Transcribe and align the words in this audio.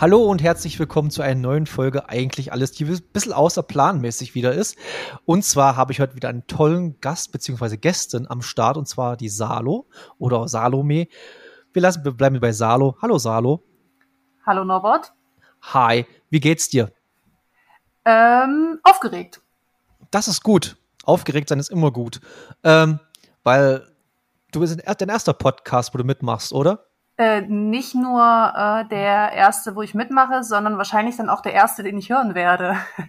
Hallo 0.00 0.22
und 0.22 0.40
herzlich 0.40 0.78
willkommen 0.78 1.10
zu 1.10 1.22
einer 1.22 1.40
neuen 1.40 1.66
Folge 1.66 2.08
Eigentlich 2.08 2.52
alles, 2.52 2.70
die 2.70 2.84
ein 2.84 3.02
bisschen 3.12 3.32
außerplanmäßig 3.32 4.36
wieder 4.36 4.52
ist. 4.52 4.78
Und 5.24 5.44
zwar 5.44 5.74
habe 5.74 5.90
ich 5.90 5.98
heute 5.98 6.14
wieder 6.14 6.28
einen 6.28 6.46
tollen 6.46 7.00
Gast 7.00 7.32
bzw. 7.32 7.78
Gästin 7.78 8.30
am 8.30 8.40
Start 8.40 8.76
und 8.76 8.86
zwar 8.86 9.16
die 9.16 9.28
Salo 9.28 9.88
oder 10.20 10.46
Salome. 10.46 11.08
Wir, 11.72 11.82
lassen, 11.82 12.04
wir 12.04 12.12
bleiben 12.12 12.38
bei 12.38 12.52
Salo. 12.52 12.96
Hallo 13.02 13.18
Salo. 13.18 13.64
Hallo 14.46 14.64
Norbert. 14.64 15.12
Hi, 15.62 16.06
wie 16.30 16.38
geht's 16.38 16.68
dir? 16.68 16.92
Ähm, 18.04 18.78
aufgeregt. 18.84 19.40
Das 20.12 20.28
ist 20.28 20.44
gut. 20.44 20.76
Aufgeregt 21.02 21.48
sein 21.48 21.58
ist 21.58 21.70
immer 21.70 21.90
gut. 21.90 22.20
Ähm, 22.62 23.00
weil 23.42 23.84
du 24.52 24.60
bist 24.60 24.78
dein 24.78 25.08
erster 25.08 25.32
Podcast, 25.32 25.92
wo 25.92 25.98
du 25.98 26.04
mitmachst, 26.04 26.52
oder? 26.52 26.87
Äh, 27.18 27.40
nicht 27.42 27.96
nur 27.96 28.22
äh, 28.22 28.88
der 28.88 29.32
erste, 29.32 29.74
wo 29.74 29.82
ich 29.82 29.92
mitmache, 29.92 30.44
sondern 30.44 30.78
wahrscheinlich 30.78 31.16
dann 31.16 31.28
auch 31.28 31.42
der 31.42 31.52
erste, 31.52 31.82
den 31.82 31.98
ich 31.98 32.10
hören 32.10 32.34
werde. 32.34 32.76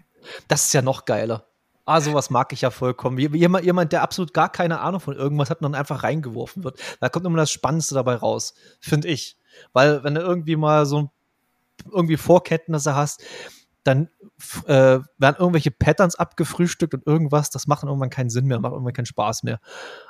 Das 0.49 0.65
ist 0.65 0.73
ja 0.73 0.81
noch 0.81 1.05
geiler. 1.05 1.45
Ah, 1.85 2.01
sowas 2.01 2.29
mag 2.29 2.51
ich 2.51 2.61
ja 2.61 2.71
vollkommen. 2.71 3.17
Jemand, 3.17 3.63
jemand, 3.63 3.93
der 3.93 4.03
absolut 4.03 4.33
gar 4.33 4.51
keine 4.51 4.81
Ahnung 4.81 4.99
von 4.99 5.15
irgendwas 5.15 5.49
hat 5.49 5.61
und 5.61 5.63
dann 5.63 5.79
einfach 5.79 6.03
reingeworfen 6.03 6.65
wird. 6.65 6.77
Da 6.99 7.07
kommt 7.07 7.25
immer 7.25 7.37
das 7.37 7.51
Spannendste 7.51 7.95
dabei 7.95 8.15
raus, 8.15 8.53
finde 8.81 9.07
ich. 9.07 9.37
Weil, 9.71 10.03
wenn 10.03 10.13
du 10.13 10.21
irgendwie 10.21 10.57
mal 10.57 10.85
so 10.85 11.09
irgendwie 11.89 12.17
Vorkenntnisse 12.17 12.95
hast, 12.95 13.23
dann 13.83 14.09
äh, 14.65 14.99
werden 15.17 15.35
irgendwelche 15.39 15.71
Patterns 15.71 16.15
abgefrühstückt 16.15 16.93
und 16.93 17.07
irgendwas, 17.07 17.49
das 17.49 17.65
macht 17.65 17.83
irgendwann 17.83 18.09
keinen 18.09 18.29
Sinn 18.29 18.45
mehr, 18.45 18.59
macht 18.59 18.73
irgendwann 18.73 18.93
keinen 18.93 19.05
Spaß 19.05 19.43
mehr. 19.43 19.59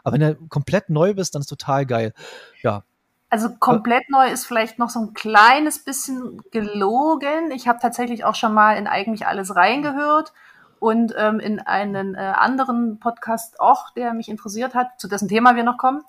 Aber 0.03 0.19
wenn 0.19 0.21
du 0.21 0.47
komplett 0.49 0.89
neu 0.89 1.13
bist, 1.13 1.35
dann 1.35 1.41
ist 1.41 1.47
total 1.47 1.85
geil. 1.85 2.13
Ja, 2.61 2.83
also 3.29 3.49
komplett 3.59 4.09
neu 4.09 4.27
ist 4.29 4.45
vielleicht 4.45 4.79
noch 4.79 4.89
so 4.89 4.99
ein 4.99 5.13
kleines 5.13 5.79
bisschen 5.79 6.41
gelogen. 6.51 7.51
Ich 7.51 7.67
habe 7.67 7.79
tatsächlich 7.79 8.25
auch 8.25 8.35
schon 8.35 8.53
mal 8.53 8.77
in 8.77 8.87
eigentlich 8.87 9.27
alles 9.27 9.55
reingehört 9.55 10.33
und 10.79 11.13
ähm, 11.17 11.39
in 11.39 11.59
einen 11.59 12.15
äh, 12.15 12.19
anderen 12.19 12.99
Podcast 12.99 13.59
auch, 13.59 13.91
der 13.91 14.13
mich 14.13 14.29
interessiert 14.29 14.73
hat, 14.73 14.99
zu 14.99 15.07
dessen 15.07 15.27
Thema 15.27 15.55
wir 15.55 15.63
noch 15.63 15.77
kommen, 15.77 16.01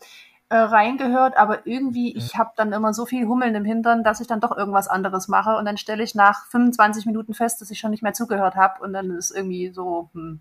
äh, 0.48 0.56
reingehört. 0.56 1.36
Aber 1.36 1.66
irgendwie, 1.66 2.16
ich 2.16 2.36
habe 2.38 2.52
dann 2.56 2.72
immer 2.72 2.94
so 2.94 3.04
viel 3.04 3.26
Hummeln 3.26 3.54
im 3.54 3.64
Hintern, 3.64 4.02
dass 4.02 4.20
ich 4.20 4.26
dann 4.26 4.40
doch 4.40 4.56
irgendwas 4.56 4.88
anderes 4.88 5.28
mache 5.28 5.56
und 5.56 5.66
dann 5.66 5.76
stelle 5.76 6.02
ich 6.02 6.14
nach 6.14 6.46
25 6.46 7.04
Minuten 7.04 7.34
fest, 7.34 7.60
dass 7.60 7.70
ich 7.70 7.78
schon 7.78 7.90
nicht 7.90 8.02
mehr 8.02 8.14
zugehört 8.14 8.54
habe 8.54 8.82
und 8.82 8.92
dann 8.92 9.10
ist 9.10 9.30
irgendwie 9.30 9.70
so 9.72 10.08
hm, 10.14 10.40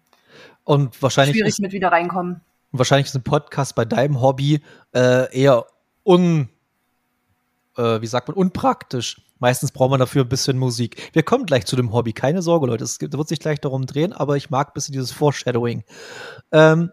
und 0.63 1.01
wahrscheinlich 1.01 1.35
schwierig 1.35 1.49
ist, 1.49 1.59
mit 1.59 1.73
wieder 1.73 1.91
reinkommen. 1.91 2.41
Wahrscheinlich 2.71 3.07
ist 3.07 3.15
ein 3.15 3.23
Podcast 3.23 3.75
bei 3.75 3.83
deinem 3.85 4.21
Hobby 4.21 4.61
äh, 4.93 5.35
eher 5.37 5.65
un 6.05 6.49
äh, 7.79 8.01
wie 8.01 8.07
sagt 8.07 8.27
man, 8.27 8.37
unpraktisch. 8.37 9.21
Meistens 9.39 9.71
braucht 9.71 9.91
man 9.91 9.99
dafür 9.99 10.23
ein 10.23 10.29
bisschen 10.29 10.57
Musik. 10.57 11.09
Wir 11.13 11.23
kommen 11.23 11.45
gleich 11.45 11.65
zu 11.65 11.77
dem 11.77 11.93
Hobby, 11.93 12.11
keine 12.11 12.41
Sorge, 12.41 12.67
Leute. 12.67 12.83
Es 12.83 12.99
wird 12.99 13.27
sich 13.27 13.39
gleich 13.39 13.61
darum 13.61 13.85
drehen, 13.85 14.11
aber 14.11 14.35
ich 14.35 14.49
mag 14.49 14.69
ein 14.69 14.73
bisschen 14.73 14.91
dieses 14.91 15.11
Foreshadowing. 15.11 15.83
Ähm, 16.51 16.91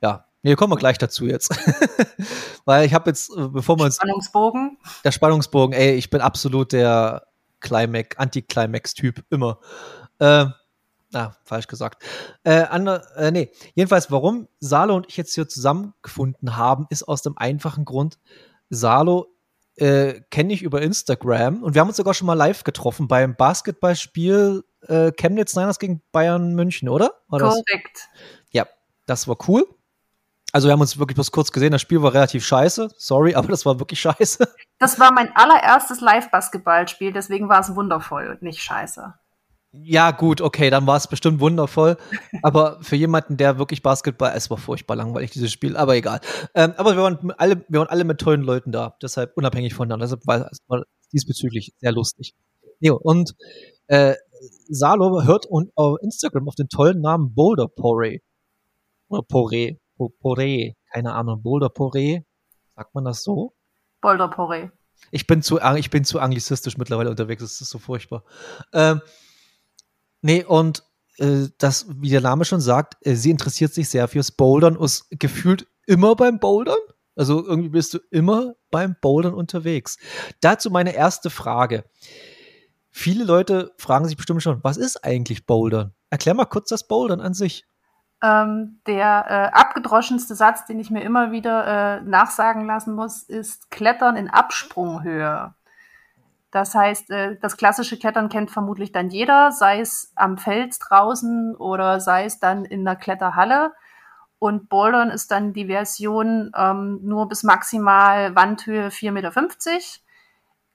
ja, 0.00 0.24
nee, 0.42 0.54
kommen 0.54 0.72
wir 0.72 0.78
gleich 0.78 0.96
dazu 0.96 1.26
jetzt. 1.26 1.50
Weil 2.64 2.86
ich 2.86 2.94
habe 2.94 3.10
jetzt, 3.10 3.30
äh, 3.36 3.48
bevor 3.48 3.78
wir 3.78 3.84
uns. 3.84 3.96
Spannungsbogen. 3.96 4.78
Der 5.04 5.12
Spannungsbogen, 5.12 5.74
ey, 5.74 5.94
ich 5.96 6.08
bin 6.08 6.22
absolut 6.22 6.72
der 6.72 7.26
Climax, 7.60 8.16
Anti-Climax-Typ, 8.16 9.24
immer. 9.30 9.58
Äh, 10.18 10.46
Ah, 11.14 11.32
falsch 11.42 11.68
gesagt. 11.68 12.02
Äh, 12.44 12.64
andere, 12.64 13.02
äh, 13.16 13.30
nee, 13.30 13.50
jedenfalls, 13.74 14.10
warum 14.10 14.46
Salo 14.60 14.94
und 14.94 15.06
ich 15.08 15.16
jetzt 15.16 15.34
hier 15.34 15.48
zusammengefunden 15.48 16.54
haben, 16.56 16.86
ist 16.90 17.02
aus 17.02 17.22
dem 17.22 17.38
einfachen 17.38 17.86
Grund, 17.86 18.18
Salo 18.68 19.26
äh, 19.78 20.20
kenne 20.30 20.52
ich 20.52 20.62
über 20.62 20.82
Instagram 20.82 21.62
und 21.62 21.74
wir 21.74 21.80
haben 21.80 21.88
uns 21.88 21.96
sogar 21.96 22.14
schon 22.14 22.26
mal 22.26 22.34
live 22.34 22.64
getroffen 22.64 23.08
beim 23.08 23.36
Basketballspiel 23.36 24.64
äh, 24.86 25.12
Chemnitz 25.12 25.54
Niners 25.56 25.78
gegen 25.78 26.02
Bayern 26.12 26.54
München, 26.54 26.88
oder? 26.88 27.12
War 27.28 27.40
Korrekt. 27.40 28.08
Ja, 28.50 28.66
das 29.06 29.28
war 29.28 29.36
cool. 29.48 29.66
Also 30.52 30.68
wir 30.68 30.72
haben 30.72 30.80
uns 30.80 30.98
wirklich 30.98 31.14
bloß 31.14 31.30
kurz 31.30 31.52
gesehen, 31.52 31.72
das 31.72 31.82
Spiel 31.82 32.02
war 32.02 32.14
relativ 32.14 32.44
scheiße. 32.44 32.90
Sorry, 32.96 33.34
aber 33.36 33.48
das 33.48 33.66
war 33.66 33.78
wirklich 33.78 34.00
scheiße. 34.00 34.48
Das 34.78 34.98
war 34.98 35.12
mein 35.12 35.34
allererstes 35.36 36.00
Live-Basketballspiel, 36.00 37.12
deswegen 37.12 37.48
war 37.48 37.60
es 37.60 37.74
wundervoll 37.74 38.28
und 38.28 38.42
nicht 38.42 38.62
scheiße. 38.62 39.14
Ja, 39.72 40.12
gut, 40.12 40.40
okay, 40.40 40.70
dann 40.70 40.86
war 40.86 40.96
es 40.96 41.06
bestimmt 41.06 41.40
wundervoll. 41.40 41.98
aber 42.42 42.78
für 42.82 42.96
jemanden, 42.96 43.36
der 43.36 43.58
wirklich 43.58 43.82
Basketball, 43.82 44.32
es 44.34 44.48
war 44.48 44.56
furchtbar 44.56 44.96
langweilig, 44.96 45.30
dieses 45.30 45.52
Spiel, 45.52 45.76
aber 45.76 45.94
egal. 45.94 46.20
Ähm, 46.54 46.72
aber 46.76 46.96
wir 46.96 47.02
waren 47.02 47.32
alle, 47.36 47.64
wir 47.68 47.80
waren 47.80 47.88
alle 47.88 48.04
mit 48.04 48.18
tollen 48.18 48.42
Leuten 48.42 48.72
da, 48.72 48.96
deshalb 49.02 49.36
unabhängig 49.36 49.74
voneinander. 49.74 50.06
Deshalb 50.06 50.26
war 50.26 50.50
es 50.50 50.60
diesbezüglich 51.12 51.74
sehr 51.78 51.92
lustig. 51.92 52.34
Jo, 52.80 52.96
und 52.96 53.34
äh, 53.88 54.14
Salo 54.68 55.24
hört 55.24 55.46
und 55.46 55.70
auf 55.74 55.98
Instagram 56.00 56.48
auf 56.48 56.54
den 56.54 56.68
tollen 56.68 57.00
Namen 57.00 57.34
Boulder 57.34 57.64
Poré. 57.64 58.20
Oder 59.08 59.22
Poré. 59.22 59.78
Poré, 59.98 60.74
keine 60.92 61.12
Ahnung, 61.14 61.42
Boulder 61.42 61.68
Poré. 61.68 62.24
Sagt 62.76 62.94
man 62.94 63.04
das 63.04 63.22
so? 63.22 63.52
Boulder 64.00 64.30
Poré. 64.30 64.70
Ich 65.10 65.26
bin 65.26 65.42
zu, 65.42 65.58
ich 65.76 65.90
bin 65.90 66.04
zu 66.04 66.20
anglizistisch 66.20 66.76
mittlerweile 66.76 67.10
unterwegs, 67.10 67.42
das 67.42 67.60
ist 67.60 67.70
so 67.70 67.78
furchtbar. 67.78 68.24
Ähm, 68.72 69.00
Nee, 70.20 70.44
und 70.44 70.84
äh, 71.18 71.48
das, 71.58 71.86
wie 71.88 72.10
der 72.10 72.20
Name 72.20 72.44
schon 72.44 72.60
sagt, 72.60 72.96
äh, 73.06 73.14
sie 73.14 73.30
interessiert 73.30 73.74
sich 73.74 73.88
sehr 73.88 74.08
fürs 74.08 74.32
Bouldern 74.32 74.76
und 74.76 75.04
gefühlt 75.10 75.66
immer 75.86 76.16
beim 76.16 76.38
Bouldern. 76.38 76.78
Also 77.16 77.44
irgendwie 77.44 77.70
bist 77.70 77.94
du 77.94 77.98
immer 78.10 78.54
beim 78.70 78.94
Bouldern 79.00 79.34
unterwegs. 79.34 79.98
Dazu 80.40 80.70
meine 80.70 80.94
erste 80.94 81.30
Frage. 81.30 81.84
Viele 82.90 83.24
Leute 83.24 83.72
fragen 83.76 84.06
sich 84.06 84.16
bestimmt 84.16 84.42
schon, 84.42 84.62
was 84.62 84.76
ist 84.76 85.04
eigentlich 85.04 85.46
Bouldern? 85.46 85.94
Erklär 86.10 86.34
mal 86.34 86.46
kurz 86.46 86.68
das 86.68 86.86
Bouldern 86.86 87.20
an 87.20 87.34
sich. 87.34 87.64
Ähm, 88.22 88.80
der 88.86 89.26
äh, 89.28 89.56
abgedroschenste 89.56 90.34
Satz, 90.34 90.66
den 90.66 90.80
ich 90.80 90.90
mir 90.90 91.02
immer 91.02 91.30
wieder 91.30 91.98
äh, 91.98 92.00
nachsagen 92.02 92.66
lassen 92.66 92.94
muss, 92.94 93.22
ist 93.22 93.70
Klettern 93.70 94.16
in 94.16 94.28
Absprunghöhe. 94.28 95.54
Das 96.50 96.74
heißt, 96.74 97.10
äh, 97.10 97.36
das 97.40 97.56
klassische 97.56 97.98
Klettern 97.98 98.28
kennt 98.28 98.50
vermutlich 98.50 98.92
dann 98.92 99.10
jeder, 99.10 99.52
sei 99.52 99.80
es 99.80 100.12
am 100.16 100.38
Fels 100.38 100.78
draußen 100.78 101.54
oder 101.56 102.00
sei 102.00 102.24
es 102.24 102.38
dann 102.38 102.64
in 102.64 102.84
der 102.84 102.96
Kletterhalle. 102.96 103.72
Und 104.38 104.68
Bouldern 104.68 105.10
ist 105.10 105.30
dann 105.30 105.52
die 105.52 105.66
Version 105.66 106.52
ähm, 106.56 107.00
nur 107.02 107.28
bis 107.28 107.42
maximal 107.42 108.34
Wandhöhe 108.36 108.88
4,50 108.88 109.10
Meter. 109.12 109.32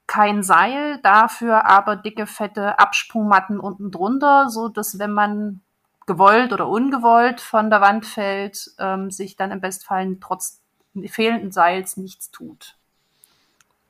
Kein 0.06 0.44
Seil, 0.44 1.00
dafür 1.02 1.66
aber 1.66 1.96
dicke, 1.96 2.28
fette 2.28 2.78
Absprungmatten 2.78 3.60
unten 3.60 3.90
drunter, 3.90 4.50
so 4.50 4.68
dass 4.68 5.00
wenn 5.00 5.14
man 5.14 5.62
gewollt 6.06 6.52
oder 6.52 6.68
ungewollt 6.68 7.40
von 7.40 7.70
der 7.70 7.80
Wand 7.80 8.06
fällt, 8.06 8.72
ähm, 8.80 9.10
sich 9.10 9.38
dann 9.38 9.52
im 9.52 9.62
Bestfall 9.62 10.18
trotz 10.20 10.62
fehlenden 11.08 11.52
Seils 11.52 11.98
nichts 11.98 12.32
tut. 12.32 12.78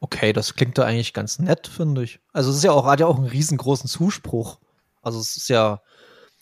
Okay, 0.03 0.33
das 0.33 0.55
klingt 0.55 0.77
da 0.77 0.83
eigentlich 0.83 1.13
ganz 1.13 1.39
nett, 1.39 1.65
finde 1.65 2.03
ich. 2.03 2.19
Also 2.33 2.49
es 2.49 2.57
ist 2.57 2.63
ja 2.65 2.73
auch, 2.73 2.85
hat 2.85 2.99
ja 2.99 3.07
auch 3.07 3.15
einen 3.15 3.25
riesengroßen 3.25 3.87
Zuspruch. 3.87 4.59
Also 5.01 5.17
es 5.17 5.37
ist 5.37 5.47
ja. 5.47 5.79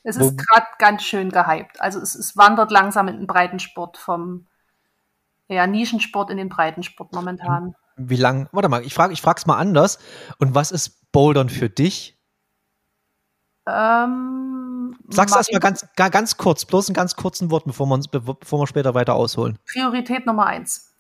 Es 0.02 0.18
ist 0.18 0.36
gerade 0.36 0.66
ganz 0.80 1.04
schön 1.04 1.30
gehypt. 1.30 1.80
Also 1.80 2.00
es, 2.00 2.16
es 2.16 2.36
wandert 2.36 2.72
langsam 2.72 3.08
in 3.08 3.18
den 3.18 3.28
Breitensport 3.28 3.98
vom 3.98 4.48
ja, 5.48 5.68
Nischensport 5.68 6.32
in 6.32 6.38
den 6.38 6.50
Breitensport 6.50 7.14
momentan. 7.14 7.76
Wie 7.98 8.16
lang? 8.16 8.50
Warte 8.52 8.68
mal, 8.68 8.84
ich 8.84 8.96
frage 8.96 9.14
ich 9.14 9.22
frag's 9.22 9.46
mal 9.46 9.58
anders. 9.60 10.00
Und 10.40 10.56
was 10.56 10.72
ist 10.72 11.12
Bouldern 11.12 11.50
für 11.50 11.70
dich? 11.70 12.18
Ähm, 13.68 14.98
Sag's 15.08 15.36
erst 15.36 15.54
mal 15.54 15.60
ganz, 15.60 15.86
ganz 15.96 16.38
kurz, 16.38 16.66
bloß 16.66 16.90
in 16.90 16.96
ganz 16.96 17.16
kurzen 17.16 17.52
Worten, 17.52 17.70
bevor 17.70 17.86
wir, 17.86 17.94
uns, 17.94 18.08
bevor 18.08 18.60
wir 18.60 18.66
später 18.66 18.96
weiter 18.96 19.14
ausholen. 19.14 19.60
Priorität 19.72 20.26
Nummer 20.26 20.48
eins. 20.48 20.91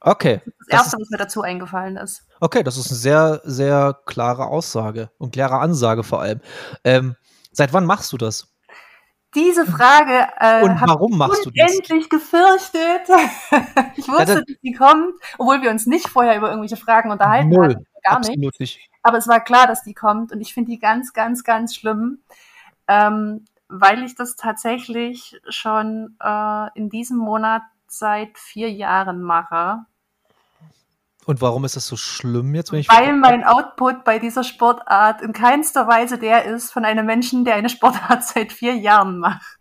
Okay. 0.00 0.40
Das 0.68 0.80
erste, 0.80 0.98
was 0.98 1.10
mir 1.10 1.18
dazu 1.18 1.42
eingefallen 1.42 1.96
ist. 1.96 2.22
Okay, 2.40 2.62
das 2.62 2.76
ist 2.76 2.88
eine 2.88 2.98
sehr, 2.98 3.40
sehr 3.44 3.98
klare 4.06 4.46
Aussage 4.46 5.10
und 5.18 5.32
klare 5.32 5.58
Ansage 5.58 6.04
vor 6.04 6.20
allem. 6.20 6.40
Ähm, 6.84 7.16
seit 7.52 7.72
wann 7.72 7.86
machst 7.86 8.12
du 8.12 8.16
das? 8.16 8.52
Diese 9.34 9.66
Frage 9.66 10.28
äh, 10.38 10.62
und 10.62 10.80
warum 10.80 11.18
machst 11.18 11.44
du 11.44 11.50
das? 11.50 11.76
endlich 11.76 12.08
gefürchtet. 12.08 13.08
ich 13.96 14.08
wusste, 14.08 14.32
ja, 14.32 14.34
dass 14.36 14.44
sie 14.62 14.72
kommt, 14.72 15.14
obwohl 15.36 15.60
wir 15.60 15.70
uns 15.70 15.86
nicht 15.86 16.08
vorher 16.08 16.36
über 16.36 16.48
irgendwelche 16.48 16.76
Fragen 16.76 17.10
unterhalten 17.10 17.50
null, 17.50 17.74
haben. 17.74 18.22
Gar 18.22 18.36
nicht. 18.36 18.60
nicht. 18.60 18.90
Aber 19.02 19.18
es 19.18 19.28
war 19.28 19.40
klar, 19.40 19.66
dass 19.66 19.82
die 19.82 19.94
kommt 19.94 20.32
und 20.32 20.40
ich 20.40 20.54
finde 20.54 20.70
die 20.70 20.78
ganz, 20.78 21.12
ganz, 21.12 21.44
ganz 21.44 21.74
schlimm, 21.74 22.20
ähm, 22.88 23.44
weil 23.68 24.04
ich 24.04 24.14
das 24.14 24.36
tatsächlich 24.36 25.38
schon 25.48 26.16
äh, 26.22 26.68
in 26.74 26.88
diesem 26.88 27.18
Monat 27.18 27.62
seit 27.88 28.38
vier 28.38 28.70
Jahren 28.70 29.22
mache. 29.22 29.84
Und 31.26 31.40
warum 31.40 31.64
ist 31.64 31.74
das 31.74 31.88
so 31.88 31.96
schlimm 31.96 32.54
jetzt? 32.54 32.70
Wenn 32.70 32.78
ich 32.78 32.88
Weil 32.88 33.16
mein 33.16 33.42
Output 33.42 34.04
bei 34.04 34.20
dieser 34.20 34.44
Sportart 34.44 35.22
in 35.22 35.32
keinster 35.32 35.88
Weise 35.88 36.18
der 36.18 36.44
ist 36.44 36.72
von 36.72 36.84
einem 36.84 37.04
Menschen, 37.04 37.44
der 37.44 37.56
eine 37.56 37.68
Sportart 37.68 38.24
seit 38.24 38.52
vier 38.52 38.76
Jahren 38.76 39.18
macht. 39.18 39.58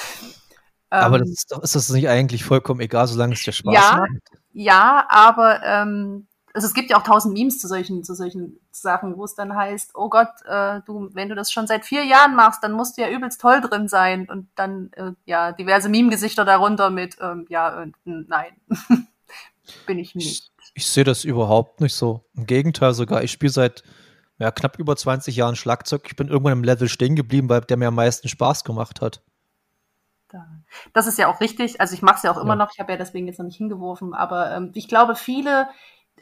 aber 0.90 1.18
das 1.18 1.28
ähm, 1.28 1.32
ist, 1.34 1.52
doch, 1.52 1.62
ist, 1.62 1.74
das 1.74 1.90
nicht 1.90 2.08
eigentlich 2.08 2.44
vollkommen 2.44 2.80
egal, 2.80 3.06
solange 3.06 3.34
es 3.34 3.42
dir 3.42 3.52
Spaß 3.52 3.74
ja, 3.74 3.96
macht? 3.98 4.40
Ja, 4.52 5.06
aber 5.10 5.62
ähm, 5.62 6.26
also 6.54 6.68
es 6.68 6.74
gibt 6.74 6.90
ja 6.90 6.96
auch 6.96 7.02
tausend 7.02 7.34
Memes 7.34 7.58
zu 7.58 7.66
solchen, 7.66 8.04
zu 8.04 8.14
solchen 8.14 8.60
Sachen, 8.70 9.16
wo 9.16 9.24
es 9.24 9.34
dann 9.34 9.56
heißt, 9.56 9.90
oh 9.94 10.08
Gott, 10.08 10.28
äh, 10.46 10.80
du, 10.86 11.10
wenn 11.12 11.28
du 11.28 11.34
das 11.34 11.50
schon 11.50 11.66
seit 11.66 11.84
vier 11.84 12.04
Jahren 12.04 12.36
machst, 12.36 12.62
dann 12.62 12.72
musst 12.72 12.96
du 12.96 13.02
ja 13.02 13.10
übelst 13.10 13.40
toll 13.40 13.60
drin 13.60 13.88
sein. 13.88 14.28
Und 14.28 14.48
dann, 14.54 14.92
äh, 14.92 15.10
ja, 15.24 15.50
diverse 15.50 15.88
Meme-Gesichter 15.88 16.44
darunter 16.44 16.90
mit, 16.90 17.16
ähm, 17.20 17.46
ja, 17.48 17.82
äh, 17.82 17.90
nein, 18.04 18.52
bin 19.86 19.98
ich 19.98 20.14
nicht. 20.14 20.52
Ich, 20.62 20.72
ich 20.74 20.86
sehe 20.86 21.02
das 21.02 21.24
überhaupt 21.24 21.80
nicht 21.80 21.94
so. 21.94 22.24
Im 22.36 22.46
Gegenteil 22.46 22.94
sogar, 22.94 23.24
ich 23.24 23.32
spiele 23.32 23.52
seit 23.52 23.82
ja, 24.38 24.52
knapp 24.52 24.78
über 24.78 24.94
20 24.94 25.34
Jahren 25.34 25.56
Schlagzeug. 25.56 26.02
Ich 26.06 26.14
bin 26.14 26.28
irgendwann 26.28 26.52
im 26.52 26.64
Level 26.64 26.88
stehen 26.88 27.16
geblieben, 27.16 27.48
weil 27.48 27.62
der 27.62 27.76
mir 27.76 27.88
am 27.88 27.96
meisten 27.96 28.28
Spaß 28.28 28.62
gemacht 28.62 29.00
hat. 29.00 29.22
Das 30.92 31.06
ist 31.06 31.18
ja 31.18 31.28
auch 31.28 31.40
richtig. 31.40 31.80
Also 31.80 31.94
ich 31.94 32.02
mache 32.02 32.16
es 32.16 32.22
ja 32.24 32.32
auch 32.32 32.40
immer 32.40 32.50
ja. 32.50 32.56
noch. 32.56 32.70
Ich 32.72 32.80
habe 32.80 32.92
ja 32.92 32.98
deswegen 32.98 33.26
jetzt 33.26 33.38
noch 33.38 33.46
nicht 33.46 33.56
hingeworfen. 33.56 34.14
Aber 34.14 34.50
ähm, 34.52 34.70
ich 34.74 34.88
glaube, 34.88 35.14
viele 35.14 35.68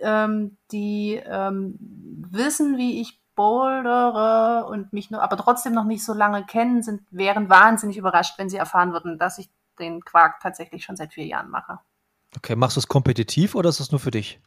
ähm, 0.00 0.56
die 0.70 1.20
ähm, 1.24 1.76
wissen, 2.30 2.76
wie 2.76 3.00
ich 3.00 3.20
bouldere 3.34 4.66
und 4.66 4.92
mich 4.92 5.10
nur, 5.10 5.22
aber 5.22 5.36
trotzdem 5.36 5.72
noch 5.72 5.84
nicht 5.84 6.04
so 6.04 6.12
lange 6.12 6.44
kennen, 6.44 6.82
sind, 6.82 7.02
wären 7.10 7.48
wahnsinnig 7.48 7.96
überrascht, 7.96 8.38
wenn 8.38 8.50
sie 8.50 8.56
erfahren 8.56 8.92
würden, 8.92 9.18
dass 9.18 9.38
ich 9.38 9.50
den 9.78 10.04
Quark 10.04 10.40
tatsächlich 10.40 10.84
schon 10.84 10.96
seit 10.96 11.14
vier 11.14 11.26
Jahren 11.26 11.50
mache. 11.50 11.78
Okay, 12.36 12.56
machst 12.56 12.76
du 12.76 12.80
es 12.80 12.88
kompetitiv 12.88 13.54
oder 13.54 13.68
ist 13.68 13.80
es 13.80 13.90
nur 13.90 14.00
für 14.00 14.10
dich? 14.10 14.40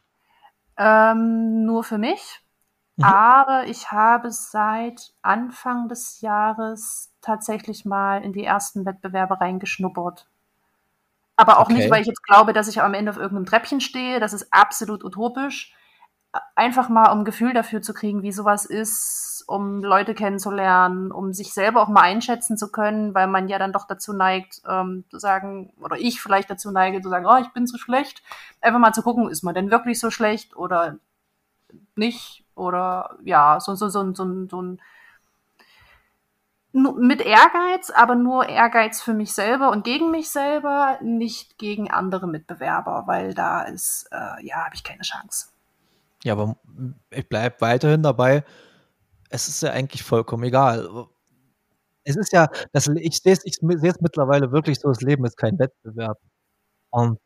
Ähm, 0.76 1.64
nur 1.64 1.84
für 1.84 1.98
mich. 1.98 2.42
Mhm. 2.96 3.04
Aber 3.04 3.66
ich 3.66 3.90
habe 3.90 4.30
seit 4.30 5.12
Anfang 5.22 5.88
des 5.88 6.20
Jahres 6.20 7.12
tatsächlich 7.20 7.84
mal 7.84 8.22
in 8.22 8.32
die 8.32 8.44
ersten 8.44 8.84
Wettbewerbe 8.86 9.40
reingeschnuppert. 9.40 10.28
Aber 11.36 11.58
auch 11.58 11.66
okay. 11.66 11.74
nicht, 11.74 11.90
weil 11.90 12.00
ich 12.00 12.06
jetzt 12.06 12.22
glaube, 12.22 12.52
dass 12.52 12.68
ich 12.68 12.80
am 12.80 12.94
Ende 12.94 13.10
auf 13.10 13.18
irgendeinem 13.18 13.46
Treppchen 13.46 13.80
stehe. 13.80 14.20
Das 14.20 14.32
ist 14.32 14.48
absolut 14.52 15.04
utopisch. 15.04 15.74
Einfach 16.54 16.88
mal, 16.88 17.12
um 17.12 17.20
ein 17.20 17.24
Gefühl 17.24 17.52
dafür 17.52 17.82
zu 17.82 17.94
kriegen, 17.94 18.22
wie 18.22 18.32
sowas 18.32 18.66
ist, 18.66 19.44
um 19.46 19.82
Leute 19.82 20.14
kennenzulernen, 20.14 21.12
um 21.12 21.32
sich 21.32 21.52
selber 21.52 21.82
auch 21.82 21.88
mal 21.88 22.02
einschätzen 22.02 22.56
zu 22.58 22.70
können, 22.70 23.14
weil 23.14 23.26
man 23.26 23.48
ja 23.48 23.58
dann 23.58 23.72
doch 23.72 23.86
dazu 23.86 24.12
neigt, 24.12 24.60
ähm, 24.68 25.04
zu 25.10 25.18
sagen, 25.18 25.72
oder 25.80 25.98
ich 25.98 26.20
vielleicht 26.20 26.50
dazu 26.50 26.70
neige, 26.70 27.00
zu 27.00 27.08
sagen, 27.08 27.26
oh, 27.26 27.36
ich 27.40 27.52
bin 27.52 27.66
so 27.66 27.78
schlecht. 27.78 28.22
Einfach 28.60 28.80
mal 28.80 28.92
zu 28.92 29.02
gucken, 29.02 29.30
ist 29.30 29.44
man 29.44 29.54
denn 29.54 29.70
wirklich 29.70 30.00
so 30.00 30.10
schlecht 30.10 30.56
oder 30.56 30.96
nicht? 31.94 32.44
Oder 32.54 33.18
ja, 33.24 33.60
so, 33.60 33.74
so, 33.74 33.88
so, 33.88 34.14
so, 34.14 34.46
so 34.48 34.62
ein 34.62 34.80
mit 36.72 37.22
Ehrgeiz, 37.22 37.90
aber 37.90 38.14
nur 38.14 38.48
Ehrgeiz 38.48 39.00
für 39.00 39.14
mich 39.14 39.32
selber 39.32 39.70
und 39.70 39.84
gegen 39.84 40.10
mich 40.10 40.30
selber, 40.30 40.98
nicht 41.02 41.58
gegen 41.58 41.90
andere 41.90 42.26
Mitbewerber, 42.26 43.04
weil 43.06 43.32
da 43.34 43.62
ist, 43.62 44.08
äh, 44.12 44.46
ja, 44.46 44.64
habe 44.64 44.74
ich 44.74 44.84
keine 44.84 45.02
Chance. 45.02 45.48
Ja, 46.22 46.34
aber 46.34 46.56
ich 47.10 47.28
bleibe 47.28 47.60
weiterhin 47.60 48.02
dabei. 48.02 48.44
Es 49.30 49.48
ist 49.48 49.62
ja 49.62 49.70
eigentlich 49.70 50.02
vollkommen 50.02 50.44
egal. 50.44 51.06
Es 52.04 52.16
ist 52.16 52.32
ja, 52.32 52.48
das, 52.72 52.88
ich 52.88 53.18
sehe 53.18 53.32
es 53.32 54.00
mittlerweile 54.00 54.52
wirklich 54.52 54.78
so, 54.78 54.88
das 54.88 55.00
Leben 55.00 55.24
ist 55.24 55.36
kein 55.36 55.58
Wettbewerb. 55.58 56.18
Und 56.90 57.18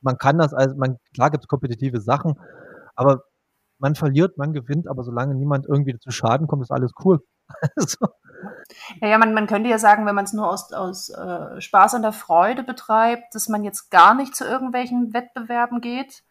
man 0.00 0.18
kann 0.18 0.38
das, 0.38 0.52
also 0.52 0.76
man, 0.76 0.98
klar 1.14 1.30
gibt 1.30 1.44
es 1.44 1.48
kompetitive 1.48 2.00
Sachen, 2.00 2.38
aber 2.94 3.24
man 3.78 3.94
verliert, 3.94 4.38
man 4.38 4.52
gewinnt, 4.52 4.88
aber 4.88 5.02
solange 5.04 5.34
niemand 5.34 5.66
irgendwie 5.66 5.98
zu 5.98 6.10
Schaden 6.10 6.46
kommt, 6.46 6.62
ist 6.62 6.70
alles 6.70 6.92
cool. 7.04 7.20
so. 7.76 8.06
Ja, 9.00 9.08
ja 9.08 9.18
man, 9.18 9.34
man 9.34 9.46
könnte 9.46 9.68
ja 9.68 9.78
sagen, 9.78 10.06
wenn 10.06 10.14
man 10.14 10.24
es 10.24 10.32
nur 10.32 10.48
aus, 10.50 10.72
aus 10.72 11.08
äh, 11.10 11.60
Spaß 11.60 11.94
und 11.94 12.02
der 12.02 12.12
Freude 12.12 12.62
betreibt, 12.62 13.34
dass 13.34 13.48
man 13.48 13.64
jetzt 13.64 13.90
gar 13.90 14.14
nicht 14.14 14.34
zu 14.34 14.44
irgendwelchen 14.44 15.12
Wettbewerben 15.12 15.80
geht. 15.80 16.22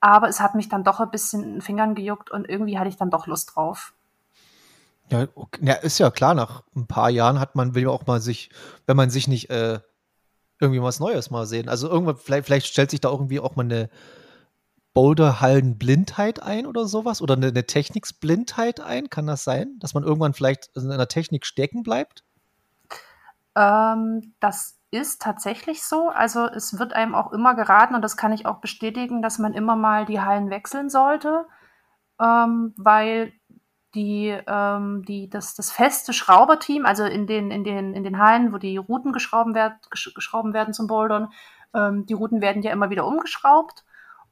Aber 0.00 0.28
es 0.28 0.40
hat 0.40 0.54
mich 0.54 0.68
dann 0.68 0.84
doch 0.84 1.00
ein 1.00 1.10
bisschen 1.10 1.42
in 1.42 1.52
den 1.54 1.60
Fingern 1.60 1.94
gejuckt 1.94 2.30
und 2.30 2.48
irgendwie 2.48 2.78
hatte 2.78 2.88
ich 2.88 2.96
dann 2.96 3.10
doch 3.10 3.26
Lust 3.26 3.52
drauf. 3.54 3.94
Ja, 5.10 5.26
okay. 5.34 5.60
ja, 5.62 5.74
ist 5.74 5.98
ja 5.98 6.10
klar, 6.10 6.34
nach 6.34 6.62
ein 6.76 6.86
paar 6.86 7.10
Jahren 7.10 7.40
hat 7.40 7.54
man, 7.54 7.74
will 7.74 7.84
ja 7.84 7.88
auch 7.88 8.06
mal 8.06 8.20
sich, 8.20 8.50
wenn 8.86 8.96
man 8.96 9.10
sich 9.10 9.26
nicht 9.26 9.50
äh, 9.50 9.80
irgendwie 10.60 10.82
was 10.82 11.00
Neues 11.00 11.30
mal 11.30 11.46
sehen. 11.46 11.68
Also 11.68 11.88
irgendwann, 11.88 12.16
vielleicht, 12.16 12.46
vielleicht 12.46 12.66
stellt 12.66 12.90
sich 12.90 13.00
da 13.00 13.10
irgendwie 13.10 13.40
auch 13.40 13.56
mal 13.56 13.64
eine, 13.64 13.88
Boulderhallen-Blindheit 14.98 16.42
ein 16.42 16.66
oder 16.66 16.86
sowas? 16.86 17.22
Oder 17.22 17.34
eine, 17.34 17.64
Techniksblindheit 17.64 18.80
ein? 18.80 19.08
Kann 19.08 19.28
das 19.28 19.44
sein? 19.44 19.76
Dass 19.78 19.94
man 19.94 20.02
irgendwann 20.02 20.34
vielleicht 20.34 20.70
in 20.74 20.90
einer 20.90 21.06
Technik 21.06 21.46
stecken 21.46 21.84
bleibt? 21.84 22.24
Ähm, 23.54 24.34
das 24.40 24.76
ist 24.90 25.22
tatsächlich 25.22 25.84
so. 25.84 26.08
Also 26.08 26.46
es 26.46 26.80
wird 26.80 26.94
einem 26.94 27.14
auch 27.14 27.32
immer 27.32 27.54
geraten, 27.54 27.94
und 27.94 28.02
das 28.02 28.16
kann 28.16 28.32
ich 28.32 28.44
auch 28.44 28.56
bestätigen, 28.56 29.22
dass 29.22 29.38
man 29.38 29.54
immer 29.54 29.76
mal 29.76 30.04
die 30.04 30.20
Hallen 30.20 30.50
wechseln 30.50 30.90
sollte, 30.90 31.46
ähm, 32.20 32.74
weil 32.76 33.32
die, 33.94 34.36
ähm, 34.48 35.04
die, 35.06 35.30
das, 35.30 35.54
das 35.54 35.70
feste 35.70 36.12
Schrauberteam, 36.12 36.84
also 36.86 37.04
in 37.04 37.28
den, 37.28 37.52
in, 37.52 37.62
den, 37.62 37.94
in 37.94 38.02
den 38.02 38.18
Hallen, 38.18 38.52
wo 38.52 38.58
die 38.58 38.78
Routen 38.78 39.12
geschrauben, 39.12 39.54
werd, 39.54 39.76
geschrauben 39.92 40.54
werden 40.54 40.74
zum 40.74 40.88
Bouldern, 40.88 41.30
ähm, 41.72 42.04
die 42.06 42.14
Routen 42.14 42.40
werden 42.40 42.62
ja 42.62 42.72
immer 42.72 42.90
wieder 42.90 43.06
umgeschraubt. 43.06 43.84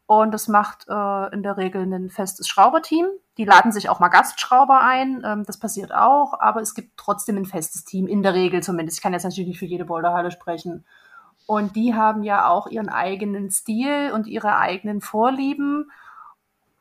Und 0.06 0.32
das 0.32 0.46
macht 0.46 0.86
äh, 0.88 1.34
in 1.34 1.42
der 1.42 1.56
Regel 1.56 1.82
ein 1.82 2.10
festes 2.10 2.46
Schrauberteam. 2.46 3.06
Die 3.38 3.44
laden 3.44 3.72
sich 3.72 3.88
auch 3.88 3.98
mal 3.98 4.08
Gastschrauber 4.08 4.80
ein. 4.80 5.22
Ähm, 5.24 5.44
das 5.44 5.58
passiert 5.58 5.92
auch, 5.92 6.38
aber 6.38 6.60
es 6.60 6.74
gibt 6.74 6.96
trotzdem 6.96 7.36
ein 7.36 7.44
festes 7.44 7.84
Team, 7.84 8.06
in 8.06 8.22
der 8.22 8.34
Regel 8.34 8.62
zumindest. 8.62 8.98
Ich 8.98 9.02
kann 9.02 9.12
jetzt 9.12 9.24
natürlich 9.24 9.48
nicht 9.48 9.58
für 9.58 9.66
jede 9.66 9.84
Boulderhalle 9.84 10.30
sprechen. 10.30 10.84
Und 11.46 11.74
die 11.74 11.94
haben 11.94 12.22
ja 12.22 12.48
auch 12.48 12.68
ihren 12.68 12.88
eigenen 12.88 13.50
Stil 13.50 14.12
und 14.12 14.26
ihre 14.28 14.58
eigenen 14.58 15.00
Vorlieben. 15.00 15.90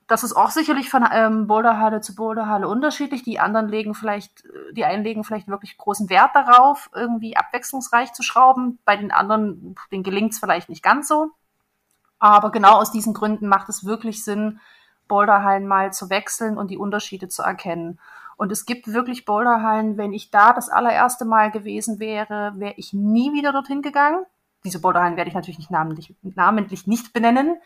Das 0.07 0.23
ist 0.23 0.33
auch 0.33 0.51
sicherlich 0.51 0.91
von 0.91 1.03
ähm, 1.11 1.47
Boulderhalle 1.47 2.01
zu 2.01 2.13
Boulderhalle 2.13 2.67
unterschiedlich. 2.67 3.23
Die 3.23 3.39
anderen 3.39 3.67
legen 3.67 3.95
vielleicht, 3.95 4.43
die 4.73 4.85
einen 4.85 5.03
legen 5.03 5.23
vielleicht 5.23 5.47
wirklich 5.47 5.77
großen 5.77 6.11
Wert 6.11 6.35
darauf, 6.35 6.91
irgendwie 6.93 7.35
abwechslungsreich 7.35 8.13
zu 8.13 8.21
schrauben. 8.21 8.77
Bei 8.85 8.97
den 8.97 9.11
anderen, 9.11 9.75
denen 9.91 10.03
gelingt 10.03 10.33
es 10.33 10.39
vielleicht 10.39 10.69
nicht 10.69 10.83
ganz 10.83 11.07
so. 11.07 11.31
Aber 12.25 12.49
genau 12.49 12.79
aus 12.79 12.91
diesen 12.91 13.13
Gründen 13.13 13.47
macht 13.47 13.69
es 13.69 13.85
wirklich 13.85 14.23
Sinn, 14.23 14.59
Boulderhallen 15.07 15.67
mal 15.67 15.93
zu 15.93 16.09
wechseln 16.09 16.57
und 16.57 16.71
die 16.71 16.77
Unterschiede 16.79 17.27
zu 17.27 17.43
erkennen. 17.43 17.99
Und 18.35 18.51
es 18.51 18.65
gibt 18.65 18.87
wirklich 18.87 19.25
Boulderhallen, 19.25 19.95
wenn 19.99 20.11
ich 20.11 20.31
da 20.31 20.51
das 20.51 20.69
allererste 20.69 21.23
Mal 21.23 21.51
gewesen 21.51 21.99
wäre, 21.99 22.53
wäre 22.55 22.73
ich 22.77 22.93
nie 22.93 23.31
wieder 23.33 23.53
dorthin 23.53 23.83
gegangen. 23.83 24.25
Diese 24.63 24.81
Boulderhallen 24.81 25.17
werde 25.17 25.29
ich 25.29 25.35
natürlich 25.35 25.59
nicht 25.59 25.69
namentlich, 25.69 26.15
namentlich 26.23 26.87
nicht 26.87 27.13
benennen. 27.13 27.57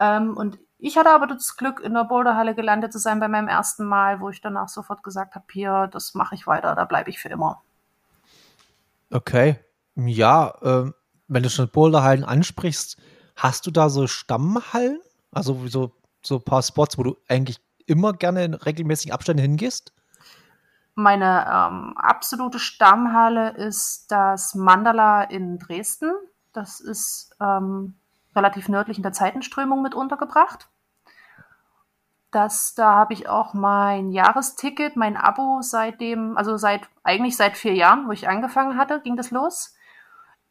Ähm, 0.00 0.36
und 0.36 0.58
ich 0.80 0.98
hatte 0.98 1.10
aber 1.10 1.28
das 1.28 1.56
Glück, 1.56 1.78
in 1.78 1.94
der 1.94 2.02
Boulderhalle 2.02 2.56
gelandet 2.56 2.92
zu 2.92 2.98
sein 2.98 3.20
bei 3.20 3.28
meinem 3.28 3.46
ersten 3.46 3.84
Mal, 3.84 4.18
wo 4.18 4.28
ich 4.28 4.40
danach 4.40 4.68
sofort 4.70 5.04
gesagt 5.04 5.36
habe, 5.36 5.44
hier, 5.52 5.88
das 5.92 6.14
mache 6.16 6.34
ich 6.34 6.48
weiter, 6.48 6.74
da 6.74 6.84
bleibe 6.84 7.10
ich 7.10 7.20
für 7.20 7.28
immer. 7.28 7.62
Okay. 9.12 9.60
Ja, 9.94 10.52
äh, 10.62 10.90
wenn 11.28 11.42
du 11.44 11.48
schon 11.48 11.68
Boulderhallen 11.68 12.24
ansprichst, 12.24 12.98
Hast 13.36 13.66
du 13.66 13.70
da 13.70 13.88
so 13.88 14.06
Stammhallen? 14.06 15.00
Also 15.32 15.66
so, 15.66 15.92
so 16.22 16.36
ein 16.36 16.44
paar 16.44 16.62
Spots, 16.62 16.98
wo 16.98 17.02
du 17.02 17.16
eigentlich 17.28 17.60
immer 17.86 18.12
gerne 18.12 18.44
in 18.44 18.54
regelmäßigen 18.54 19.12
Abständen 19.12 19.42
hingehst? 19.42 19.92
Meine 20.94 21.44
ähm, 21.52 21.94
absolute 21.96 22.60
Stammhalle 22.60 23.50
ist 23.50 24.12
das 24.12 24.54
Mandala 24.54 25.24
in 25.24 25.58
Dresden. 25.58 26.12
Das 26.52 26.78
ist 26.78 27.34
ähm, 27.40 27.96
relativ 28.36 28.68
nördlich 28.68 28.96
in 28.96 29.02
der 29.02 29.12
Zeitenströmung 29.12 29.82
mit 29.82 29.94
untergebracht. 29.94 30.68
Das, 32.30 32.74
da 32.74 32.94
habe 32.94 33.12
ich 33.12 33.28
auch 33.28 33.54
mein 33.54 34.10
Jahresticket, 34.10 34.96
mein 34.96 35.16
Abo 35.16 35.62
seitdem, 35.62 36.36
also 36.36 36.56
seit 36.56 36.88
eigentlich 37.02 37.36
seit 37.36 37.56
vier 37.56 37.74
Jahren, 37.74 38.08
wo 38.08 38.12
ich 38.12 38.28
angefangen 38.28 38.76
hatte, 38.76 39.00
ging 39.00 39.16
das 39.16 39.30
los. 39.30 39.74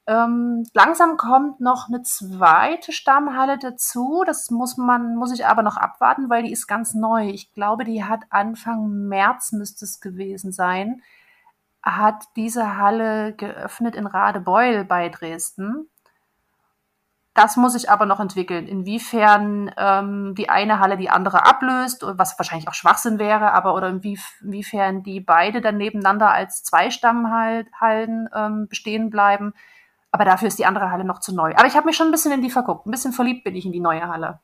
Ähm, 0.06 0.66
langsam 0.74 1.16
kommt 1.16 1.62
noch 1.62 1.88
eine 1.88 2.04
zweite 2.04 2.92
Stammhalle 2.92 3.58
dazu. 3.58 4.24
Das 4.26 4.52
muss 4.52 4.76
man, 4.78 5.16
muss 5.16 5.32
ich 5.34 5.46
aber 5.46 5.64
noch 5.64 5.78
abwarten, 5.78 6.30
weil 6.30 6.44
die 6.44 6.52
ist 6.52 6.68
ganz 6.68 6.94
neu. 6.94 7.30
Ich 7.30 7.54
glaube, 7.54 7.86
die 7.86 8.04
hat 8.04 8.22
Anfang 8.30 9.08
März 9.08 9.54
müsste 9.54 9.86
es 9.86 10.02
gewesen 10.02 10.52
sein. 10.52 11.02
Hat 11.82 12.26
diese 12.36 12.78
Halle 12.78 13.34
geöffnet 13.34 13.96
in 13.96 14.08
Radebeul 14.08 14.84
bei 14.84 15.08
Dresden. 15.10 15.90
Das 17.34 17.58
muss 17.58 17.74
ich 17.74 17.90
aber 17.90 18.06
noch 18.06 18.20
entwickeln, 18.20 18.68
inwiefern 18.68 19.72
ähm, 19.76 20.36
die 20.36 20.50
eine 20.50 20.80
Halle 20.80 20.98
die 20.98 21.10
andere 21.10 21.46
ablöst, 21.46 22.06
was 22.06 22.38
wahrscheinlich 22.38 22.68
auch 22.68 22.76
Schwachsinn 22.76 23.18
wäre, 23.18 23.54
aber 23.54 23.74
oder 23.74 23.90
inwiefern 23.90 25.02
die 25.02 25.20
beide 25.20 25.60
dann 25.62 25.78
nebeneinander 25.78 26.30
als 26.30 26.64
zwei 26.64 26.92
Stammhallen 26.92 28.30
ähm, 28.36 28.68
bestehen 28.68 29.10
bleiben 29.10 29.54
aber 30.14 30.26
dafür 30.26 30.48
ist 30.48 30.60
die 30.60 30.66
andere 30.68 30.92
Halle 30.92 31.04
noch 31.04 31.20
zu 31.20 31.34
neu. 31.34 31.54
Aber 31.56 31.66
ich 31.66 31.76
habe 31.76 31.88
mich 31.88 31.98
schon 31.98 32.08
ein 32.08 32.12
bisschen 32.12 32.32
in 32.32 32.44
die 32.44 32.52
verguckt. 32.52 32.86
Ein 32.86 32.92
bisschen 32.92 33.14
verliebt 33.14 33.44
bin 33.44 33.56
ich 33.56 33.66
in 33.66 33.72
die 33.72 33.80
neue 33.80 34.08
Halle. 34.08 34.40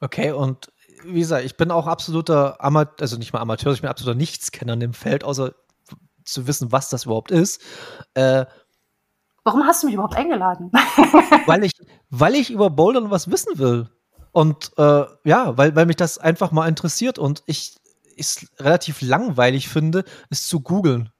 Okay, 0.00 0.32
und 0.32 0.72
wie 1.04 1.20
gesagt, 1.20 1.44
ich 1.44 1.58
bin 1.58 1.70
auch 1.70 1.86
absoluter 1.86 2.56
Amateur, 2.64 3.02
also 3.02 3.18
nicht 3.18 3.34
mal 3.34 3.40
Amateur, 3.40 3.74
ich 3.74 3.82
bin 3.82 3.90
absoluter 3.90 4.16
Nichtskenner 4.16 4.72
in 4.72 4.80
dem 4.80 4.94
Feld, 4.94 5.22
außer 5.22 5.52
zu 6.24 6.46
wissen, 6.46 6.72
was 6.72 6.88
das 6.88 7.04
überhaupt 7.04 7.30
ist. 7.30 7.60
Äh, 8.14 8.46
Warum 9.44 9.64
hast 9.64 9.82
du 9.82 9.88
mich 9.88 9.94
überhaupt 9.94 10.16
eingeladen? 10.16 10.72
weil, 11.46 11.64
ich, 11.64 11.72
weil 12.08 12.34
ich 12.34 12.50
über 12.50 12.70
Bouldern 12.70 13.10
was 13.10 13.30
wissen 13.30 13.58
will. 13.58 13.90
Und 14.32 14.72
äh, 14.78 15.04
ja, 15.24 15.58
weil, 15.58 15.76
weil 15.76 15.84
mich 15.84 15.96
das 15.96 16.16
einfach 16.16 16.50
mal 16.50 16.66
interessiert 16.66 17.18
und 17.18 17.42
ich 17.44 17.76
es 18.16 18.46
relativ 18.58 19.02
langweilig 19.02 19.68
finde, 19.68 20.04
es 20.30 20.46
zu 20.48 20.60
googeln 20.60 21.10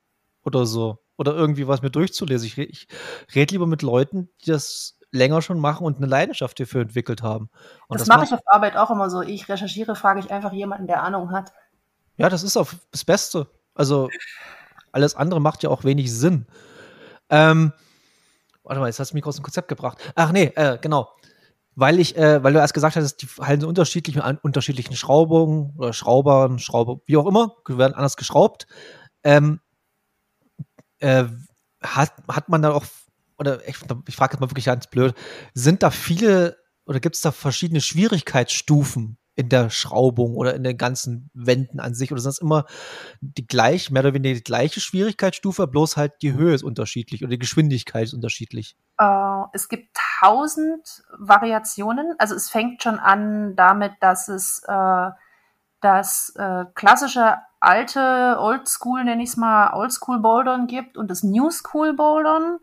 oder 0.43 0.65
so. 0.65 1.04
Oder 1.17 1.35
irgendwie 1.35 1.69
was 1.69 1.83
mir 1.83 1.91
durchzulesen. 1.91 2.47
Ich, 2.47 2.59
ich 2.59 2.89
rede 3.35 3.55
lieber 3.55 3.67
mit 3.67 3.83
Leuten, 3.83 4.29
die 4.45 4.51
das 4.51 4.99
länger 5.15 5.43
schon 5.43 5.61
machen 5.61 5.87
und 5.87 5.99
eine 5.99 6.07
Leidenschaft 6.07 6.59
dafür 6.59 6.83
entwickelt 6.83 7.23
haben. 7.23 7.49
Und 7.87 8.01
das, 8.01 8.09
das 8.09 8.17
mache 8.17 8.27
ich 8.27 8.33
auf 8.33 8.41
Arbeit 8.47 8.77
auch 8.77 8.91
immer 8.91 9.09
so. 9.09 9.23
Ich 9.23 9.49
recherchiere, 9.49 9.95
frage 9.95 10.21
ich 10.21 10.31
einfach 10.31 10.53
jemanden, 10.53 10.89
der 10.89 11.03
Ahnung 11.03 11.31
hat. 11.31 11.53
Ja, 12.17 12.29
das 12.29 12.43
ist 12.43 12.57
auch 12.57 12.73
das 12.91 13.05
Beste. 13.05 13.49
Also 13.75 14.09
alles 14.93 15.15
andere 15.15 15.41
macht 15.41 15.63
ja 15.63 15.71
auch 15.71 15.85
wenig 15.85 16.13
Sinn. 16.13 16.47
Ähm, 17.31 17.73
warte 18.65 18.81
mal, 18.81 18.87
jetzt 18.87 18.99
hast 18.99 19.13
du 19.13 19.17
mich 19.17 19.25
aus 19.25 19.37
dem 19.37 19.45
Konzept 19.45 19.69
gebracht. 19.69 19.99
Ach 20.15 20.33
nee, 20.33 20.53
äh, 20.57 20.79
genau. 20.81 21.11
Weil 21.77 21.99
ich, 21.99 22.17
äh, 22.17 22.43
weil 22.43 22.53
du 22.53 22.61
erst 22.61 22.75
gesagt 22.75 22.95
hast, 22.97 23.17
die 23.17 23.27
halten 23.41 23.63
so 23.63 23.69
unterschiedlich 23.69 24.17
mit 24.17 24.25
unterschiedlichen 24.43 24.95
Schraubungen 24.95 25.75
oder 25.77 25.93
Schraubern, 25.93 26.59
Schrauber, 26.59 27.01
wie 27.07 27.17
auch 27.17 27.27
immer, 27.27 27.57
werden 27.67 27.95
anders 27.95 28.17
geschraubt. 28.17 28.67
Ähm, 29.25 29.61
äh, 31.05 31.29
hat, 31.83 32.13
hat 32.29 32.49
man 32.49 32.63
da 32.63 32.73
auch 32.73 32.85
oder 33.39 33.67
ich, 33.69 33.77
ich 34.09 34.17
frage 34.17 34.35
jetzt 34.35 34.41
mal 34.41 34.51
wirklich 34.51 34.67
ganz 34.67 34.87
blöd, 34.87 35.15
sind 35.53 35.83
da 35.83 35.91
viele 35.91 36.57
oder 36.87 37.01
gibt 37.01 37.17
es 37.17 37.23
da 37.23 37.33
verschiedene 37.33 37.81
Schwierigkeitsstufen 37.81 39.19
in 39.37 39.49
der 39.49 39.71
Schraubung 39.71 40.37
oder 40.37 40.55
in 40.55 40.63
den 40.63 40.77
ganzen 40.77 41.31
Wänden 41.35 41.81
an 41.81 41.95
sich? 41.95 42.13
Oder 42.13 42.21
sind 42.21 42.31
das 42.31 42.39
immer 42.39 42.67
die 43.21 43.47
gleich, 43.47 43.91
mehr 43.91 44.03
oder 44.03 44.15
weniger 44.15 44.35
die 44.35 44.45
gleiche 44.45 44.81
Schwierigkeitsstufe, 44.81 45.67
bloß 45.67 45.97
halt 45.97 46.13
die 46.23 46.35
Höhe 46.35 46.55
ist 46.55 46.63
unterschiedlich 46.63 47.23
oder 47.23 47.31
die 47.31 47.39
Geschwindigkeit 47.39 48.05
ist 48.05 48.15
unterschiedlich? 48.15 48.77
Uh, 49.01 49.47
es 49.53 49.69
gibt 49.69 49.97
tausend 50.21 51.03
Variationen. 51.19 52.15
Also 52.19 52.35
es 52.35 52.49
fängt 52.49 52.83
schon 52.83 52.99
an 52.99 53.57
damit, 53.57 53.93
dass 54.01 54.29
es 54.29 54.63
äh, 54.69 55.11
das 55.85 56.33
äh, 56.37 56.65
klassische 56.75 57.37
alte 57.61 58.37
Oldschool, 58.41 59.05
nenne 59.05 59.23
ich 59.23 59.31
es 59.31 59.37
mal, 59.37 59.73
Oldschool 59.75 60.19
Bouldern 60.21 60.67
gibt 60.67 60.97
und 60.97 61.11
das 61.11 61.23
New 61.23 61.51
School 61.51 61.95
Bouldern 61.95 62.59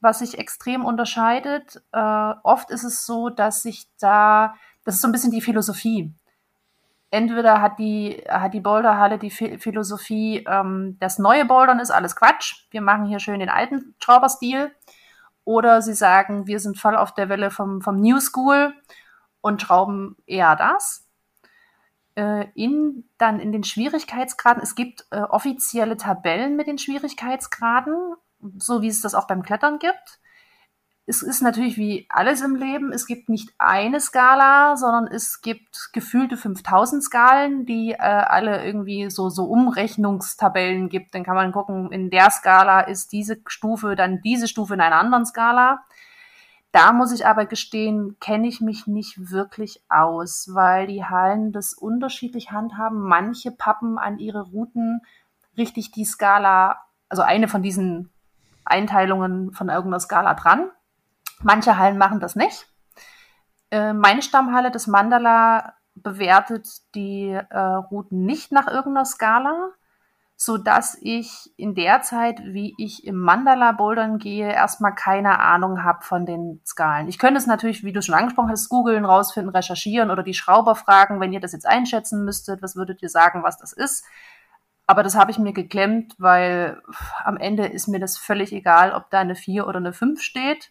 was 0.00 0.20
sich 0.20 0.38
extrem 0.38 0.84
unterscheidet. 0.84 1.82
Äh, 1.92 2.34
oft 2.42 2.70
ist 2.70 2.84
es 2.84 3.04
so, 3.04 3.28
dass 3.28 3.62
sich 3.62 3.88
da, 4.00 4.54
das 4.84 4.96
ist 4.96 5.02
so 5.02 5.08
ein 5.08 5.12
bisschen 5.12 5.30
die 5.30 5.42
Philosophie. 5.42 6.12
Entweder 7.10 7.60
hat 7.60 7.78
die, 7.78 8.22
hat 8.28 8.54
die 8.54 8.60
Boulderhalle 8.60 9.18
die 9.18 9.30
Philosophie, 9.30 10.44
ähm, 10.48 10.96
das 11.00 11.18
neue 11.18 11.44
Bouldern 11.44 11.80
ist 11.80 11.90
alles 11.90 12.14
Quatsch, 12.14 12.66
wir 12.70 12.80
machen 12.80 13.06
hier 13.06 13.18
schön 13.18 13.40
den 13.40 13.48
alten 13.48 13.94
Schrauberstil. 14.02 14.70
Oder 15.44 15.82
sie 15.82 15.94
sagen, 15.94 16.46
wir 16.46 16.60
sind 16.60 16.78
voll 16.78 16.96
auf 16.96 17.12
der 17.14 17.28
Welle 17.28 17.50
vom, 17.50 17.80
vom 17.80 18.00
New 18.00 18.20
School 18.20 18.72
und 19.40 19.60
schrauben 19.60 20.16
eher 20.26 20.54
das. 20.54 21.09
Äh, 22.20 22.48
in, 22.54 23.04
dann 23.18 23.40
in 23.40 23.52
den 23.52 23.64
Schwierigkeitsgraden, 23.64 24.62
es 24.62 24.74
gibt 24.74 25.06
äh, 25.10 25.20
offizielle 25.20 25.96
Tabellen 25.96 26.56
mit 26.56 26.66
den 26.66 26.78
Schwierigkeitsgraden 26.78 28.16
so 28.58 28.82
wie 28.82 28.88
es 28.88 29.00
das 29.00 29.14
auch 29.14 29.26
beim 29.26 29.42
Klettern 29.42 29.78
gibt. 29.78 30.18
Es 31.06 31.22
ist 31.22 31.42
natürlich 31.42 31.76
wie 31.76 32.06
alles 32.08 32.40
im 32.40 32.54
Leben, 32.54 32.92
es 32.92 33.04
gibt 33.06 33.28
nicht 33.28 33.52
eine 33.58 34.00
Skala, 34.00 34.76
sondern 34.76 35.08
es 35.08 35.40
gibt 35.40 35.90
gefühlte 35.92 36.36
5000 36.36 37.02
Skalen, 37.02 37.66
die 37.66 37.92
äh, 37.92 37.96
alle 37.98 38.64
irgendwie 38.64 39.10
so, 39.10 39.28
so 39.28 39.44
Umrechnungstabellen 39.44 40.88
gibt. 40.88 41.14
Dann 41.14 41.24
kann 41.24 41.34
man 41.34 41.50
gucken, 41.50 41.90
in 41.90 42.10
der 42.10 42.30
Skala 42.30 42.82
ist 42.82 43.10
diese 43.10 43.40
Stufe, 43.46 43.96
dann 43.96 44.20
diese 44.22 44.46
Stufe 44.46 44.74
in 44.74 44.80
einer 44.80 45.00
anderen 45.00 45.26
Skala. 45.26 45.82
Da 46.72 46.92
muss 46.92 47.10
ich 47.12 47.26
aber 47.26 47.46
gestehen, 47.46 48.16
kenne 48.20 48.46
ich 48.46 48.60
mich 48.60 48.86
nicht 48.86 49.30
wirklich 49.30 49.82
aus, 49.88 50.50
weil 50.52 50.86
die 50.86 51.04
Hallen 51.04 51.50
das 51.52 51.74
unterschiedlich 51.74 52.52
handhaben. 52.52 53.00
Manche 53.00 53.50
pappen 53.50 53.98
an 53.98 54.18
ihre 54.18 54.42
Routen 54.42 55.02
richtig 55.56 55.90
die 55.90 56.04
Skala, 56.04 56.78
also 57.08 57.22
eine 57.22 57.48
von 57.48 57.62
diesen 57.62 58.10
Einteilungen 58.64 59.52
von 59.52 59.68
irgendeiner 59.68 59.98
Skala 60.00 60.34
dran. 60.34 60.70
Manche 61.42 61.76
Hallen 61.76 61.98
machen 61.98 62.20
das 62.20 62.36
nicht. 62.36 62.68
Äh, 63.72 63.92
meine 63.92 64.22
Stammhalle, 64.22 64.70
das 64.70 64.86
Mandala, 64.86 65.74
bewertet 65.94 66.68
die 66.94 67.30
äh, 67.30 67.58
Routen 67.58 68.24
nicht 68.24 68.52
nach 68.52 68.68
irgendeiner 68.68 69.04
Skala, 69.04 69.70
so 70.42 70.56
dass 70.56 70.96
ich 71.02 71.52
in 71.58 71.74
der 71.74 72.00
Zeit, 72.00 72.40
wie 72.42 72.74
ich 72.78 73.04
im 73.06 73.18
Mandala 73.18 73.72
bouldern 73.72 74.16
gehe, 74.16 74.50
erstmal 74.50 74.94
keine 74.94 75.38
Ahnung 75.38 75.84
habe 75.84 76.02
von 76.02 76.24
den 76.24 76.62
Skalen. 76.64 77.08
Ich 77.08 77.18
könnte 77.18 77.36
es 77.36 77.46
natürlich, 77.46 77.84
wie 77.84 77.92
du 77.92 78.00
schon 78.00 78.14
angesprochen 78.14 78.48
hast, 78.48 78.70
googeln, 78.70 79.04
rausfinden, 79.04 79.54
recherchieren 79.54 80.10
oder 80.10 80.22
die 80.22 80.32
Schrauber 80.32 80.76
fragen, 80.76 81.20
wenn 81.20 81.34
ihr 81.34 81.40
das 81.40 81.52
jetzt 81.52 81.66
einschätzen 81.66 82.24
müsstet, 82.24 82.62
was 82.62 82.74
würdet 82.74 83.02
ihr 83.02 83.10
sagen, 83.10 83.42
was 83.42 83.58
das 83.58 83.74
ist? 83.74 84.02
Aber 84.86 85.02
das 85.02 85.14
habe 85.14 85.30
ich 85.30 85.38
mir 85.38 85.52
geklemmt, 85.52 86.14
weil 86.16 86.80
am 87.22 87.36
Ende 87.36 87.66
ist 87.66 87.88
mir 87.88 88.00
das 88.00 88.16
völlig 88.16 88.50
egal, 88.54 88.92
ob 88.92 89.10
da 89.10 89.20
eine 89.20 89.34
4 89.34 89.68
oder 89.68 89.76
eine 89.76 89.92
5 89.92 90.22
steht 90.22 90.70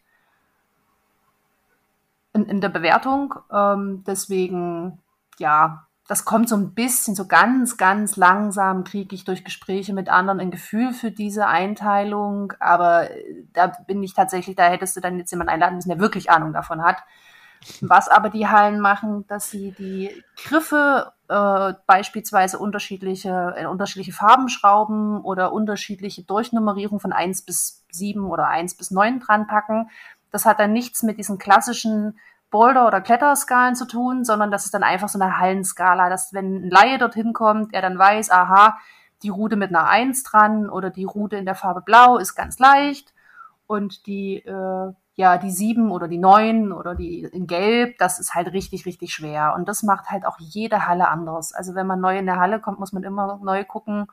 in, 2.33 2.45
in 2.45 2.59
der 2.59 2.69
Bewertung. 2.69 3.35
Ähm, 3.51 4.03
deswegen, 4.07 4.97
ja, 5.38 5.85
das 6.09 6.25
kommt 6.25 6.49
so 6.49 6.57
ein 6.57 6.73
bisschen, 6.73 7.13
so 7.13 7.27
ganz, 7.27 7.77
ganz 7.77 8.15
langsam 8.15 8.83
kriege 8.83 9.13
ich 9.13 9.25
durch 9.25 9.43
Gespräche 9.43 9.93
mit 9.93 10.09
anderen 10.09 10.39
ein 10.39 10.49
Gefühl 10.49 10.91
für 10.91 11.11
diese 11.11 11.45
Einteilung. 11.45 12.51
Aber 12.59 13.07
da 13.53 13.67
bin 13.85 14.01
ich 14.01 14.15
tatsächlich, 14.15 14.55
da 14.55 14.69
hättest 14.69 14.97
du 14.97 15.01
dann 15.01 15.19
jetzt 15.19 15.29
jemanden 15.29 15.53
einladen 15.53 15.75
müssen, 15.75 15.89
der 15.89 15.99
wirklich 15.99 16.31
Ahnung 16.31 16.51
davon 16.51 16.81
hat. 16.81 16.97
Was 17.81 18.07
aber 18.07 18.31
die 18.31 18.47
Hallen 18.47 18.79
machen, 18.79 19.27
dass 19.27 19.51
sie 19.51 19.71
die 19.77 20.09
Griffe 20.35 21.13
äh, 21.27 21.73
beispielsweise 21.85 22.57
unterschiedliche, 22.57 23.53
äh, 23.55 23.67
unterschiedliche 23.67 24.13
Farben 24.13 24.49
schrauben 24.49 25.21
oder 25.21 25.53
unterschiedliche 25.53 26.23
Durchnummerierung 26.23 26.99
von 26.99 27.13
1 27.13 27.43
bis 27.43 27.85
7 27.91 28.25
oder 28.25 28.47
1 28.47 28.73
bis 28.77 28.89
9 28.89 29.19
dran 29.19 29.45
packen. 29.45 29.91
Das 30.31 30.47
hat 30.47 30.59
dann 30.59 30.73
nichts 30.73 31.03
mit 31.03 31.19
diesen 31.19 31.37
klassischen 31.37 32.17
Boulder- 32.51 32.88
oder 32.88 33.01
Kletterskalen 33.01 33.75
zu 33.75 33.86
tun, 33.86 34.25
sondern 34.25 34.51
das 34.51 34.65
ist 34.65 34.74
dann 34.74 34.84
einfach 34.84 35.10
so 35.10 35.20
eine 35.20 35.38
Hallenskala, 35.38 36.10
dass 36.10 36.34
wenn 36.34 36.65
ein 36.65 36.70
Laie 36.70 36.98
dorthin 36.98 37.34
kommt, 37.34 37.74
er 37.74 37.82
dann 37.82 37.98
weiß, 37.98 38.32
aha, 38.32 38.77
die 39.24 39.29
Route 39.29 39.56
mit 39.56 39.70
einer 39.70 39.88
1 39.88 40.24
dran 40.24 40.70
oder 40.70 40.89
die 40.89 41.03
Route 41.03 41.36
in 41.38 41.46
der 41.46 41.56
Farbe 41.56 41.82
Blau 41.82 42.18
ist 42.18 42.36
ganz 42.36 42.58
leicht 42.60 43.13
und 43.68 44.08
die 44.08 44.38
äh, 44.38 44.94
ja, 45.20 45.38
die 45.38 45.51
sieben 45.51 45.91
oder 45.91 46.08
die 46.08 46.18
neun 46.18 46.72
oder 46.72 46.96
die 46.96 47.24
in 47.25 47.46
Gelb, 47.46 47.98
das 47.98 48.20
ist 48.20 48.36
halt 48.36 48.53
richtig, 48.53 48.86
richtig 48.86 49.13
schwer. 49.13 49.53
Und 49.53 49.68
das 49.68 49.84
macht 49.84 50.10
halt 50.10 50.25
auch 50.25 50.39
jede 50.39 50.88
Halle 50.88 51.10
anders. 51.10 51.53
Also 51.53 51.75
wenn 51.75 51.86
man 51.88 52.00
neu 52.00 52.18
in 52.18 52.25
der 52.25 52.39
Halle 52.39 52.62
kommt, 52.62 52.79
muss 52.79 52.94
man 52.94 53.03
immer 53.03 53.38
neu 53.44 53.65
gucken, 53.65 54.08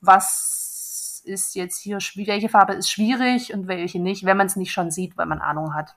was 0.00 1.22
ist 1.26 1.54
jetzt 1.54 1.78
hier, 1.82 1.98
welche 1.98 2.48
Farbe 2.48 2.72
ist 2.72 2.90
schwierig 2.90 3.52
und 3.52 3.68
welche 3.68 4.00
nicht, 4.00 4.24
wenn 4.24 4.38
man 4.38 4.46
es 4.46 4.56
nicht 4.56 4.72
schon 4.72 4.90
sieht, 4.90 5.18
weil 5.18 5.26
man 5.26 5.42
Ahnung 5.42 5.74
hat. 5.74 5.96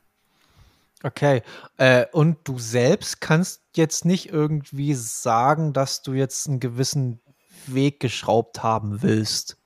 Okay. 1.03 1.41
Äh, 1.77 2.05
und 2.11 2.37
du 2.43 2.59
selbst 2.59 3.21
kannst 3.21 3.61
jetzt 3.75 4.05
nicht 4.05 4.31
irgendwie 4.31 4.93
sagen, 4.93 5.73
dass 5.73 6.01
du 6.01 6.13
jetzt 6.13 6.47
einen 6.47 6.59
gewissen 6.59 7.21
Weg 7.67 7.99
geschraubt 7.99 8.63
haben 8.63 9.01
willst. 9.01 9.57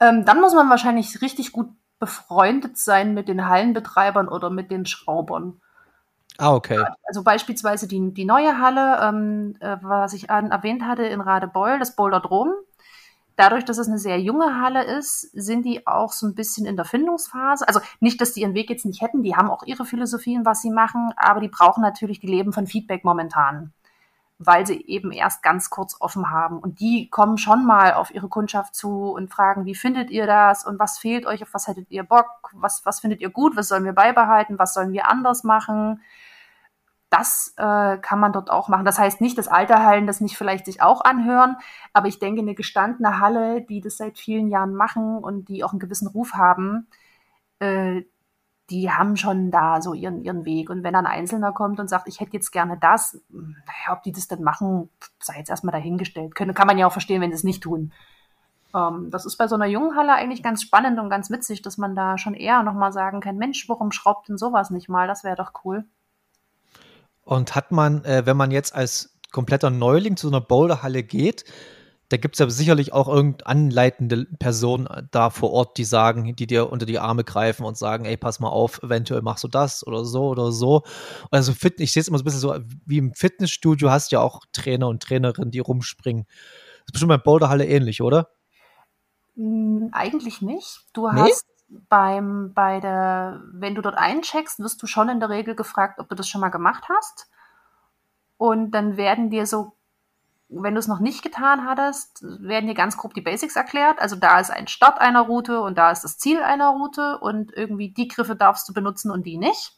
Ähm, 0.00 0.24
dann 0.24 0.40
muss 0.40 0.54
man 0.54 0.68
wahrscheinlich 0.68 1.22
richtig 1.22 1.52
gut 1.52 1.70
befreundet 1.98 2.76
sein 2.76 3.14
mit 3.14 3.28
den 3.28 3.48
Hallenbetreibern 3.48 4.28
oder 4.28 4.50
mit 4.50 4.70
den 4.70 4.84
Schraubern. 4.84 5.60
Ah, 6.38 6.54
okay. 6.54 6.84
Also 7.06 7.24
beispielsweise 7.24 7.88
die, 7.88 8.12
die 8.12 8.26
neue 8.26 8.60
Halle, 8.60 8.98
ähm, 9.02 9.56
äh, 9.60 9.78
was 9.80 10.12
ich 10.12 10.30
an, 10.30 10.50
erwähnt 10.50 10.84
hatte 10.84 11.04
in 11.04 11.22
Radebeul, 11.22 11.78
das 11.78 11.96
Boulderdrom. 11.96 12.52
Dadurch, 13.36 13.64
dass 13.64 13.78
es 13.78 13.86
eine 13.86 13.98
sehr 13.98 14.18
junge 14.20 14.60
Halle 14.60 14.82
ist, 14.84 15.20
sind 15.32 15.64
die 15.64 15.86
auch 15.86 16.12
so 16.12 16.26
ein 16.26 16.34
bisschen 16.34 16.66
in 16.66 16.76
der 16.76 16.86
Findungsphase. 16.86 17.68
Also 17.68 17.80
nicht, 18.00 18.20
dass 18.20 18.32
die 18.32 18.40
ihren 18.40 18.54
Weg 18.54 18.70
jetzt 18.70 18.86
nicht 18.86 19.02
hätten, 19.02 19.22
die 19.22 19.36
haben 19.36 19.50
auch 19.50 19.62
ihre 19.64 19.84
Philosophien, 19.84 20.46
was 20.46 20.62
sie 20.62 20.70
machen, 20.70 21.10
aber 21.16 21.40
die 21.40 21.48
brauchen 21.48 21.82
natürlich 21.82 22.18
die 22.18 22.26
Leben 22.28 22.52
von 22.52 22.66
Feedback 22.66 23.04
momentan 23.04 23.72
weil 24.38 24.66
sie 24.66 24.84
eben 24.86 25.12
erst 25.12 25.42
ganz 25.42 25.70
kurz 25.70 25.96
offen 26.00 26.30
haben. 26.30 26.58
Und 26.58 26.80
die 26.80 27.08
kommen 27.08 27.38
schon 27.38 27.64
mal 27.64 27.94
auf 27.94 28.14
ihre 28.14 28.28
Kundschaft 28.28 28.74
zu 28.74 29.10
und 29.12 29.32
fragen, 29.32 29.64
wie 29.64 29.74
findet 29.74 30.10
ihr 30.10 30.26
das 30.26 30.66
und 30.66 30.78
was 30.78 30.98
fehlt 30.98 31.26
euch, 31.26 31.42
auf 31.42 31.54
was 31.54 31.68
hättet 31.68 31.90
ihr 31.90 32.02
Bock, 32.02 32.26
was, 32.52 32.84
was 32.84 33.00
findet 33.00 33.20
ihr 33.20 33.30
gut, 33.30 33.56
was 33.56 33.68
sollen 33.68 33.84
wir 33.84 33.94
beibehalten, 33.94 34.58
was 34.58 34.74
sollen 34.74 34.92
wir 34.92 35.08
anders 35.08 35.42
machen. 35.42 36.02
Das 37.10 37.54
äh, 37.56 37.98
kann 37.98 38.18
man 38.18 38.32
dort 38.32 38.50
auch 38.50 38.68
machen. 38.68 38.84
Das 38.84 38.98
heißt 38.98 39.20
nicht, 39.20 39.38
dass 39.38 39.48
alte 39.48 39.84
Hallen 39.84 40.06
das 40.06 40.20
nicht 40.20 40.36
vielleicht 40.36 40.66
sich 40.66 40.82
auch 40.82 41.04
anhören, 41.04 41.56
aber 41.92 42.08
ich 42.08 42.18
denke, 42.18 42.40
eine 42.42 42.54
gestandene 42.54 43.20
Halle, 43.20 43.62
die 43.62 43.80
das 43.80 43.96
seit 43.96 44.18
vielen 44.18 44.48
Jahren 44.48 44.74
machen 44.74 45.18
und 45.18 45.48
die 45.48 45.62
auch 45.62 45.70
einen 45.70 45.78
gewissen 45.78 46.08
Ruf 46.08 46.34
haben, 46.34 46.88
äh, 47.60 48.02
die 48.70 48.90
haben 48.90 49.16
schon 49.16 49.50
da 49.50 49.80
so 49.80 49.94
ihren, 49.94 50.22
ihren 50.22 50.44
Weg. 50.44 50.70
Und 50.70 50.82
wenn 50.82 50.96
ein 50.96 51.06
Einzelner 51.06 51.52
kommt 51.52 51.78
und 51.78 51.88
sagt, 51.88 52.08
ich 52.08 52.20
hätte 52.20 52.32
jetzt 52.32 52.50
gerne 52.50 52.76
das, 52.80 53.20
naja, 53.28 53.92
ob 53.96 54.02
die 54.02 54.12
das 54.12 54.26
dann 54.26 54.42
machen, 54.42 54.90
sei 55.20 55.38
jetzt 55.38 55.50
erstmal 55.50 55.72
dahingestellt. 55.72 56.34
Können, 56.34 56.54
kann 56.54 56.66
man 56.66 56.78
ja 56.78 56.86
auch 56.86 56.92
verstehen, 56.92 57.20
wenn 57.20 57.30
sie 57.30 57.36
es 57.36 57.44
nicht 57.44 57.62
tun. 57.62 57.92
Ähm, 58.74 59.10
das 59.10 59.24
ist 59.24 59.36
bei 59.36 59.46
so 59.46 59.54
einer 59.54 59.66
jungen 59.66 59.96
Halle 59.96 60.14
eigentlich 60.14 60.42
ganz 60.42 60.62
spannend 60.62 60.98
und 60.98 61.10
ganz 61.10 61.30
witzig, 61.30 61.62
dass 61.62 61.78
man 61.78 61.94
da 61.94 62.18
schon 62.18 62.34
eher 62.34 62.62
nochmal 62.64 62.92
sagen 62.92 63.20
kann, 63.20 63.36
Mensch, 63.36 63.68
warum 63.68 63.92
schraubt 63.92 64.28
denn 64.28 64.38
sowas 64.38 64.70
nicht 64.70 64.88
mal? 64.88 65.06
Das 65.06 65.22
wäre 65.22 65.36
doch 65.36 65.52
cool. 65.64 65.84
Und 67.26 67.56
hat 67.56 67.72
man, 67.72 68.04
äh, 68.04 68.24
wenn 68.24 68.36
man 68.36 68.52
jetzt 68.52 68.72
als 68.72 69.18
kompletter 69.32 69.68
Neuling 69.68 70.16
zu 70.16 70.28
so 70.28 70.34
einer 70.34 70.40
Boulderhalle 70.40 71.02
geht, 71.02 71.44
da 72.08 72.18
gibt 72.18 72.36
es 72.36 72.38
ja 72.38 72.48
sicherlich 72.48 72.92
auch 72.92 73.08
irgendeine 73.08 73.46
anleitende 73.46 74.26
Personen 74.38 74.86
äh, 74.86 75.02
da 75.10 75.30
vor 75.30 75.50
Ort, 75.50 75.76
die 75.76 75.84
sagen, 75.84 76.36
die 76.36 76.46
dir 76.46 76.70
unter 76.70 76.86
die 76.86 77.00
Arme 77.00 77.24
greifen 77.24 77.64
und 77.64 77.76
sagen, 77.76 78.04
ey, 78.04 78.16
pass 78.16 78.38
mal 78.38 78.48
auf, 78.48 78.80
eventuell 78.84 79.22
machst 79.22 79.42
du 79.42 79.48
das 79.48 79.84
oder 79.84 80.04
so 80.04 80.28
oder 80.28 80.52
so. 80.52 80.84
Also 81.32 81.52
Fit 81.52 81.80
ich 81.80 81.90
sehe 81.90 82.00
es 82.00 82.06
immer 82.06 82.18
so 82.18 82.22
ein 82.22 82.26
bisschen 82.26 82.40
so, 82.40 82.54
wie 82.84 82.98
im 82.98 83.12
Fitnessstudio 83.12 83.90
hast 83.90 84.12
du 84.12 84.16
ja 84.16 84.22
auch 84.22 84.42
Trainer 84.52 84.86
und 84.86 85.02
Trainerinnen, 85.02 85.50
die 85.50 85.58
rumspringen. 85.58 86.26
Das 86.26 86.86
ist 86.86 86.92
bestimmt 86.92 87.08
bei 87.08 87.18
Boulderhalle 87.18 87.66
ähnlich, 87.66 88.02
oder? 88.02 88.28
Hm, 89.34 89.88
eigentlich 89.90 90.42
nicht. 90.42 90.82
Du 90.92 91.10
nee? 91.10 91.22
hast 91.22 91.44
beim, 91.68 92.52
bei 92.54 92.80
der, 92.80 93.42
wenn 93.52 93.74
du 93.74 93.82
dort 93.82 93.96
eincheckst, 93.96 94.60
wirst 94.60 94.82
du 94.82 94.86
schon 94.86 95.08
in 95.08 95.20
der 95.20 95.30
Regel 95.30 95.54
gefragt, 95.54 95.98
ob 95.98 96.08
du 96.08 96.14
das 96.14 96.28
schon 96.28 96.40
mal 96.40 96.50
gemacht 96.50 96.84
hast. 96.88 97.28
Und 98.38 98.72
dann 98.72 98.96
werden 98.96 99.30
dir 99.30 99.46
so 99.46 99.76
wenn 100.48 100.74
du 100.74 100.78
es 100.78 100.86
noch 100.86 101.00
nicht 101.00 101.22
getan 101.22 101.64
hattest, 101.64 102.22
werden 102.22 102.68
dir 102.68 102.74
ganz 102.74 102.96
grob 102.96 103.14
die 103.14 103.20
Basics 103.20 103.56
erklärt. 103.56 103.98
Also 103.98 104.16
da 104.16 104.38
ist 104.38 104.50
ein 104.50 104.68
Start 104.68 105.00
einer 105.00 105.22
Route 105.22 105.60
und 105.60 105.76
da 105.76 105.90
ist 105.90 106.04
das 106.04 106.18
Ziel 106.18 106.40
einer 106.40 106.68
Route 106.68 107.18
und 107.18 107.52
irgendwie 107.52 107.90
die 107.90 108.08
Griffe 108.08 108.36
darfst 108.36 108.68
du 108.68 108.72
benutzen 108.72 109.10
und 109.10 109.26
die 109.26 109.38
nicht. 109.38 109.72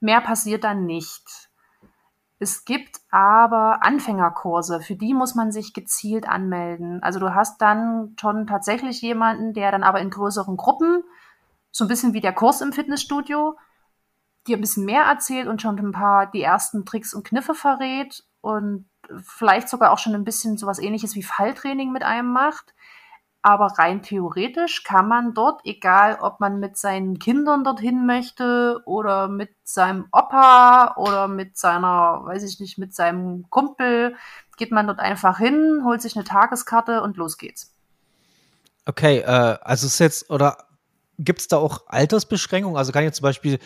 Mehr 0.00 0.20
passiert 0.20 0.64
dann 0.64 0.86
nicht. 0.86 1.49
Es 2.42 2.64
gibt 2.64 3.00
aber 3.10 3.84
Anfängerkurse, 3.84 4.80
für 4.80 4.96
die 4.96 5.12
muss 5.12 5.34
man 5.34 5.52
sich 5.52 5.74
gezielt 5.74 6.26
anmelden. 6.26 7.02
Also 7.02 7.20
du 7.20 7.34
hast 7.34 7.60
dann 7.60 8.16
schon 8.18 8.46
tatsächlich 8.46 9.02
jemanden, 9.02 9.52
der 9.52 9.70
dann 9.70 9.82
aber 9.82 10.00
in 10.00 10.08
größeren 10.08 10.56
Gruppen, 10.56 11.04
so 11.70 11.84
ein 11.84 11.88
bisschen 11.88 12.14
wie 12.14 12.22
der 12.22 12.32
Kurs 12.32 12.62
im 12.62 12.72
Fitnessstudio, 12.72 13.58
dir 14.46 14.56
ein 14.56 14.62
bisschen 14.62 14.86
mehr 14.86 15.02
erzählt 15.02 15.48
und 15.48 15.60
schon 15.60 15.78
ein 15.78 15.92
paar 15.92 16.30
die 16.30 16.40
ersten 16.40 16.86
Tricks 16.86 17.12
und 17.12 17.26
Kniffe 17.26 17.54
verrät 17.54 18.24
und 18.40 18.88
vielleicht 19.22 19.68
sogar 19.68 19.92
auch 19.92 19.98
schon 19.98 20.14
ein 20.14 20.24
bisschen 20.24 20.56
sowas 20.56 20.78
ähnliches 20.78 21.14
wie 21.14 21.22
Falltraining 21.22 21.92
mit 21.92 22.04
einem 22.04 22.32
macht. 22.32 22.74
Aber 23.42 23.66
rein 23.78 24.02
theoretisch 24.02 24.84
kann 24.84 25.08
man 25.08 25.32
dort, 25.32 25.62
egal 25.64 26.18
ob 26.20 26.40
man 26.40 26.60
mit 26.60 26.76
seinen 26.76 27.18
Kindern 27.18 27.64
dorthin 27.64 28.04
möchte 28.04 28.82
oder 28.84 29.28
mit 29.28 29.50
seinem 29.64 30.08
Opa 30.12 30.94
oder 30.96 31.26
mit 31.26 31.56
seiner, 31.56 32.20
weiß 32.24 32.42
ich 32.42 32.60
nicht, 32.60 32.76
mit 32.76 32.94
seinem 32.94 33.48
Kumpel, 33.48 34.14
geht 34.58 34.72
man 34.72 34.86
dort 34.86 34.98
einfach 34.98 35.38
hin, 35.38 35.82
holt 35.84 36.02
sich 36.02 36.16
eine 36.16 36.24
Tageskarte 36.24 37.00
und 37.02 37.16
los 37.16 37.38
geht's. 37.38 37.74
Okay, 38.84 39.20
äh, 39.20 39.58
also 39.62 39.86
ist 39.86 40.00
jetzt, 40.00 40.28
oder 40.28 40.58
gibt 41.18 41.40
es 41.40 41.48
da 41.48 41.56
auch 41.56 41.86
Altersbeschränkungen? 41.86 42.76
Also 42.76 42.92
kann 42.92 43.04
ich 43.04 43.12
zum 43.12 43.22
Beispiel 43.22 43.58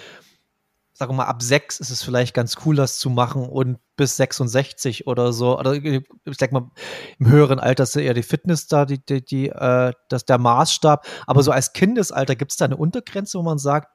sag 0.95 1.11
mal, 1.11 1.25
ab 1.25 1.43
sechs 1.43 1.81
ist 1.81 1.91
es 1.91 2.03
vielleicht 2.03 2.35
ganz 2.35 2.57
cool, 2.65 2.77
das 2.77 2.99
zu 2.99 3.11
machen 3.11 3.49
und 3.49 3.79
bis 3.97 4.17
66 4.17 5.09
oder 5.09 5.33
so. 5.33 5.59
Oder 5.59 5.75
ich 5.75 6.07
sag 6.39 6.53
mal, 6.53 6.71
im 7.19 7.29
höheren 7.29 7.59
Alter 7.59 7.83
ist 7.83 7.97
eher 7.97 8.15
die 8.15 8.23
Fitness 8.23 8.69
da, 8.69 8.87
die, 8.87 9.05
die, 9.05 9.25
die, 9.25 9.49
äh, 9.49 9.93
das 10.09 10.25
der 10.25 10.39
Maßstab. 10.39 11.05
Aber 11.27 11.43
so 11.43 11.51
als 11.51 11.73
Kindesalter 11.73 12.37
gibt 12.37 12.53
es 12.53 12.57
da 12.57 12.65
eine 12.65 12.77
Untergrenze, 12.77 13.39
wo 13.39 13.43
man 13.43 13.59
sagt, 13.59 13.89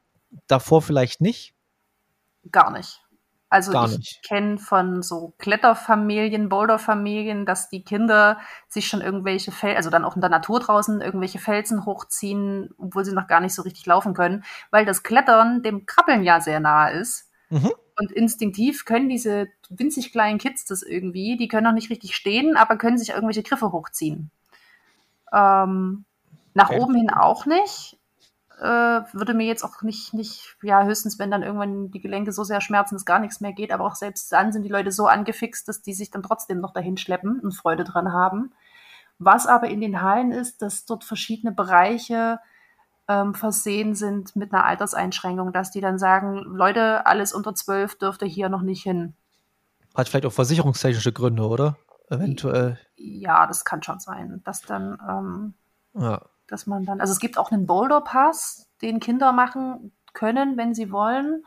davor 0.47 0.81
vielleicht 0.81 1.21
nicht? 1.21 1.55
Gar 2.51 2.71
nicht. 2.71 3.01
Also 3.49 3.71
Gar 3.71 3.89
ich 3.91 4.21
kenne 4.21 4.59
von 4.59 5.01
so 5.01 5.33
Kletterfamilien, 5.39 6.49
Boulderfamilien, 6.49 7.47
dass 7.47 7.69
die 7.69 7.83
Kinder 7.83 8.39
sich 8.67 8.87
schon 8.87 9.01
irgendwelche 9.01 9.51
Felsen, 9.51 9.77
also 9.77 9.89
dann 9.89 10.05
auch 10.05 10.15
in 10.15 10.21
der 10.21 10.29
Natur 10.29 10.59
draußen, 10.59 11.01
irgendwelche 11.01 11.39
Felsen 11.39 11.85
hochziehen, 11.85 12.69
obwohl 12.77 13.05
sie 13.05 13.13
noch 13.13 13.27
gar 13.27 13.39
nicht 13.39 13.55
so 13.55 13.63
richtig 13.63 13.87
laufen 13.87 14.13
können, 14.13 14.43
weil 14.69 14.85
das 14.85 15.01
Klettern 15.01 15.63
dem 15.63 15.87
Krabbeln 15.87 16.23
ja 16.23 16.41
sehr 16.41 16.59
nahe 16.59 16.93
ist. 16.93 17.31
Mhm. 17.49 17.71
Und 17.99 18.11
instinktiv 18.11 18.85
können 18.85 19.09
diese 19.09 19.47
winzig 19.69 20.11
kleinen 20.11 20.37
Kids 20.37 20.65
das 20.65 20.83
irgendwie, 20.83 21.35
die 21.35 21.47
können 21.47 21.65
noch 21.65 21.73
nicht 21.73 21.89
richtig 21.89 22.15
stehen, 22.15 22.55
aber 22.55 22.77
können 22.77 22.99
sich 22.99 23.09
irgendwelche 23.09 23.43
Griffe 23.43 23.71
hochziehen. 23.71 24.29
Ähm, 25.33 26.05
nach 26.53 26.69
okay. 26.69 26.79
oben 26.79 26.95
hin 26.95 27.09
auch 27.09 27.45
nicht 27.45 27.98
äh, 28.59 29.13
würde 29.13 29.33
mir 29.33 29.45
jetzt 29.45 29.63
auch 29.63 29.81
nicht, 29.81 30.13
nicht, 30.13 30.57
ja, 30.61 30.83
höchstens, 30.83 31.17
wenn 31.17 31.31
dann 31.31 31.43
irgendwann 31.43 31.91
die 31.91 32.01
Gelenke 32.01 32.31
so 32.31 32.43
sehr 32.43 32.61
schmerzen, 32.61 32.95
dass 32.95 33.05
gar 33.05 33.19
nichts 33.19 33.39
mehr 33.41 33.53
geht, 33.53 33.71
aber 33.71 33.85
auch 33.85 33.95
selbst 33.95 34.31
dann 34.31 34.51
sind 34.51 34.63
die 34.63 34.69
Leute 34.69 34.91
so 34.91 35.07
angefixt, 35.07 35.67
dass 35.67 35.81
die 35.81 35.93
sich 35.93 36.11
dann 36.11 36.23
trotzdem 36.23 36.59
noch 36.59 36.73
dahin 36.73 36.97
schleppen 36.97 37.39
und 37.39 37.53
Freude 37.53 37.83
dran 37.83 38.11
haben. 38.11 38.51
Was 39.17 39.47
aber 39.47 39.69
in 39.69 39.81
den 39.81 40.01
Hallen 40.01 40.31
ist, 40.31 40.61
dass 40.61 40.85
dort 40.85 41.03
verschiedene 41.03 41.53
Bereiche 41.53 42.39
ähm, 43.07 43.33
versehen 43.33 43.95
sind 43.95 44.35
mit 44.35 44.53
einer 44.53 44.65
Alterseinschränkung, 44.65 45.51
dass 45.53 45.71
die 45.71 45.81
dann 45.81 45.97
sagen, 45.97 46.35
Leute, 46.43 47.05
alles 47.05 47.33
unter 47.33 47.55
zwölf 47.55 47.97
dürfte 47.97 48.25
hier 48.25 48.49
noch 48.49 48.61
nicht 48.61 48.83
hin. 48.83 49.13
Hat 49.95 50.09
vielleicht 50.09 50.25
auch 50.25 50.33
versicherungstechnische 50.33 51.11
Gründe, 51.13 51.47
oder? 51.47 51.77
Eventuell. 52.09 52.79
Ja, 52.95 53.47
das 53.47 53.65
kann 53.65 53.83
schon 53.83 53.99
sein, 53.99 54.41
dass 54.43 54.61
dann 54.61 54.97
ähm, 55.07 55.53
ja 55.93 56.21
dass 56.51 56.67
man 56.67 56.85
dann, 56.85 57.01
also 57.01 57.11
es 57.11 57.19
gibt 57.19 57.37
auch 57.37 57.51
einen 57.51 57.65
Boulder 57.65 58.01
Pass, 58.01 58.67
den 58.81 58.99
Kinder 58.99 59.31
machen 59.31 59.91
können, 60.13 60.57
wenn 60.57 60.73
sie 60.73 60.91
wollen. 60.91 61.43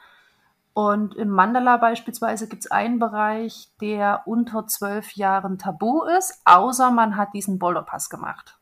Und 0.74 1.14
im 1.16 1.28
Mandala 1.28 1.76
beispielsweise 1.76 2.48
gibt 2.48 2.64
es 2.64 2.70
einen 2.70 2.98
Bereich, 2.98 3.70
der 3.80 4.22
unter 4.24 4.66
zwölf 4.66 5.12
Jahren 5.12 5.58
tabu 5.58 6.02
ist, 6.04 6.40
außer 6.44 6.90
man 6.90 7.16
hat 7.16 7.34
diesen 7.34 7.58
Boulder 7.58 7.82
Pass 7.82 8.08
gemacht. 8.08 8.58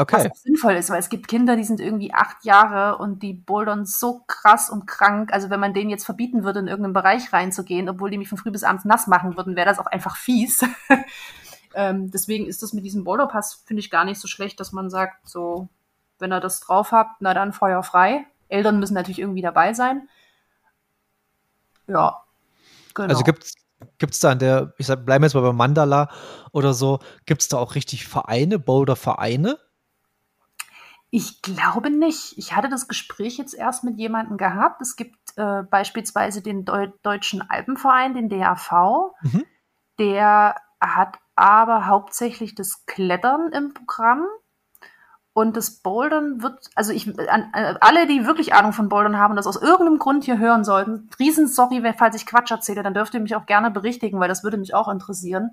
Okay. 0.00 0.30
Was 0.30 0.42
sinnvoll 0.42 0.74
ist, 0.74 0.90
weil 0.90 1.00
es 1.00 1.08
gibt 1.08 1.26
Kinder, 1.26 1.56
die 1.56 1.64
sind 1.64 1.80
irgendwie 1.80 2.14
acht 2.14 2.44
Jahre 2.44 2.98
und 2.98 3.20
die 3.20 3.32
bouldern 3.32 3.84
so 3.84 4.22
krass 4.28 4.70
und 4.70 4.86
krank. 4.86 5.32
Also 5.32 5.50
wenn 5.50 5.58
man 5.58 5.74
denen 5.74 5.90
jetzt 5.90 6.04
verbieten 6.04 6.44
würde, 6.44 6.60
in 6.60 6.68
irgendeinen 6.68 6.92
Bereich 6.92 7.32
reinzugehen, 7.32 7.88
obwohl 7.88 8.08
die 8.08 8.18
mich 8.18 8.28
von 8.28 8.38
früh 8.38 8.52
bis 8.52 8.62
abends 8.62 8.84
nass 8.84 9.08
machen 9.08 9.36
würden, 9.36 9.56
wäre 9.56 9.66
das 9.66 9.80
auch 9.80 9.86
einfach 9.86 10.16
fies. 10.16 10.64
Ähm, 11.74 12.10
deswegen 12.10 12.46
ist 12.46 12.62
das 12.62 12.72
mit 12.72 12.84
diesem 12.84 13.04
Boulderpass, 13.04 13.62
finde 13.66 13.80
ich, 13.80 13.90
gar 13.90 14.04
nicht 14.04 14.20
so 14.20 14.28
schlecht, 14.28 14.60
dass 14.60 14.72
man 14.72 14.90
sagt, 14.90 15.28
so, 15.28 15.68
wenn 16.18 16.32
ihr 16.32 16.40
das 16.40 16.60
drauf 16.60 16.92
habt, 16.92 17.20
na 17.20 17.34
dann 17.34 17.52
Feuer 17.52 17.82
frei. 17.82 18.26
Eltern 18.48 18.80
müssen 18.80 18.94
natürlich 18.94 19.18
irgendwie 19.18 19.42
dabei 19.42 19.74
sein. 19.74 20.08
Ja, 21.86 22.22
genau. 22.94 23.08
Also 23.08 23.24
gibt 23.24 23.44
es 23.44 24.20
da 24.20 24.30
an 24.30 24.38
der, 24.38 24.74
ich 24.78 24.86
sag, 24.86 25.04
bleiben 25.04 25.22
wir 25.22 25.26
jetzt 25.26 25.34
mal 25.34 25.42
bei 25.42 25.52
Mandala 25.52 26.10
oder 26.52 26.74
so, 26.74 27.00
gibt 27.26 27.42
es 27.42 27.48
da 27.48 27.58
auch 27.58 27.74
richtig 27.74 28.06
Vereine, 28.06 28.58
Boulder-Vereine? 28.58 29.58
Ich 31.10 31.40
glaube 31.40 31.90
nicht. 31.90 32.36
Ich 32.36 32.54
hatte 32.54 32.68
das 32.68 32.86
Gespräch 32.86 33.38
jetzt 33.38 33.54
erst 33.54 33.82
mit 33.82 33.96
jemandem 33.96 34.36
gehabt. 34.36 34.82
Es 34.82 34.94
gibt 34.94 35.16
äh, 35.36 35.62
beispielsweise 35.62 36.42
den 36.42 36.66
Deu 36.66 36.88
Deutschen 37.02 37.40
Alpenverein, 37.40 38.12
den 38.12 38.28
DAV. 38.28 39.12
Mhm. 39.22 39.44
Der 39.98 40.56
hat 40.80 41.18
aber 41.38 41.86
hauptsächlich 41.86 42.54
das 42.54 42.84
Klettern 42.86 43.52
im 43.52 43.74
Programm. 43.74 44.26
Und 45.32 45.56
das 45.56 45.82
Bouldern 45.82 46.42
wird, 46.42 46.68
also 46.74 46.92
ich, 46.92 47.06
an, 47.30 47.50
an, 47.52 47.76
alle, 47.80 48.08
die 48.08 48.26
wirklich 48.26 48.54
Ahnung 48.54 48.72
von 48.72 48.88
Bouldern 48.88 49.18
haben 49.18 49.30
und 49.30 49.36
das 49.36 49.46
aus 49.46 49.62
irgendeinem 49.62 49.98
Grund 49.98 50.24
hier 50.24 50.38
hören 50.38 50.64
sollten, 50.64 51.08
riesen 51.20 51.46
sorry, 51.46 51.80
falls 51.96 52.16
ich 52.16 52.26
Quatsch 52.26 52.50
erzähle, 52.50 52.82
dann 52.82 52.92
dürft 52.92 53.14
ihr 53.14 53.20
mich 53.20 53.36
auch 53.36 53.46
gerne 53.46 53.70
berichtigen, 53.70 54.18
weil 54.18 54.26
das 54.28 54.42
würde 54.42 54.56
mich 54.56 54.74
auch 54.74 54.88
interessieren. 54.88 55.52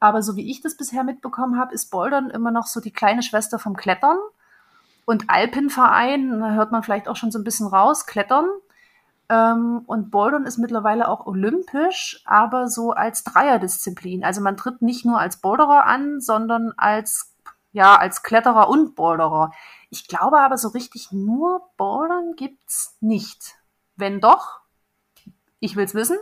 Aber 0.00 0.22
so 0.22 0.34
wie 0.34 0.50
ich 0.50 0.60
das 0.60 0.76
bisher 0.76 1.04
mitbekommen 1.04 1.56
habe, 1.56 1.72
ist 1.72 1.90
Bouldern 1.92 2.30
immer 2.30 2.50
noch 2.50 2.66
so 2.66 2.80
die 2.80 2.92
kleine 2.92 3.22
Schwester 3.22 3.60
vom 3.60 3.76
Klettern. 3.76 4.18
Und 5.04 5.30
Alpenverein, 5.30 6.40
da 6.40 6.50
hört 6.54 6.72
man 6.72 6.82
vielleicht 6.82 7.06
auch 7.06 7.14
schon 7.14 7.30
so 7.30 7.38
ein 7.38 7.44
bisschen 7.44 7.68
raus, 7.68 8.06
Klettern. 8.06 8.46
Ähm, 9.28 9.82
und 9.86 10.10
Bouldern 10.10 10.44
ist 10.44 10.58
mittlerweile 10.58 11.08
auch 11.08 11.26
olympisch, 11.26 12.22
aber 12.24 12.68
so 12.68 12.90
als 12.90 13.24
Dreierdisziplin. 13.24 14.24
Also 14.24 14.40
man 14.40 14.56
tritt 14.56 14.82
nicht 14.82 15.04
nur 15.04 15.18
als 15.18 15.40
Boulderer 15.40 15.86
an, 15.86 16.20
sondern 16.20 16.72
als, 16.76 17.34
ja, 17.72 17.96
als 17.96 18.22
Kletterer 18.22 18.68
und 18.68 18.94
Boulderer. 18.94 19.52
Ich 19.90 20.08
glaube 20.08 20.40
aber 20.40 20.58
so 20.58 20.68
richtig 20.68 21.12
nur 21.12 21.62
Bouldern 21.76 22.34
gibt's 22.36 22.96
nicht. 23.00 23.56
Wenn 23.96 24.20
doch, 24.20 24.60
ich 25.60 25.76
will's 25.76 25.94
wissen. 25.94 26.18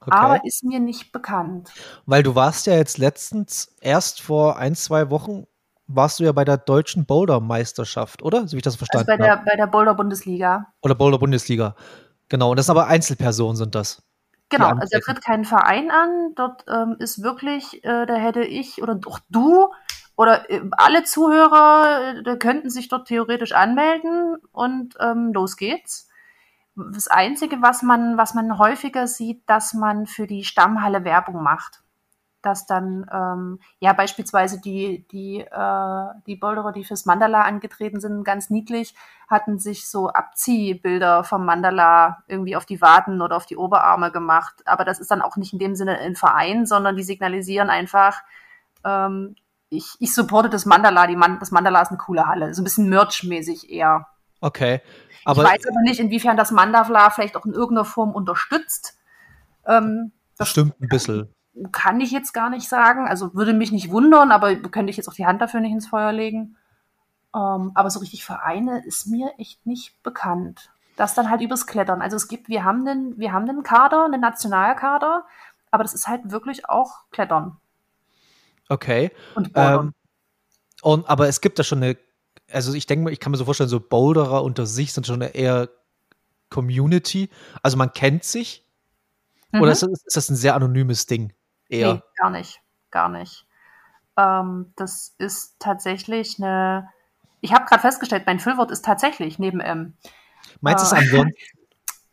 Okay. 0.00 0.16
Aber 0.16 0.44
ist 0.44 0.64
mir 0.64 0.80
nicht 0.80 1.12
bekannt. 1.12 1.72
Weil 2.04 2.22
du 2.22 2.34
warst 2.34 2.66
ja 2.66 2.74
jetzt 2.74 2.98
letztens 2.98 3.74
erst 3.80 4.20
vor 4.20 4.58
ein, 4.58 4.74
zwei 4.74 5.10
Wochen 5.10 5.46
warst 5.86 6.20
du 6.20 6.24
ja 6.24 6.32
bei 6.32 6.44
der 6.44 6.56
deutschen 6.56 7.06
Boulder-Meisterschaft, 7.06 8.22
oder? 8.22 8.46
So 8.46 8.52
wie 8.52 8.58
ich 8.58 8.62
das 8.62 8.76
verstanden 8.76 9.10
also 9.10 9.18
bei 9.18 9.26
der, 9.26 9.42
bei 9.44 9.56
der 9.56 9.66
Boulder-Bundesliga. 9.66 10.66
Oder 10.82 10.94
Boulder-Bundesliga. 10.94 11.74
Genau, 12.28 12.50
und 12.50 12.58
das 12.58 12.66
sind 12.66 12.76
aber 12.76 12.86
Einzelpersonen 12.86 13.56
sind 13.56 13.74
das. 13.74 14.02
Genau, 14.48 14.68
also 14.68 14.88
er 14.92 15.00
tritt 15.00 15.22
keinen 15.22 15.44
Verein 15.44 15.90
an. 15.90 16.34
Dort 16.36 16.64
ähm, 16.68 16.96
ist 16.98 17.22
wirklich, 17.22 17.84
äh, 17.84 18.06
da 18.06 18.14
hätte 18.14 18.42
ich 18.42 18.82
oder 18.82 18.98
auch 19.06 19.18
du 19.28 19.68
oder 20.16 20.48
äh, 20.50 20.62
alle 20.72 21.04
Zuhörer 21.04 22.14
äh, 22.24 22.36
könnten 22.36 22.70
sich 22.70 22.88
dort 22.88 23.08
theoretisch 23.08 23.52
anmelden 23.52 24.36
und 24.52 24.94
ähm, 25.00 25.32
los 25.32 25.56
geht's. 25.56 26.08
Das 26.76 27.08
Einzige, 27.08 27.62
was 27.62 27.82
man, 27.82 28.16
was 28.16 28.34
man 28.34 28.58
häufiger 28.58 29.06
sieht, 29.06 29.42
dass 29.46 29.74
man 29.74 30.06
für 30.06 30.26
die 30.26 30.44
Stammhalle 30.44 31.04
Werbung 31.04 31.42
macht. 31.42 31.83
Dass 32.44 32.66
dann 32.66 33.06
ähm, 33.12 33.58
ja 33.80 33.92
beispielsweise 33.92 34.60
die 34.60 35.06
die 35.08 35.40
äh, 35.40 36.06
die 36.26 36.36
Boulderer, 36.36 36.72
die 36.72 36.84
fürs 36.84 37.06
Mandala 37.06 37.42
angetreten 37.42 38.00
sind, 38.00 38.24
ganz 38.24 38.50
niedlich, 38.50 38.94
hatten 39.28 39.58
sich 39.58 39.88
so 39.88 40.08
Abziehbilder 40.08 41.24
vom 41.24 41.44
Mandala 41.44 42.22
irgendwie 42.26 42.56
auf 42.56 42.66
die 42.66 42.80
Waden 42.80 43.22
oder 43.22 43.36
auf 43.36 43.46
die 43.46 43.56
Oberarme 43.56 44.10
gemacht. 44.10 44.54
Aber 44.66 44.84
das 44.84 44.98
ist 44.98 45.10
dann 45.10 45.22
auch 45.22 45.36
nicht 45.36 45.52
in 45.52 45.58
dem 45.58 45.74
Sinne 45.74 45.98
ein 45.98 46.16
Verein, 46.16 46.66
sondern 46.66 46.96
die 46.96 47.02
signalisieren 47.02 47.70
einfach, 47.70 48.22
ähm, 48.84 49.36
ich, 49.70 49.96
ich 49.98 50.14
supporte 50.14 50.50
das 50.50 50.66
Mandala. 50.66 51.06
Die 51.06 51.16
Man 51.16 51.38
das 51.38 51.50
Mandala 51.50 51.82
ist 51.82 51.88
eine 51.88 51.98
coole 51.98 52.26
Halle, 52.26 52.54
so 52.54 52.62
ein 52.62 52.64
bisschen 52.64 52.88
Merch-mäßig 52.88 53.70
eher. 53.70 54.06
Okay. 54.40 54.80
Aber 55.24 55.42
ich 55.42 55.48
weiß 55.48 55.66
aber 55.68 55.80
nicht, 55.82 56.00
inwiefern 56.00 56.36
das 56.36 56.50
Mandala 56.50 57.10
vielleicht 57.10 57.36
auch 57.36 57.46
in 57.46 57.54
irgendeiner 57.54 57.86
Form 57.86 58.12
unterstützt. 58.12 58.98
Ähm, 59.66 60.12
das 60.36 60.48
stimmt 60.48 60.80
ein 60.80 60.88
bisschen 60.88 61.34
kann 61.72 62.00
ich 62.00 62.10
jetzt 62.10 62.32
gar 62.32 62.50
nicht 62.50 62.68
sagen. 62.68 63.06
Also 63.06 63.34
würde 63.34 63.52
mich 63.52 63.72
nicht 63.72 63.90
wundern, 63.90 64.32
aber 64.32 64.54
könnte 64.56 64.90
ich 64.90 64.96
jetzt 64.96 65.08
auch 65.08 65.14
die 65.14 65.26
Hand 65.26 65.40
dafür 65.40 65.60
nicht 65.60 65.72
ins 65.72 65.86
Feuer 65.86 66.12
legen. 66.12 66.56
Ähm, 67.34 67.72
aber 67.74 67.90
so 67.90 68.00
richtig 68.00 68.24
Vereine 68.24 68.84
ist 68.84 69.06
mir 69.06 69.32
echt 69.38 69.66
nicht 69.66 70.02
bekannt. 70.02 70.70
Das 70.96 71.14
dann 71.14 71.30
halt 71.30 71.40
übers 71.40 71.66
Klettern. 71.66 72.02
Also 72.02 72.16
es 72.16 72.28
gibt, 72.28 72.48
wir 72.48 72.64
haben 72.64 72.86
einen, 72.86 73.18
wir 73.18 73.32
haben 73.32 73.48
einen 73.48 73.62
Kader, 73.62 74.04
einen 74.04 74.20
Nationalkader, 74.20 75.24
aber 75.70 75.82
das 75.82 75.94
ist 75.94 76.06
halt 76.06 76.30
wirklich 76.30 76.68
auch 76.68 77.04
Klettern. 77.10 77.56
Okay. 78.68 79.10
Und 79.34 79.50
ähm, 79.54 79.92
und, 80.82 81.08
aber 81.08 81.28
es 81.28 81.40
gibt 81.40 81.58
da 81.58 81.64
schon 81.64 81.82
eine, 81.82 81.96
also 82.52 82.74
ich 82.74 82.86
denke 82.86 83.04
mal, 83.04 83.12
ich 83.12 83.18
kann 83.18 83.32
mir 83.32 83.38
so 83.38 83.46
vorstellen, 83.46 83.70
so 83.70 83.80
Boulderer 83.80 84.44
unter 84.44 84.66
sich 84.66 84.92
sind 84.92 85.06
schon 85.06 85.22
eine 85.22 85.34
eher 85.34 85.70
Community. 86.50 87.30
Also 87.62 87.78
man 87.78 87.92
kennt 87.94 88.22
sich. 88.22 88.66
Mhm. 89.50 89.62
Oder 89.62 89.72
ist 89.72 89.82
das, 89.82 89.90
ist 90.04 90.16
das 90.16 90.28
ein 90.28 90.36
sehr 90.36 90.54
anonymes 90.54 91.06
Ding? 91.06 91.32
Eher. 91.74 91.94
Nee, 91.94 92.02
gar 92.16 92.30
nicht. 92.30 92.60
Gar 92.90 93.08
nicht. 93.08 93.46
Ähm, 94.16 94.72
das 94.76 95.14
ist 95.18 95.56
tatsächlich 95.58 96.38
eine. 96.38 96.88
Ich 97.40 97.52
habe 97.52 97.66
gerade 97.66 97.82
festgestellt, 97.82 98.24
mein 98.26 98.40
Füllwort 98.40 98.70
ist 98.70 98.84
tatsächlich 98.84 99.38
neben 99.38 99.60
M. 99.60 99.94
Meinst 100.60 100.90
du 100.90 100.96
äh, 100.96 101.00
es 101.00 101.04
ansonsten? 101.12 101.34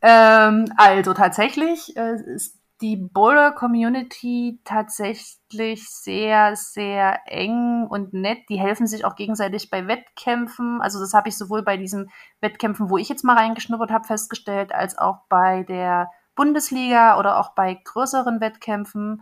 ähm, 0.02 0.66
also 0.78 1.14
tatsächlich 1.14 1.96
äh, 1.96 2.16
ist 2.16 2.62
die 2.82 2.96
Boulder 2.96 3.52
Community 3.52 4.60
tatsächlich 4.66 5.88
sehr, 5.88 6.56
sehr 6.56 7.20
eng 7.28 7.86
und 7.88 8.14
nett. 8.14 8.40
Die 8.50 8.60
helfen 8.60 8.88
sich 8.88 9.06
auch 9.06 9.16
gegenseitig 9.16 9.70
bei 9.70 9.88
Wettkämpfen. 9.88 10.82
Also 10.82 11.00
das 11.00 11.14
habe 11.14 11.30
ich 11.30 11.38
sowohl 11.38 11.62
bei 11.62 11.78
diesen 11.78 12.10
Wettkämpfen, 12.42 12.90
wo 12.90 12.98
ich 12.98 13.08
jetzt 13.08 13.24
mal 13.24 13.38
reingeschnuppert 13.38 13.92
habe, 13.92 14.08
festgestellt, 14.08 14.74
als 14.74 14.98
auch 14.98 15.20
bei 15.30 15.64
der 15.64 16.10
Bundesliga 16.36 17.20
oder 17.20 17.40
auch 17.40 17.54
bei 17.54 17.80
größeren 17.84 18.42
Wettkämpfen 18.42 19.22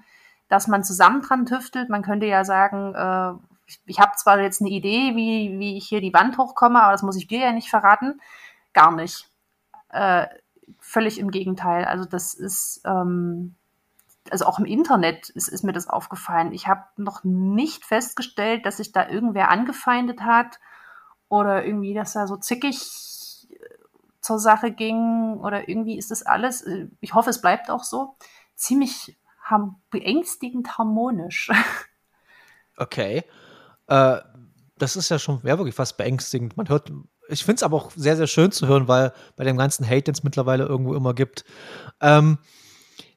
dass 0.50 0.68
man 0.68 0.84
zusammen 0.84 1.22
dran 1.22 1.46
tüftelt. 1.46 1.90
Man 1.90 2.02
könnte 2.02 2.26
ja 2.26 2.44
sagen, 2.44 2.94
äh, 2.96 3.40
ich, 3.68 3.80
ich 3.86 4.00
habe 4.00 4.18
zwar 4.18 4.40
jetzt 4.42 4.62
eine 4.62 4.72
Idee, 4.72 5.16
wie, 5.16 5.58
wie 5.60 5.78
ich 5.78 5.88
hier 5.88 6.02
die 6.02 6.14
Wand 6.14 6.38
hochkomme, 6.38 6.82
aber 6.82 6.92
das 6.92 7.04
muss 7.04 7.16
ich 7.16 7.28
dir 7.28 7.40
ja 7.40 7.52
nicht 7.54 7.70
verraten. 7.70 8.20
Gar 8.74 8.92
nicht. 8.92 9.30
Äh, 9.90 10.28
völlig 10.80 11.20
im 11.20 11.32
Gegenteil. 11.32 11.86
Also 11.86 12.06
das 12.06 12.34
ist, 12.34 12.82
ähm, 12.84 13.56
also 14.32 14.46
auch 14.46 14.60
im 14.60 14.66
Internet 14.66 15.30
ist, 15.30 15.48
ist 15.48 15.64
mir 15.64 15.72
das 15.72 15.88
aufgefallen. 15.88 16.52
Ich 16.52 16.68
habe 16.68 16.84
noch 16.98 17.24
nicht 17.24 17.86
festgestellt, 17.86 18.66
dass 18.66 18.78
sich 18.78 18.92
da 18.92 19.08
irgendwer 19.08 19.50
angefeindet 19.50 20.22
hat 20.22 20.60
oder 21.30 21.64
irgendwie, 21.64 21.94
dass 21.94 22.14
da 22.14 22.26
so 22.26 22.38
zickig 22.38 23.48
äh, 23.52 23.56
zur 24.20 24.40
Sache 24.40 24.72
ging 24.72 25.38
oder 25.38 25.70
irgendwie 25.70 25.98
ist 25.98 26.10
das 26.10 26.24
alles, 26.24 26.64
äh, 26.64 26.88
ich 27.02 27.14
hoffe, 27.14 27.30
es 27.30 27.42
bleibt 27.42 27.70
auch 27.70 27.84
so, 27.84 28.16
ziemlich 28.56 29.18
beängstigend 29.90 30.78
harmonisch. 30.78 31.52
Okay. 32.82 33.24
Äh, 33.88 34.20
das 34.78 34.96
ist 34.96 35.10
ja 35.10 35.20
schon 35.20 35.42
ja, 35.44 35.58
wirklich 35.58 35.76
fast 35.76 35.98
beängstigend. 35.98 36.56
Man 36.58 36.70
hört, 36.70 36.92
ich 37.28 37.44
finde 37.44 37.56
es 37.56 37.64
aber 37.64 37.78
auch 37.78 37.92
sehr, 37.92 38.16
sehr 38.16 38.28
schön 38.28 38.52
zu 38.52 38.68
hören, 38.68 38.88
weil 38.88 39.12
bei 39.36 39.44
dem 39.44 39.58
ganzen 39.58 39.86
Hate, 39.86 40.04
den 40.04 40.14
es 40.14 40.24
mittlerweile 40.24 40.66
irgendwo 40.66 40.96
immer 40.96 41.14
gibt. 41.14 41.44
Ähm, 42.02 42.40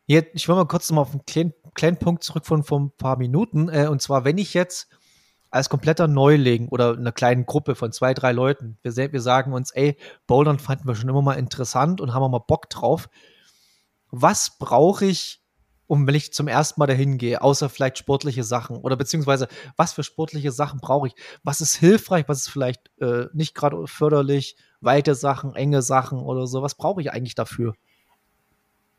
jetzt, 0.06 0.30
ich 0.34 0.48
will 0.48 0.56
mal 0.56 0.66
kurz 0.66 0.90
noch 0.90 0.96
mal 0.96 1.02
auf 1.02 1.12
einen 1.12 1.24
kleinen, 1.24 1.54
kleinen 1.74 1.96
Punkt 1.98 2.24
zurück 2.24 2.44
von 2.44 2.64
vor 2.64 2.80
ein 2.80 2.90
paar 2.90 3.16
Minuten. 3.16 3.68
Äh, 3.68 3.86
und 3.86 4.02
zwar, 4.02 4.24
wenn 4.24 4.38
ich 4.38 4.52
jetzt 4.52 4.88
als 5.50 5.68
kompletter 5.68 6.08
Neuling 6.08 6.68
oder 6.68 6.96
einer 6.96 7.12
kleinen 7.12 7.46
Gruppe 7.46 7.74
von 7.74 7.92
zwei, 7.92 8.14
drei 8.14 8.32
Leuten, 8.32 8.78
wir, 8.82 9.12
wir 9.12 9.20
sagen 9.20 9.52
uns, 9.52 9.70
ey, 9.70 9.96
Bouldern 10.26 10.58
fanden 10.58 10.88
wir 10.88 10.94
schon 10.94 11.10
immer 11.10 11.22
mal 11.22 11.34
interessant 11.34 12.00
und 12.00 12.14
haben 12.14 12.22
wir 12.22 12.28
mal 12.28 12.38
Bock 12.38 12.70
drauf. 12.70 13.08
Was 14.10 14.58
brauche 14.58 15.04
ich, 15.04 15.41
um 15.92 16.06
wenn 16.06 16.14
ich 16.14 16.32
zum 16.32 16.48
ersten 16.48 16.80
Mal 16.80 16.86
dahin 16.86 17.18
gehe, 17.18 17.42
außer 17.42 17.68
vielleicht 17.68 17.98
sportliche 17.98 18.44
Sachen 18.44 18.78
oder 18.78 18.96
beziehungsweise 18.96 19.46
was 19.76 19.92
für 19.92 20.02
sportliche 20.02 20.50
Sachen 20.50 20.80
brauche 20.80 21.08
ich? 21.08 21.14
Was 21.44 21.60
ist 21.60 21.76
hilfreich, 21.76 22.24
was 22.28 22.38
ist 22.38 22.48
vielleicht 22.48 22.90
äh, 22.98 23.26
nicht 23.34 23.54
gerade 23.54 23.86
förderlich, 23.86 24.56
weite 24.80 25.14
Sachen, 25.14 25.54
enge 25.54 25.82
Sachen 25.82 26.18
oder 26.18 26.46
so? 26.46 26.62
Was 26.62 26.76
brauche 26.76 27.02
ich 27.02 27.12
eigentlich 27.12 27.34
dafür? 27.34 27.74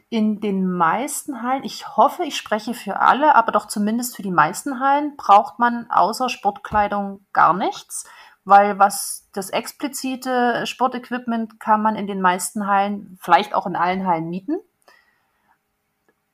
In 0.09 0.39
den 0.39 0.71
meisten 0.71 1.41
Hallen, 1.41 1.63
ich 1.63 1.97
hoffe, 1.97 2.25
ich 2.25 2.37
spreche 2.37 2.75
für 2.75 2.99
alle, 2.99 3.33
aber 3.33 3.51
doch 3.51 3.65
zumindest 3.65 4.15
für 4.15 4.21
die 4.21 4.29
meisten 4.29 4.79
Hallen, 4.79 5.17
braucht 5.17 5.57
man 5.57 5.87
außer 5.89 6.29
Sportkleidung 6.29 7.25
gar 7.33 7.55
nichts, 7.55 8.07
weil 8.45 8.77
was 8.77 9.27
das 9.33 9.49
explizite 9.49 10.67
Sportequipment 10.67 11.59
kann 11.59 11.81
man 11.81 11.95
in 11.95 12.05
den 12.05 12.21
meisten 12.21 12.67
Hallen, 12.67 13.17
vielleicht 13.19 13.55
auch 13.55 13.65
in 13.65 13.75
allen 13.75 14.05
Hallen 14.05 14.29
mieten. 14.29 14.59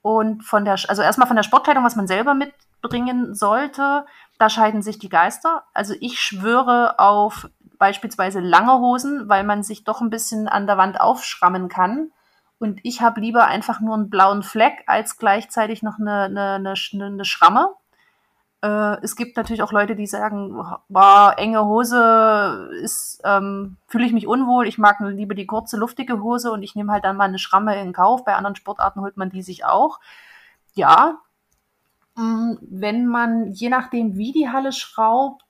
Und 0.01 0.43
von 0.43 0.65
der, 0.65 0.73
also 0.87 1.01
erstmal 1.01 1.27
von 1.27 1.35
der 1.35 1.43
Sportkleidung, 1.43 1.83
was 1.83 1.95
man 1.95 2.07
selber 2.07 2.33
mitbringen 2.33 3.35
sollte, 3.35 4.05
da 4.37 4.49
scheiden 4.49 4.81
sich 4.81 4.99
die 4.99 5.09
Geister. 5.09 5.63
Also 5.73 5.93
ich 5.99 6.19
schwöre 6.19 6.99
auf 6.99 7.49
beispielsweise 7.77 8.39
lange 8.39 8.79
Hosen, 8.79 9.27
weil 9.27 9.43
man 9.43 9.63
sich 9.63 9.83
doch 9.83 10.01
ein 10.01 10.09
bisschen 10.09 10.47
an 10.47 10.67
der 10.67 10.77
Wand 10.77 11.01
aufschrammen 11.01 11.69
kann. 11.69 12.11
Und 12.59 12.79
ich 12.83 13.01
habe 13.01 13.21
lieber 13.21 13.45
einfach 13.45 13.79
nur 13.79 13.95
einen 13.95 14.09
blauen 14.09 14.43
Fleck 14.43 14.83
als 14.85 15.17
gleichzeitig 15.17 15.81
noch 15.81 15.97
eine, 15.99 16.23
eine, 16.23 16.55
eine, 16.55 17.05
eine 17.05 17.25
Schramme. 17.25 17.69
Äh, 18.61 18.97
es 19.03 19.15
gibt 19.15 19.37
natürlich 19.37 19.61
auch 19.61 19.71
Leute, 19.71 19.95
die 19.95 20.07
sagen, 20.07 20.61
boah, 20.89 21.35
enge 21.37 21.65
Hose 21.65 22.69
ist, 22.81 23.21
ähm, 23.23 23.77
fühle 23.87 24.05
ich 24.05 24.11
mich 24.13 24.27
unwohl, 24.27 24.67
ich 24.67 24.77
mag 24.77 24.99
lieber 24.99 25.33
die 25.33 25.45
kurze, 25.45 25.77
luftige 25.77 26.21
Hose 26.21 26.51
und 26.51 26.61
ich 26.63 26.75
nehme 26.75 26.91
halt 26.91 27.05
dann 27.05 27.15
mal 27.15 27.25
eine 27.25 27.39
Schramme 27.39 27.79
in 27.81 27.93
Kauf. 27.93 28.25
Bei 28.25 28.35
anderen 28.35 28.55
Sportarten 28.55 29.01
holt 29.01 29.15
man 29.15 29.29
die 29.29 29.43
sich 29.43 29.63
auch. 29.63 29.99
Ja, 30.73 31.19
mm, 32.15 32.55
wenn 32.61 33.07
man, 33.07 33.51
je 33.51 33.69
nachdem, 33.69 34.17
wie 34.17 34.33
die 34.33 34.49
Halle 34.49 34.73
schraubt, 34.73 35.43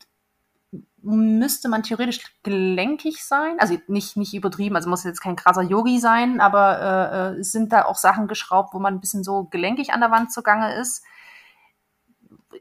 müsste 1.02 1.69
man 1.69 1.82
theoretisch 1.82 2.22
gelenkig 2.43 3.24
sein. 3.24 3.56
Also 3.60 3.78
nicht, 3.88 4.17
nicht 4.17 4.34
übertrieben, 4.36 4.76
also 4.76 4.89
muss 4.89 5.04
jetzt 5.04 5.22
kein 5.22 5.36
krasser 5.38 5.62
Yogi 5.63 6.00
sein, 6.00 6.41
aber 6.41 7.36
äh, 7.36 7.39
äh, 7.39 7.43
sind 7.43 7.72
da 7.72 7.86
auch 7.86 7.95
Sachen 7.95 8.28
geschraubt, 8.28 8.74
wo 8.74 8.80
man 8.80 8.95
ein 8.95 9.00
bisschen 9.00 9.24
so 9.24 9.45
gelenkig 9.45 9.93
an 9.93 10.02
der 10.02 10.12
Wand 10.12 10.32
zugange 10.32 10.76
ist 10.76 11.04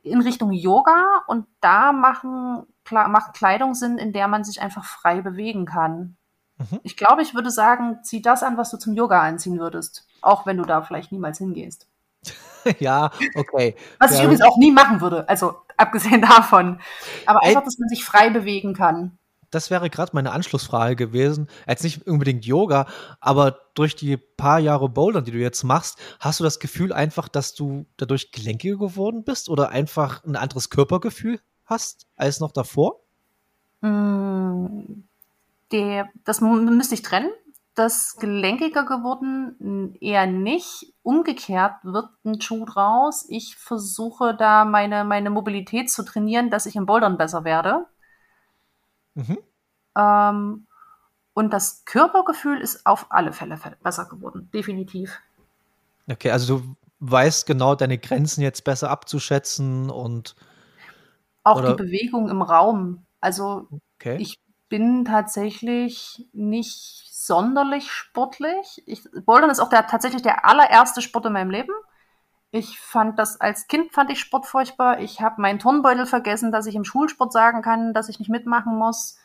in 0.03 0.21
Richtung 0.21 0.53
Yoga 0.53 1.23
und 1.27 1.47
da 1.61 1.93
machen, 1.93 2.67
macht 2.91 3.35
Kleidung 3.35 3.75
Sinn, 3.75 3.99
in 3.99 4.13
der 4.13 4.29
man 4.29 4.45
sich 4.45 4.61
einfach 4.61 4.85
frei 4.85 5.21
bewegen 5.21 5.67
kann. 5.67 6.17
Mhm. 6.59 6.81
Ich 6.83 6.97
glaube, 6.97 7.23
ich 7.23 7.35
würde 7.35 7.51
sagen, 7.51 7.99
zieh 8.03 8.23
das 8.23 8.43
an, 8.43 8.57
was 8.57 8.71
du 8.71 8.77
zum 8.77 8.95
Yoga 8.95 9.23
anziehen 9.23 9.59
würdest, 9.59 10.07
auch 10.21 10.47
wenn 10.47 10.57
du 10.57 10.65
da 10.65 10.83
vielleicht 10.83 11.13
niemals 11.13 11.39
hingehst. 11.39 11.89
ja, 12.79 13.11
okay. 13.35 13.77
Was 13.99 14.13
ich 14.13 14.23
übrigens 14.23 14.43
auch 14.43 14.57
nie 14.59 14.73
machen 14.73 15.01
würde, 15.01 15.29
also 15.29 15.63
abgesehen 15.77 16.23
davon. 16.23 16.81
Aber 17.27 17.43
einfach, 17.43 17.65
dass 17.65 17.79
man 17.79 17.89
sich 17.89 18.05
frei 18.05 18.31
bewegen 18.31 18.75
kann 18.75 19.19
das 19.51 19.71
wäre 19.71 19.91
gerade 19.91 20.13
meine 20.15 20.33
Anschlussfrage 20.33 20.97
gewesen. 20.97 21.49
Jetzt 21.67 21.85
nicht 21.85 22.07
unbedingt 22.07 22.45
Yoga, 22.45 22.87
aber 23.21 23.59
durch 23.75 23.97
die 23.97 24.17
paar 24.17 24.59
Jahre 24.59 24.89
Bouldern, 24.89 25.25
die 25.25 25.31
du 25.31 25.39
jetzt 25.39 25.63
machst, 25.65 25.99
hast 26.21 26.41
du 26.41 26.45
das 26.45 26.59
Gefühl 26.59 26.93
einfach, 26.93 27.29
dass 27.29 27.55
du 27.55 27.87
dadurch 27.97 28.33
gelenkiger 28.33 28.79
geworden 28.79 29.25
bist 29.25 29.49
oder 29.49 29.71
einfach 29.71 30.25
ein 30.25 30.37
anderes 30.37 30.71
Körpergefühl 30.71 31.41
hast 31.65 32.07
als 32.17 32.41
noch 32.41 32.53
davor? 32.53 33.01
Mm, 33.81 35.05
der, 35.73 36.09
das 36.25 36.41
müsste 36.41 36.95
ich 36.95 37.03
trennen. 37.03 37.31
Das 37.75 38.17
gelenkiger 38.17 38.85
geworden 38.85 39.95
eher 40.01 40.27
nicht. 40.27 40.93
Umgekehrt 41.03 41.75
wird 41.85 42.09
ein 42.25 42.41
Schuh 42.41 42.65
draus. 42.65 43.25
Ich 43.29 43.55
versuche 43.55 44.35
da 44.37 44.65
meine, 44.65 45.05
meine 45.05 45.31
Mobilität 45.31 45.89
zu 45.89 46.05
trainieren, 46.05 46.51
dass 46.51 46.67
ich 46.67 46.75
im 46.75 46.87
Bouldern 46.87 47.17
besser 47.17 47.45
werde. 47.45 47.87
Mhm. 49.19 49.39
Ähm, 49.97 50.67
und 51.35 51.53
das 51.53 51.85
Körpergefühl 51.85 52.61
ist 52.61 52.87
auf 52.87 53.07
alle 53.11 53.33
Fälle 53.33 53.59
besser 53.83 54.07
geworden, 54.07 54.49
definitiv. 54.53 55.21
Okay, 56.11 56.31
also 56.31 56.59
du 56.59 56.77
weißt 57.01 57.47
genau 57.47 57.75
deine 57.75 57.99
Grenzen 57.99 58.43
jetzt 58.43 58.65
besser 58.65 58.91
abzuschätzen 58.91 59.91
und 59.91 60.35
auch 61.45 61.59
oder? 61.59 61.71
die 61.71 61.83
Bewegung 61.83 62.29
im 62.29 62.43
Raum. 62.43 63.05
Also 63.21 63.69
okay. 63.99 64.17
ich 64.21 64.41
bin 64.69 65.05
tatsächlich 65.05 66.27
nicht 66.33 67.09
sonderlich 67.13 67.91
sportlich. 67.91 68.83
Ich, 68.87 69.05
Bouldern 69.25 69.51
ist 69.51 69.61
auch 69.61 69.69
der, 69.69 69.87
tatsächlich 69.87 70.23
der 70.23 70.45
allererste 70.45 71.03
Sport 71.03 71.27
in 71.27 71.33
meinem 71.33 71.51
Leben. 71.51 71.73
Ich 72.51 72.81
fand 72.81 73.19
das 73.19 73.41
als 73.41 73.69
Kind 73.69 73.93
fand 73.93 74.11
ich 74.11 74.21
Sport 74.21 74.47
furchtbar. 74.47 75.01
Ich 75.01 75.21
habe 75.21 75.41
meinen 75.41 75.59
Turnbeutel 75.59 76.07
vergessen, 76.07 76.51
dass 76.51 76.67
ich 76.67 76.75
im 76.75 76.85
Schulsport 76.85 77.33
sagen 77.33 77.61
kann, 77.63 77.93
dass 77.93 78.09
ich 78.09 78.19
nicht 78.19 78.31
mitmachen 78.31 78.77
muss. 78.77 79.19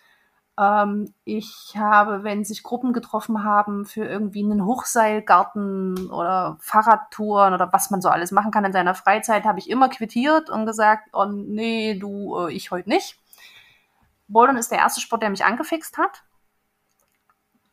Ähm, 0.59 1.13
ich 1.23 1.73
habe, 1.77 2.23
wenn 2.23 2.43
sich 2.43 2.63
Gruppen 2.63 2.93
getroffen 2.93 3.43
haben 3.43 3.85
für 3.85 4.05
irgendwie 4.05 4.43
einen 4.43 4.65
Hochseilgarten 4.65 6.11
oder 6.11 6.57
Fahrradtouren 6.59 7.53
oder 7.53 7.71
was 7.73 7.89
man 7.91 8.01
so 8.01 8.09
alles 8.09 8.31
machen 8.31 8.51
kann 8.51 8.65
in 8.65 8.73
seiner 8.73 8.93
Freizeit, 8.93 9.45
habe 9.45 9.59
ich 9.59 9.69
immer 9.69 9.89
quittiert 9.89 10.49
und 10.49 10.65
gesagt, 10.65 11.09
oh 11.13 11.25
nee, 11.25 11.97
du, 11.97 12.37
äh, 12.47 12.53
ich 12.53 12.71
heute 12.71 12.89
nicht. 12.89 13.17
Bouldern 14.27 14.57
ist 14.57 14.71
der 14.71 14.79
erste 14.79 15.01
Sport, 15.01 15.23
der 15.23 15.29
mich 15.29 15.45
angefixt 15.45 15.97
hat. 15.97 16.23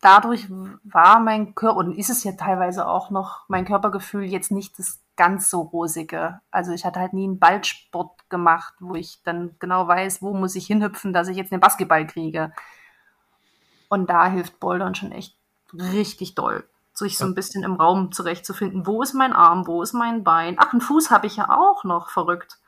Dadurch 0.00 0.46
war 0.48 1.20
mein 1.20 1.54
Körper, 1.54 1.76
und 1.76 1.98
ist 1.98 2.08
es 2.08 2.24
ja 2.24 2.32
teilweise 2.32 2.86
auch 2.86 3.10
noch, 3.10 3.44
mein 3.48 3.66
Körpergefühl 3.66 4.24
jetzt 4.24 4.50
nicht 4.50 4.78
das 4.78 5.00
ganz 5.20 5.50
so 5.50 5.60
rosige. 5.60 6.40
Also 6.50 6.72
ich 6.72 6.86
hatte 6.86 6.98
halt 6.98 7.12
nie 7.12 7.24
einen 7.24 7.38
Ballsport 7.38 8.30
gemacht, 8.30 8.72
wo 8.80 8.94
ich 8.94 9.20
dann 9.22 9.54
genau 9.58 9.86
weiß, 9.86 10.22
wo 10.22 10.32
muss 10.32 10.56
ich 10.56 10.66
hinhüpfen, 10.66 11.12
dass 11.12 11.28
ich 11.28 11.36
jetzt 11.36 11.52
den 11.52 11.60
Basketball 11.60 12.06
kriege. 12.06 12.54
Und 13.90 14.08
da 14.08 14.30
hilft 14.30 14.60
Bouldern 14.60 14.94
schon 14.94 15.12
echt 15.12 15.36
richtig 15.74 16.36
doll, 16.36 16.64
sich 16.94 17.18
so 17.18 17.26
ein 17.26 17.34
bisschen 17.34 17.64
im 17.64 17.74
Raum 17.74 18.12
zurechtzufinden. 18.12 18.86
Wo 18.86 19.02
ist 19.02 19.12
mein 19.12 19.34
Arm, 19.34 19.66
wo 19.66 19.82
ist 19.82 19.92
mein 19.92 20.24
Bein? 20.24 20.56
Ach, 20.58 20.72
einen 20.72 20.80
Fuß 20.80 21.10
habe 21.10 21.26
ich 21.26 21.36
ja 21.36 21.50
auch 21.50 21.84
noch, 21.84 22.08
verrückt. 22.08 22.58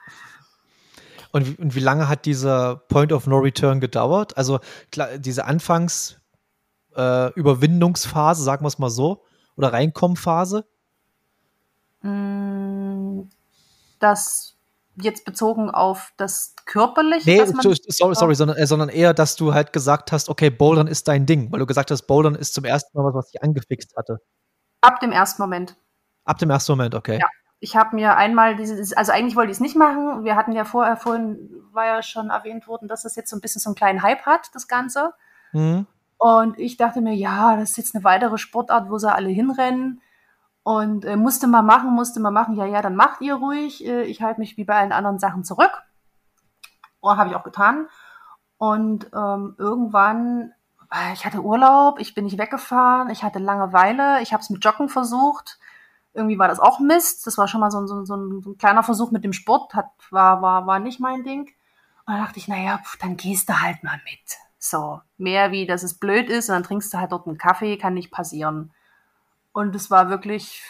Und 1.31 1.47
wie, 1.47 1.63
und 1.63 1.75
wie 1.75 1.81
lange 1.81 2.07
hat 2.07 2.27
dieser 2.27 2.77
Point 2.77 3.15
of 3.15 3.27
No 3.27 3.39
Return 3.39 3.81
gedauert? 3.81 4.37
Also 4.37 4.61
klar, 4.91 5.17
diese 5.17 5.47
Anfangs 5.47 6.21
äh, 6.95 7.33
Überwindungsphase, 7.33 8.43
sagen 8.43 8.63
wir 8.63 8.69
es 8.69 8.79
mal 8.79 8.91
so, 8.91 9.25
oder 9.57 9.73
Reinkommenphase? 9.73 10.67
Mm, 12.03 13.29
das 13.99 14.57
jetzt 14.97 15.25
bezogen 15.25 15.71
auf 15.71 16.13
das 16.17 16.55
Körperliche? 16.67 17.31
Nee, 17.31 17.45
sorry, 17.47 18.15
sorry 18.15 18.35
sondern, 18.35 18.57
äh, 18.57 18.67
sondern, 18.67 18.89
eher, 18.89 19.15
dass 19.15 19.37
du 19.37 19.55
halt 19.55 19.73
gesagt 19.73 20.13
hast, 20.13 20.29
okay, 20.29 20.51
Bouldern 20.51 20.87
ist 20.87 21.09
dein 21.09 21.27
Ding, 21.27 21.51
weil 21.51 21.61
du 21.61 21.67
gesagt 21.67 21.91
hast, 21.91 22.03
Bouldern 22.03 22.35
ist 22.35 22.55
zum 22.55 22.65
ersten 22.65 22.97
Mal 22.97 23.05
was, 23.05 23.15
was 23.15 23.31
dich 23.31 23.43
angefixt 23.43 23.97
hatte. 23.97 24.21
Ab 24.81 25.01
dem 25.01 25.13
ersten 25.13 25.41
Moment. 25.41 25.77
Ab 26.25 26.39
dem 26.39 26.51
ersten 26.51 26.73
Moment, 26.73 26.95
okay. 26.95 27.19
Ja. 27.21 27.27
Ich 27.65 27.77
habe 27.77 27.95
mir 27.95 28.17
einmal 28.17 28.57
dieses, 28.57 28.93
also 28.93 29.13
eigentlich 29.13 29.37
wollte 29.37 29.53
ich 29.53 29.57
es 29.57 29.61
nicht 29.61 29.77
machen. 29.77 30.25
Wir 30.25 30.35
hatten 30.35 30.51
ja 30.51 30.65
vorher, 30.65 30.97
vorhin 30.97 31.49
war 31.71 31.87
ja 31.87 32.03
schon 32.03 32.31
erwähnt 32.31 32.67
worden, 32.67 32.89
dass 32.89 33.03
das 33.03 33.15
jetzt 33.15 33.31
so 33.31 33.37
ein 33.37 33.41
bisschen 33.41 33.61
so 33.61 33.71
einen 33.71 33.77
kleinen 33.77 34.03
Hype 34.03 34.27
hat, 34.27 34.51
das 34.53 34.67
Ganze. 34.67 35.13
Mhm. 35.53 35.87
Und 36.19 36.59
ich 36.59 36.77
dachte 36.77 37.01
mir, 37.01 37.15
ja, 37.15 37.57
das 37.57 37.71
ist 37.71 37.77
jetzt 37.77 37.95
eine 37.95 38.03
weitere 38.03 38.37
Sportart, 38.37 38.91
wo 38.91 38.99
sie 38.99 39.13
alle 39.13 39.29
hinrennen. 39.29 40.03
Und 40.65 41.05
äh, 41.05 41.17
musste 41.17 41.47
mal 41.47 41.63
machen, 41.63 41.91
musste 41.93 42.21
mal 42.21 42.31
machen. 42.31 42.57
Ja, 42.57 42.67
ja, 42.67 42.83
dann 42.83 42.95
macht 42.95 43.21
ihr 43.21 43.35
ruhig. 43.35 43.85
Äh, 43.85 44.05
ich 44.05 44.23
halte 44.23 44.41
mich 44.41 44.57
wie 44.57 44.65
bei 44.65 44.79
allen 44.79 44.93
anderen 44.93 45.19
Sachen 45.19 45.45
zurück. 45.45 45.83
Oh, 47.01 47.17
habe 47.17 47.31
ich 47.31 47.37
auch 47.37 47.43
getan. 47.43 47.89
Und 48.59 49.11
ähm, 49.13 49.57
irgendwann, 49.59 50.53
äh, 50.93 51.13
ich 51.15 51.27
hatte 51.27 51.43
Urlaub, 51.43 51.99
ich 51.99 52.15
bin 52.15 52.25
nicht 52.25 52.39
weggefahren, 52.39 53.11
ich 53.11 53.25
hatte 53.25 53.41
Langeweile, 53.41 54.23
ich 54.23 54.33
habe 54.33 54.41
es 54.41 54.51
mit 54.51 54.65
Joggen 54.65 54.89
versucht 54.89 55.59
irgendwie 56.15 56.39
war 56.39 56.49
das 56.49 56.61
auch 56.61 56.79
Mist. 56.79 57.27
Das 57.27 57.39
war 57.39 57.49
schon 57.49 57.61
mal 57.61 57.71
so, 57.71 57.87
so, 57.87 58.05
so, 58.05 58.17
ein, 58.17 58.43
so 58.43 58.51
ein 58.51 58.59
kleiner 58.59 58.83
Versuch 58.83 59.11
mit 59.11 59.25
dem 59.25 59.33
Sport, 59.33 59.75
hat, 59.75 59.91
war, 60.11 60.43
war, 60.43 60.67
war 60.67 60.79
nicht 60.79 61.01
mein 61.01 61.25
Ding. 61.25 61.49
Und 62.05 62.15
dann 62.15 62.23
dachte 62.25 62.39
ich, 62.39 62.49
naja, 62.49 62.79
pf, 62.79 62.99
dann 62.99 63.17
gehst 63.17 63.49
du 63.49 63.61
halt 63.61 63.83
mal 63.83 64.01
mit. 64.05 64.39
So, 64.59 65.01
mehr 65.17 65.51
wie, 65.51 65.67
dass 65.67 65.83
es 65.83 65.99
blöd 65.99 66.29
ist 66.29 66.49
und 66.49 66.55
dann 66.55 66.63
trinkst 66.63 66.93
du 66.93 66.99
halt 66.99 67.13
dort 67.13 67.27
einen 67.27 67.39
Kaffee, 67.39 67.79
kann 67.79 67.95
nicht 67.95 68.13
passieren. 68.13 68.73
Und 69.53 69.75
es 69.75 69.91
war 69.91 70.09
wirklich 70.09 70.63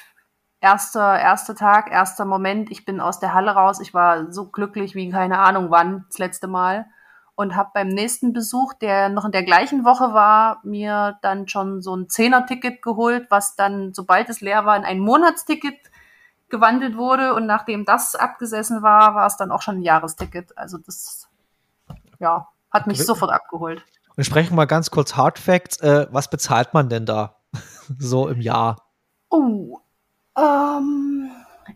erster, 0.61 1.19
erster 1.19 1.55
Tag, 1.55 1.91
erster 1.91 2.25
Moment. 2.25 2.71
Ich 2.71 2.85
bin 2.85 3.01
aus 3.01 3.21
der 3.21 3.35
Halle 3.35 3.53
raus. 3.53 3.81
Ich 3.81 3.95
war 3.95 4.33
so 4.33 4.47
glücklich 4.47 4.95
wie 4.95 5.11
keine 5.11 5.39
Ahnung 5.39 5.71
wann, 5.71 6.05
das 6.09 6.19
letzte 6.19 6.49
Mal 6.49 6.87
und 7.35 7.57
habe 7.57 7.71
beim 7.75 7.89
nächsten 7.89 8.33
Besuch, 8.33 8.75
der 8.75 9.09
noch 9.09 9.25
in 9.25 9.33
der 9.33 9.43
gleichen 9.43 9.85
Woche 9.85 10.13
war, 10.13 10.61
mir 10.65 11.19
dann 11.23 11.49
schon 11.49 11.81
so 11.81 11.95
ein 11.95 12.09
Zehner-Ticket 12.09 12.83
geholt, 12.83 13.27
was 13.31 13.57
dann, 13.57 13.95
sobald 13.95 14.29
es 14.29 14.41
leer 14.41 14.65
war, 14.67 14.77
in 14.77 14.85
ein 14.85 14.99
Monatsticket 14.99 15.79
gewandelt 16.49 16.97
wurde. 16.97 17.35
Und 17.35 17.47
nachdem 17.47 17.85
das 17.85 18.15
abgesessen 18.15 18.83
war, 18.83 19.15
war 19.15 19.27
es 19.27 19.37
dann 19.37 19.51
auch 19.51 19.63
schon 19.63 19.79
ein 19.79 19.83
Jahresticket. 19.83 20.57
Also 20.59 20.79
das, 20.79 21.29
ja, 22.19 22.49
hat 22.71 22.87
mich 22.87 22.99
okay. 22.99 23.07
sofort 23.07 23.33
abgeholt. 23.33 23.83
Und 24.15 24.25
sprechen 24.25 24.55
mal 24.55 24.67
ganz 24.67 24.91
kurz 24.91 25.17
Hard 25.17 25.39
Facts. 25.39 25.81
Äh, 25.81 26.07
was 26.11 26.29
bezahlt 26.29 26.75
man 26.75 26.91
denn 26.91 27.07
da 27.07 27.37
so 27.99 28.29
im 28.29 28.41
Jahr? 28.41 28.77
Oh, 29.31 29.79
ähm, 30.37 31.31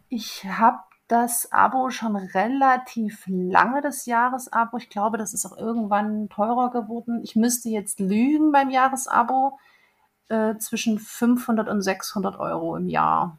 ich 0.09 0.45
habe 0.45 0.79
das 1.09 1.53
Abo 1.53 1.91
schon 1.91 2.17
relativ 2.17 3.25
lange, 3.27 3.81
das 3.81 4.07
Jahresabo. 4.07 4.77
Ich 4.77 4.91
glaube, 4.91 5.19
das 5.19 5.35
ist 5.35 5.47
auch 5.47 5.57
irgendwann 5.57 6.29
teurer 6.29 6.71
geworden. 6.71 7.21
Ich 7.23 7.37
müsste 7.37 7.69
jetzt 7.69 8.01
lügen 8.01 8.53
beim 8.53 8.71
Jahresabo. 8.71 9.59
Äh, 10.29 10.59
zwischen 10.59 10.99
500 10.99 11.69
und 11.69 11.83
600 11.83 12.37
Euro 12.41 12.77
im 12.77 12.89
Jahr. 12.89 13.39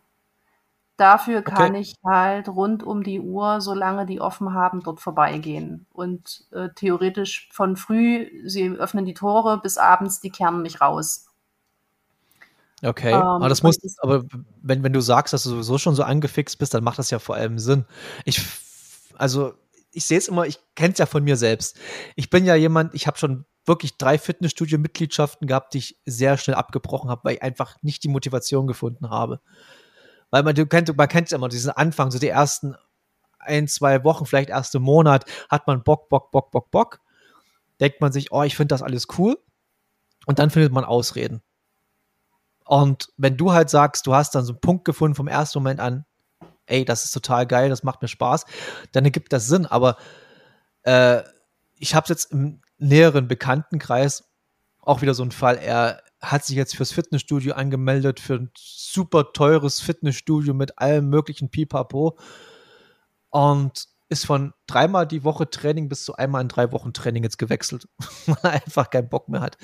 Dafür 0.96 1.42
kann 1.42 1.72
okay. 1.72 1.82
ich 1.82 1.96
halt 2.04 2.48
rund 2.48 2.82
um 2.82 3.04
die 3.04 3.20
Uhr, 3.20 3.60
solange 3.60 4.06
die 4.06 4.22
offen 4.22 4.54
haben, 4.54 4.82
dort 4.82 5.02
vorbeigehen. 5.02 5.86
Und 5.92 6.46
äh, 6.52 6.70
theoretisch 6.76 7.50
von 7.52 7.76
früh, 7.76 8.30
sie 8.46 8.70
öffnen 8.70 9.04
die 9.04 9.14
Tore, 9.14 9.60
bis 9.62 9.78
abends, 9.78 10.22
die 10.22 10.30
kehren 10.30 10.62
mich 10.62 10.80
raus. 10.80 11.27
Okay, 12.84 13.12
ähm, 13.12 13.22
aber 13.22 13.50
das 13.50 13.64
muss, 13.64 13.78
aber 14.00 14.24
wenn, 14.62 14.84
wenn 14.84 14.94
du 14.94 15.02
sagst, 15.02 15.34
dass 15.34 15.44
du 15.44 15.50
sowieso 15.50 15.78
schon 15.78 15.96
so 15.96 16.04
angefixt 16.04 16.60
bist, 16.60 16.74
dann 16.74 16.84
macht 16.84 17.00
das 17.00 17.10
ja 17.10 17.20
vor 17.20 17.36
allem 17.36 17.58
Sinn. 17.58 17.86
Ich, 18.24 18.42
also, 19.16 19.54
ich 19.92 20.06
sehe 20.06 20.20
es 20.20 20.28
immer, 20.28 20.46
ich 20.46 20.60
kenne 20.76 20.94
es 20.94 21.00
ja 21.00 21.08
von 21.08 21.24
mir 21.24 21.38
selbst. 21.38 21.80
Ich 22.16 22.30
bin 22.30 22.46
ja 22.46 22.56
jemand, 22.56 22.94
ich 22.94 23.08
habe 23.08 23.18
schon 23.18 23.46
wirklich 23.66 23.98
drei 23.98 24.18
Fitnessstudio-Mitgliedschaften 24.20 25.48
gehabt, 25.48 25.74
die 25.74 25.80
ich 25.80 26.00
sehr 26.06 26.38
schnell 26.38 26.56
abgebrochen 26.56 27.10
habe, 27.10 27.22
weil 27.24 27.36
ich 27.36 27.42
einfach 27.42 27.76
nicht 27.82 28.04
die 28.04 28.10
Motivation 28.10 28.68
gefunden 28.68 29.10
habe. 29.10 29.42
Weil 30.30 30.44
man, 30.44 30.54
du 30.54 30.66
kennt, 30.68 30.96
man 30.96 31.08
kennt 31.08 31.32
ja 31.32 31.38
immer 31.38 31.50
diesen 31.50 31.72
Anfang, 31.72 32.12
so 32.12 32.20
die 32.20 32.28
ersten 32.28 32.76
ein, 33.40 33.68
zwei 33.68 34.04
Wochen, 34.04 34.26
vielleicht 34.26 34.50
erste 34.50 34.80
Monat, 34.80 35.26
hat 35.50 35.68
man 35.68 35.84
Bock, 35.84 36.10
Bock, 36.10 36.32
Bock, 36.32 36.52
Bock, 36.52 36.70
Bock. 36.70 37.00
Denkt 37.80 38.02
man 38.02 38.12
sich, 38.12 38.32
oh, 38.32 38.44
ich 38.44 38.56
finde 38.56 38.74
das 38.74 38.82
alles 38.82 39.08
cool. 39.18 39.38
Und 40.26 40.40
dann 40.40 40.50
findet 40.50 40.74
man 40.74 40.84
Ausreden. 40.84 41.42
Und 42.68 43.10
wenn 43.18 43.38
du 43.38 43.54
halt 43.54 43.70
sagst, 43.70 44.08
du 44.08 44.14
hast 44.14 44.36
dann 44.36 44.46
so 44.46 44.54
einen 44.54 44.62
Punkt 44.62 44.86
gefunden 44.86 45.16
vom 45.16 45.28
ersten 45.28 45.60
Moment 45.60 45.80
an, 45.80 46.06
ey, 46.66 46.86
das 46.86 47.06
ist 47.06 47.12
total 47.12 47.48
geil, 47.48 47.70
das 47.70 47.84
macht 47.84 48.02
mir 48.02 48.08
Spaß, 48.08 48.46
dann 48.92 49.06
ergibt 49.06 49.32
das 49.32 49.48
Sinn. 49.48 49.66
Aber 49.66 49.98
äh, 50.84 51.24
ich 51.76 51.96
habe 51.96 52.08
jetzt 52.10 52.32
im 52.32 52.62
näheren 52.78 53.28
Bekanntenkreis 53.28 54.26
auch 54.82 55.02
wieder 55.02 55.14
so 55.14 55.24
ein 55.24 55.32
Fall. 55.32 55.58
Er 55.58 56.02
hat 56.22 56.46
sich 56.46 56.56
jetzt 56.56 56.76
fürs 56.76 56.92
Fitnessstudio 56.92 57.54
angemeldet, 57.54 58.20
für 58.20 58.36
ein 58.36 58.52
super 58.56 59.34
teures 59.34 59.80
Fitnessstudio 59.80 60.54
mit 60.54 60.80
allem 60.80 61.10
möglichen 61.10 61.50
Pipapo 61.50 62.18
und 63.30 63.88
ist 64.10 64.26
von 64.26 64.54
dreimal 64.68 65.06
die 65.06 65.24
Woche 65.24 65.50
Training 65.50 65.90
bis 65.90 66.06
zu 66.06 66.16
einmal 66.16 66.42
in 66.42 66.48
drei 66.48 66.72
Wochen 66.72 66.94
Training 66.94 67.24
jetzt 67.24 67.38
gewechselt, 67.38 67.88
weil 68.26 68.38
er 68.44 68.52
einfach 68.52 68.90
keinen 68.90 69.10
Bock 69.10 69.30
mehr 69.30 69.42
hat. 69.42 69.58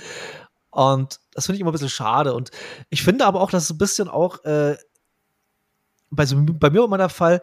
Und 0.73 1.19
das 1.33 1.45
finde 1.45 1.57
ich 1.57 1.62
immer 1.62 1.69
ein 1.69 1.73
bisschen 1.73 1.89
schade. 1.89 2.33
Und 2.33 2.49
ich 2.89 3.03
finde 3.03 3.25
aber 3.25 3.41
auch, 3.41 3.51
dass 3.51 3.63
es 3.63 3.69
ein 3.69 3.77
bisschen 3.77 4.09
auch, 4.09 4.43
äh, 4.43 4.75
bei, 6.09 6.25
bei 6.25 6.69
mir 6.69 6.79
war 6.79 6.86
immer 6.86 6.97
der 6.97 7.09
Fall, 7.09 7.41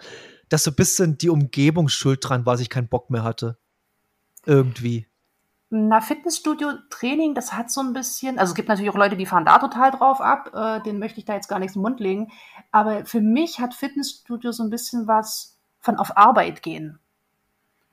dass 0.48 0.64
so 0.64 0.72
ein 0.72 0.76
bisschen 0.76 1.16
die 1.16 1.30
Umgebung 1.30 1.88
schuld 1.88 2.20
dran 2.22 2.44
war, 2.44 2.54
dass 2.54 2.60
ich 2.60 2.70
keinen 2.70 2.88
Bock 2.88 3.08
mehr 3.08 3.22
hatte. 3.22 3.56
Irgendwie. 4.46 5.06
Na, 5.72 6.00
Fitnessstudio-Training, 6.00 7.36
das 7.36 7.52
hat 7.52 7.70
so 7.70 7.80
ein 7.80 7.92
bisschen, 7.92 8.40
also 8.40 8.50
es 8.50 8.56
gibt 8.56 8.68
natürlich 8.68 8.90
auch 8.90 8.96
Leute, 8.96 9.16
die 9.16 9.26
fahren 9.26 9.44
da 9.44 9.60
total 9.60 9.92
drauf 9.92 10.20
ab, 10.20 10.50
äh, 10.52 10.82
denen 10.82 10.98
möchte 10.98 11.20
ich 11.20 11.24
da 11.24 11.34
jetzt 11.34 11.48
gar 11.48 11.60
nichts 11.60 11.76
im 11.76 11.82
Mund 11.82 12.00
legen. 12.00 12.32
Aber 12.72 13.06
für 13.06 13.20
mich 13.20 13.60
hat 13.60 13.74
Fitnessstudio 13.74 14.50
so 14.50 14.64
ein 14.64 14.70
bisschen 14.70 15.06
was 15.06 15.56
von 15.78 15.96
auf 15.96 16.16
Arbeit 16.16 16.64
gehen. 16.64 16.98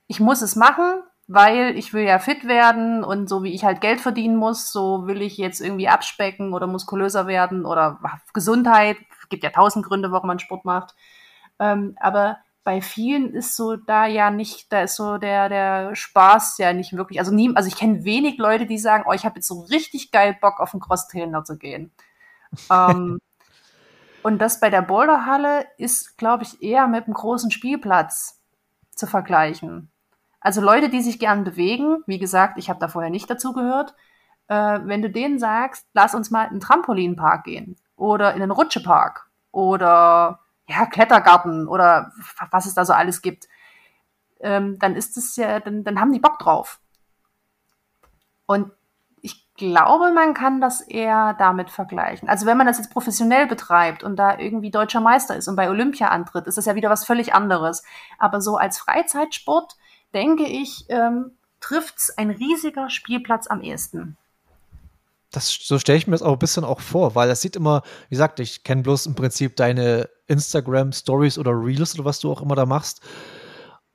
Ich 0.08 0.20
muss 0.20 0.42
es 0.42 0.56
machen, 0.56 1.04
weil 1.28 1.78
ich 1.78 1.94
will 1.94 2.04
ja 2.04 2.20
fit 2.20 2.48
werden 2.48 3.04
und 3.04 3.28
so 3.28 3.44
wie 3.44 3.54
ich 3.54 3.66
halt 3.66 3.82
Geld 3.82 4.00
verdienen 4.00 4.38
muss, 4.38 4.72
so 4.72 5.08
will 5.08 5.22
ich 5.22 5.38
jetzt 5.38 5.60
irgendwie 5.60 5.90
abspecken 5.90 6.54
oder 6.54 6.68
muskulöser 6.68 7.28
werden 7.28 7.66
oder 7.66 8.00
Gesundheit. 8.34 8.98
Es 9.22 9.30
gibt 9.30 9.44
ja 9.44 9.50
tausend 9.50 9.86
Gründe, 9.86 10.12
warum 10.12 10.28
man 10.28 10.40
Sport 10.40 10.64
macht. 10.64 10.96
Ähm, 11.60 11.98
aber 12.00 12.38
bei 12.64 12.82
vielen 12.82 13.34
ist 13.34 13.56
so 13.56 13.76
da 13.76 14.06
ja 14.06 14.32
nicht, 14.32 14.72
da 14.72 14.82
ist 14.82 14.96
so 14.96 15.18
der, 15.18 15.50
der 15.50 15.96
Spaß 15.96 16.58
ja 16.60 16.72
nicht 16.74 16.96
wirklich. 16.96 17.20
Also 17.20 17.34
nie, 17.34 17.54
also 17.56 17.68
ich 17.68 17.76
kenne 17.76 18.06
wenig 18.06 18.38
Leute, 18.38 18.66
die 18.66 18.78
sagen, 18.78 19.04
oh, 19.08 19.14
ich 19.14 19.26
habe 19.26 19.36
jetzt 19.36 19.48
so 19.48 19.62
richtig 19.62 20.12
geil 20.12 20.38
Bock 20.40 20.60
auf 20.60 20.74
einen 20.74 20.82
Cross-Trainer 20.82 21.44
zu 21.44 21.58
gehen. 21.58 21.92
ähm, 22.72 23.20
und 24.24 24.40
das 24.40 24.60
bei 24.60 24.70
der 24.70 24.82
Boulderhalle 24.82 25.66
ist, 25.78 26.18
glaube 26.18 26.44
ich, 26.44 26.62
eher 26.62 26.88
mit 26.88 27.06
einem 27.06 27.14
großen 27.14 27.52
Spielplatz 27.52 28.42
zu 28.96 29.08
vergleichen. 29.08 29.92
Also 30.48 30.62
Leute, 30.62 30.88
die 30.88 31.02
sich 31.02 31.20
gern 31.20 31.44
bewegen, 31.44 32.06
wie 32.08 32.20
gesagt, 32.20 32.58
ich 32.58 32.70
habe 32.70 32.80
da 32.80 32.88
vorher 32.88 33.12
nicht 33.12 33.30
dazu 33.30 33.52
gehört, 33.52 33.94
äh, 34.48 34.80
wenn 34.82 35.02
du 35.02 35.10
denen 35.10 35.40
sagst, 35.40 35.86
lass 35.94 36.16
uns 36.16 36.32
mal 36.32 36.46
in 36.46 36.52
einen 36.52 36.60
Trampolinpark 36.62 37.44
gehen 37.44 37.76
oder 37.98 38.34
in 38.34 38.42
einen 38.42 38.52
Rutschepark 38.52 39.30
oder 39.52 40.40
ja, 40.70 40.86
Klettergarten 40.86 41.68
oder 41.68 42.14
was 42.50 42.66
es 42.66 42.74
da 42.76 42.86
so 42.86 42.94
alles 42.94 43.22
gibt, 43.22 43.50
ähm, 44.40 44.80
dann 44.80 44.96
ist 44.96 45.18
es 45.18 45.36
ja, 45.36 45.60
dann, 45.60 45.84
dann 45.84 46.00
haben 46.00 46.14
die 46.14 46.22
Bock 46.22 46.40
drauf. 46.40 46.80
Und 48.46 48.72
ich 49.22 49.54
glaube, 49.56 50.14
man 50.14 50.34
kann 50.34 50.62
das 50.62 50.80
eher 50.80 51.34
damit 51.38 51.72
vergleichen. 51.72 52.30
Also 52.30 52.46
wenn 52.46 52.56
man 52.56 52.68
das 52.68 52.78
jetzt 52.78 52.94
professionell 52.94 53.48
betreibt 53.48 54.02
und 54.02 54.16
da 54.16 54.38
irgendwie 54.38 54.72
deutscher 54.72 55.02
Meister 55.02 55.36
ist 55.36 55.50
und 55.50 55.58
bei 55.58 55.70
Olympia 55.70 56.08
antritt, 56.08 56.48
ist 56.48 56.58
das 56.58 56.68
ja 56.68 56.76
wieder 56.76 56.90
was 56.90 57.04
völlig 57.04 57.34
anderes. 57.34 57.84
Aber 58.18 58.40
so 58.40 58.56
als 58.56 58.80
Freizeitsport, 58.80 59.76
denke 60.14 60.46
ich, 60.46 60.86
ähm, 60.90 61.32
trifft's 61.60 62.10
ein 62.18 62.30
riesiger 62.30 62.90
Spielplatz 62.90 63.48
am 63.48 63.62
ehesten. 63.62 64.18
Das, 65.32 65.50
so 65.50 65.78
stelle 65.78 65.98
ich 65.98 66.08
mir 66.08 66.14
das 66.14 66.22
auch 66.22 66.34
ein 66.34 66.40
bisschen 66.40 66.64
auch 66.64 66.80
vor, 66.80 67.16
weil 67.16 67.28
das 67.28 67.42
sieht 67.42 67.56
immer, 67.56 67.84
wie 68.08 68.16
gesagt, 68.16 68.40
ich 68.40 68.64
kenne 68.64 68.84
bloß 68.84 69.08
im 69.08 69.16
Prinzip 69.16 69.56
deine 69.58 70.10
Instagram-Stories 70.28 71.38
oder 71.38 71.52
Reels 71.52 71.96
oder 71.96 72.06
was 72.06 72.20
du 72.20 72.32
auch 72.32 72.42
immer 72.42 72.56
da 72.56 72.66
machst. 72.66 73.02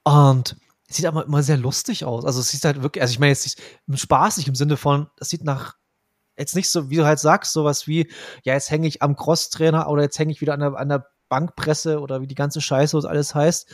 Und 0.05 0.57
es 0.88 0.96
sieht 0.96 1.07
aber 1.07 1.25
immer 1.25 1.42
sehr 1.42 1.57
lustig 1.57 2.05
aus. 2.05 2.27
Also 2.27 2.40
es 2.40 2.48
sieht 2.48 2.64
halt 2.64 2.83
wirklich, 2.83 3.01
also 3.01 3.12
ich 3.12 3.18
meine 3.18 3.31
jetzt 3.31 3.46
nicht 3.87 4.01
spaßig 4.01 4.46
im 4.46 4.55
Sinne 4.55 4.77
von, 4.77 5.09
es 5.18 5.31
sieht 5.31 5.42
nach, 5.42 5.77
jetzt 6.37 6.55
nicht 6.55 6.70
so, 6.70 6.90
wie 6.90 6.96
du 6.96 7.07
halt 7.07 7.18
sagst, 7.18 7.55
sowas 7.55 7.87
wie, 7.87 8.12
ja, 8.42 8.53
jetzt 8.53 8.70
hänge 8.70 8.87
ich 8.87 9.01
am 9.01 9.16
Crosstrainer 9.16 9.88
oder 9.88 10.03
jetzt 10.03 10.18
hänge 10.18 10.33
ich 10.33 10.42
wieder 10.42 10.53
an 10.53 10.61
der, 10.61 10.77
an 10.77 10.88
der 10.90 11.07
Bankpresse 11.31 12.01
oder 12.01 12.20
wie 12.20 12.27
die 12.27 12.35
ganze 12.35 12.61
Scheiße, 12.61 12.94
was 12.94 13.07
alles 13.07 13.35
heißt, 13.35 13.70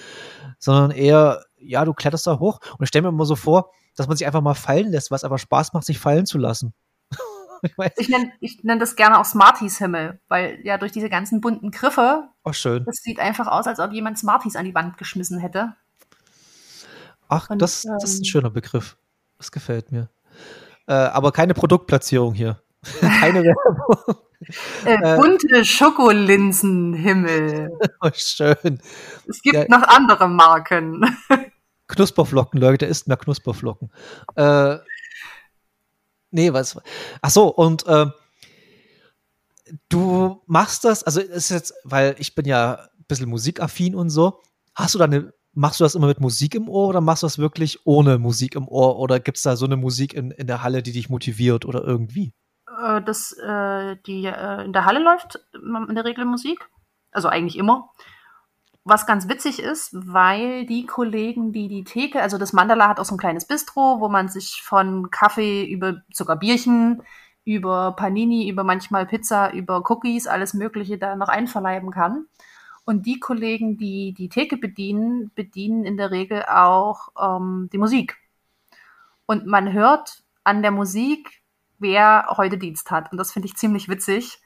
sondern 0.60 0.92
eher, 0.92 1.44
ja, 1.60 1.84
du 1.84 1.94
kletterst 1.94 2.26
da 2.26 2.38
hoch 2.38 2.60
und 2.72 2.82
ich 2.82 2.88
stelle 2.88 3.02
mir 3.02 3.08
immer 3.08 3.24
so 3.24 3.36
vor, 3.36 3.70
dass 3.96 4.08
man 4.08 4.16
sich 4.16 4.26
einfach 4.26 4.40
mal 4.40 4.54
fallen 4.54 4.90
lässt, 4.90 5.10
was 5.10 5.24
aber 5.24 5.38
Spaß 5.38 5.72
macht, 5.72 5.84
sich 5.84 5.98
fallen 5.98 6.26
zu 6.26 6.38
lassen. 6.38 6.74
ich 7.96 8.08
nenne 8.08 8.32
ich 8.40 8.62
nenn 8.62 8.78
das 8.78 8.96
gerne 8.96 9.18
auch 9.18 9.24
Smarties-Himmel, 9.24 10.20
weil 10.28 10.60
ja 10.62 10.78
durch 10.78 10.92
diese 10.92 11.08
ganzen 11.08 11.40
bunten 11.40 11.70
Griffe, 11.70 12.28
oh, 12.44 12.52
schön. 12.52 12.84
das 12.84 12.96
sieht 12.96 13.18
einfach 13.18 13.46
aus, 13.46 13.66
als 13.66 13.80
ob 13.80 13.92
jemand 13.92 14.18
Smarties 14.18 14.56
an 14.56 14.64
die 14.64 14.74
Wand 14.74 14.98
geschmissen 14.98 15.38
hätte. 15.38 15.74
Ach, 17.28 17.50
Und, 17.50 17.60
das, 17.60 17.82
das 17.82 18.04
ist 18.04 18.16
ein 18.16 18.22
ähm, 18.22 18.24
schöner 18.24 18.50
Begriff. 18.50 18.96
Das 19.38 19.52
gefällt 19.52 19.92
mir. 19.92 20.08
Äh, 20.86 20.94
aber 20.94 21.32
keine 21.32 21.54
Produktplatzierung 21.54 22.34
hier. 22.34 22.60
keine 23.00 23.42
Werbung. 23.42 24.16
Äh, 24.84 24.94
äh, 24.94 25.16
bunte 25.16 25.64
Schokolinsenhimmel. 25.64 27.76
Oh, 28.00 28.10
schön. 28.14 28.80
Es 29.26 29.42
gibt 29.42 29.56
ja. 29.56 29.64
noch 29.68 29.82
andere 29.82 30.28
Marken. 30.28 31.04
Knusperflocken, 31.88 32.60
Leute, 32.60 32.86
isst 32.86 33.08
mehr 33.08 33.16
Knusperflocken. 33.16 33.90
Äh, 34.36 34.78
nee, 36.30 36.52
was? 36.52 36.80
Ach 37.22 37.30
so, 37.30 37.48
und 37.48 37.86
äh, 37.86 38.06
du 39.88 40.42
machst 40.46 40.84
das, 40.84 41.02
also 41.02 41.20
ist 41.20 41.50
jetzt, 41.50 41.74
weil 41.84 42.14
ich 42.18 42.34
bin 42.34 42.46
ja 42.46 42.74
ein 42.74 43.04
bisschen 43.08 43.28
musikaffin 43.28 43.94
und 43.94 44.10
so. 44.10 44.40
Hast 44.74 44.94
du 44.94 44.98
da 44.98 45.04
eine 45.04 45.32
machst 45.58 45.80
du 45.80 45.84
das 45.84 45.96
immer 45.96 46.06
mit 46.06 46.20
Musik 46.20 46.54
im 46.54 46.68
Ohr 46.68 46.88
oder 46.88 47.00
machst 47.00 47.24
du 47.24 47.26
das 47.26 47.38
wirklich 47.38 47.84
ohne 47.84 48.18
Musik 48.18 48.54
im 48.54 48.68
Ohr? 48.68 48.98
Oder 48.98 49.18
gibt 49.18 49.38
es 49.38 49.42
da 49.42 49.56
so 49.56 49.66
eine 49.66 49.76
Musik 49.76 50.14
in, 50.14 50.30
in 50.30 50.46
der 50.46 50.62
Halle, 50.62 50.82
die 50.82 50.92
dich 50.92 51.10
motiviert 51.10 51.64
oder 51.64 51.82
irgendwie? 51.82 52.32
Äh, 52.80 53.02
das, 53.02 53.32
äh, 53.32 53.96
die 54.06 54.26
äh, 54.26 54.64
in 54.64 54.72
der 54.72 54.84
Halle 54.84 55.00
läuft 55.00 55.40
in 55.52 55.94
der 55.94 56.04
Regel 56.04 56.24
Musik. 56.24 56.68
Also 57.10 57.28
eigentlich 57.28 57.58
immer. 57.58 57.90
Was 58.90 59.04
ganz 59.04 59.28
witzig 59.28 59.58
ist, 59.58 59.90
weil 59.92 60.64
die 60.64 60.86
Kollegen, 60.86 61.52
die 61.52 61.68
die 61.68 61.84
Theke, 61.84 62.22
also 62.22 62.38
das 62.38 62.54
Mandala 62.54 62.88
hat 62.88 62.98
auch 62.98 63.04
so 63.04 63.16
ein 63.16 63.18
kleines 63.18 63.44
Bistro, 63.44 64.00
wo 64.00 64.08
man 64.08 64.28
sich 64.30 64.62
von 64.62 65.10
Kaffee 65.10 65.66
über 65.66 66.00
sogar 66.10 66.38
Bierchen, 66.38 67.02
über 67.44 67.92
Panini, 67.92 68.48
über 68.48 68.64
manchmal 68.64 69.04
Pizza, 69.04 69.52
über 69.52 69.82
Cookies, 69.90 70.26
alles 70.26 70.54
Mögliche 70.54 70.96
da 70.96 71.16
noch 71.16 71.28
einverleiben 71.28 71.90
kann. 71.90 72.28
Und 72.86 73.04
die 73.04 73.20
Kollegen, 73.20 73.76
die 73.76 74.14
die 74.14 74.30
Theke 74.30 74.56
bedienen, 74.56 75.32
bedienen 75.34 75.84
in 75.84 75.98
der 75.98 76.10
Regel 76.10 76.44
auch 76.44 77.10
ähm, 77.20 77.68
die 77.70 77.78
Musik. 77.78 78.16
Und 79.26 79.44
man 79.46 79.70
hört 79.74 80.22
an 80.44 80.62
der 80.62 80.70
Musik, 80.70 81.42
wer 81.78 82.24
heute 82.38 82.56
Dienst 82.56 82.90
hat. 82.90 83.12
Und 83.12 83.18
das 83.18 83.32
finde 83.32 83.48
ich 83.48 83.56
ziemlich 83.56 83.90
witzig, 83.90 84.40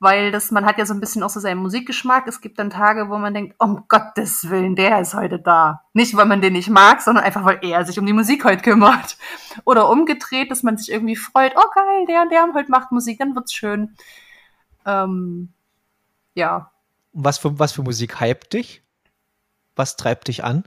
weil 0.00 0.30
das, 0.30 0.50
man 0.50 0.64
hat 0.64 0.78
ja 0.78 0.86
so 0.86 0.94
ein 0.94 1.00
bisschen 1.00 1.22
auch 1.22 1.30
so 1.30 1.40
seinen 1.40 1.58
Musikgeschmack. 1.58 2.26
Es 2.28 2.40
gibt 2.40 2.58
dann 2.58 2.70
Tage, 2.70 3.08
wo 3.08 3.18
man 3.18 3.34
denkt, 3.34 3.56
um 3.58 3.84
Gottes 3.88 4.48
Willen, 4.48 4.76
der 4.76 5.00
ist 5.00 5.14
heute 5.14 5.38
da. 5.38 5.82
Nicht, 5.92 6.16
weil 6.16 6.26
man 6.26 6.40
den 6.40 6.52
nicht 6.52 6.70
mag, 6.70 7.02
sondern 7.02 7.24
einfach, 7.24 7.44
weil 7.44 7.58
er 7.62 7.84
sich 7.84 7.98
um 7.98 8.06
die 8.06 8.12
Musik 8.12 8.44
heute 8.44 8.62
kümmert. 8.62 9.16
Oder 9.64 9.88
umgedreht, 9.88 10.50
dass 10.50 10.62
man 10.62 10.76
sich 10.76 10.90
irgendwie 10.90 11.16
freut, 11.16 11.52
oh 11.56 11.70
geil, 11.74 12.06
der 12.08 12.22
und 12.22 12.30
der 12.30 12.46
heute 12.54 12.70
macht 12.70 12.92
Musik, 12.92 13.18
dann 13.18 13.34
wird's 13.34 13.52
schön. 13.52 13.96
Ähm, 14.86 15.52
ja, 16.34 16.70
was 17.12 17.38
für, 17.38 17.58
was 17.58 17.72
für 17.72 17.82
Musik 17.82 18.20
hypt 18.20 18.52
dich? 18.52 18.82
Was 19.74 19.96
treibt 19.96 20.28
dich 20.28 20.44
an? 20.44 20.64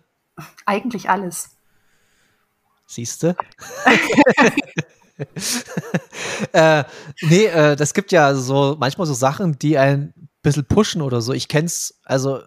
Eigentlich 0.66 1.10
alles. 1.10 1.56
Siehste? 2.86 3.38
äh, 6.54 6.84
nee, 7.22 7.46
äh, 7.46 7.76
das 7.76 7.94
gibt 7.94 8.12
ja 8.12 8.34
so 8.36 8.76
manchmal 8.80 9.08
so 9.08 9.14
Sachen, 9.14 9.58
die 9.60 9.78
ein 9.78 10.14
bisschen 10.42 10.66
pushen 10.66 11.02
oder 11.02 11.22
so. 11.22 11.34
Ich 11.34 11.48
kenn's, 11.48 12.00
also, 12.04 12.40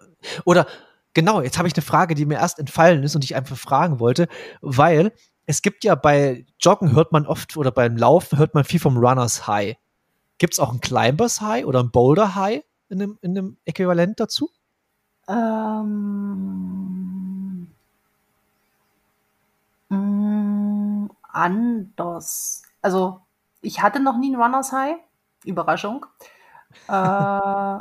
oder 0.43 0.67
genau, 1.13 1.41
jetzt 1.41 1.57
habe 1.57 1.67
ich 1.67 1.75
eine 1.75 1.83
Frage, 1.83 2.15
die 2.15 2.25
mir 2.25 2.35
erst 2.35 2.59
entfallen 2.59 3.03
ist 3.03 3.15
und 3.15 3.23
ich 3.23 3.35
einfach 3.35 3.57
fragen 3.57 3.99
wollte, 3.99 4.27
weil 4.61 5.11
es 5.45 5.61
gibt 5.61 5.83
ja 5.83 5.95
bei 5.95 6.45
Joggen 6.59 6.93
hört 6.93 7.11
man 7.11 7.25
oft 7.25 7.55
oder 7.57 7.71
beim 7.71 7.97
Laufen 7.97 8.37
hört 8.37 8.53
man 8.53 8.63
viel 8.63 8.79
vom 8.79 8.97
Runners 8.97 9.47
High. 9.47 9.75
Gibt 10.37 10.53
es 10.53 10.59
auch 10.59 10.73
ein 10.73 10.81
Climbers 10.81 11.41
High 11.41 11.65
oder 11.65 11.81
ein 11.81 11.91
Boulder 11.91 12.35
High? 12.35 12.61
in 12.89 12.99
dem, 12.99 13.17
in 13.21 13.35
dem 13.35 13.57
Äquivalent 13.65 14.19
dazu? 14.19 14.49
Ähm, 15.27 15.97
mh, 19.89 19.97
mm, 19.97 20.74
anders. 21.35 22.63
Also, 22.81 23.21
ich 23.61 23.81
hatte 23.81 23.99
noch 23.99 24.17
nie 24.17 24.35
ein 24.35 24.41
Runners 24.41 24.71
High. 24.71 24.97
Überraschung. 25.43 26.05
äh, 26.87 27.77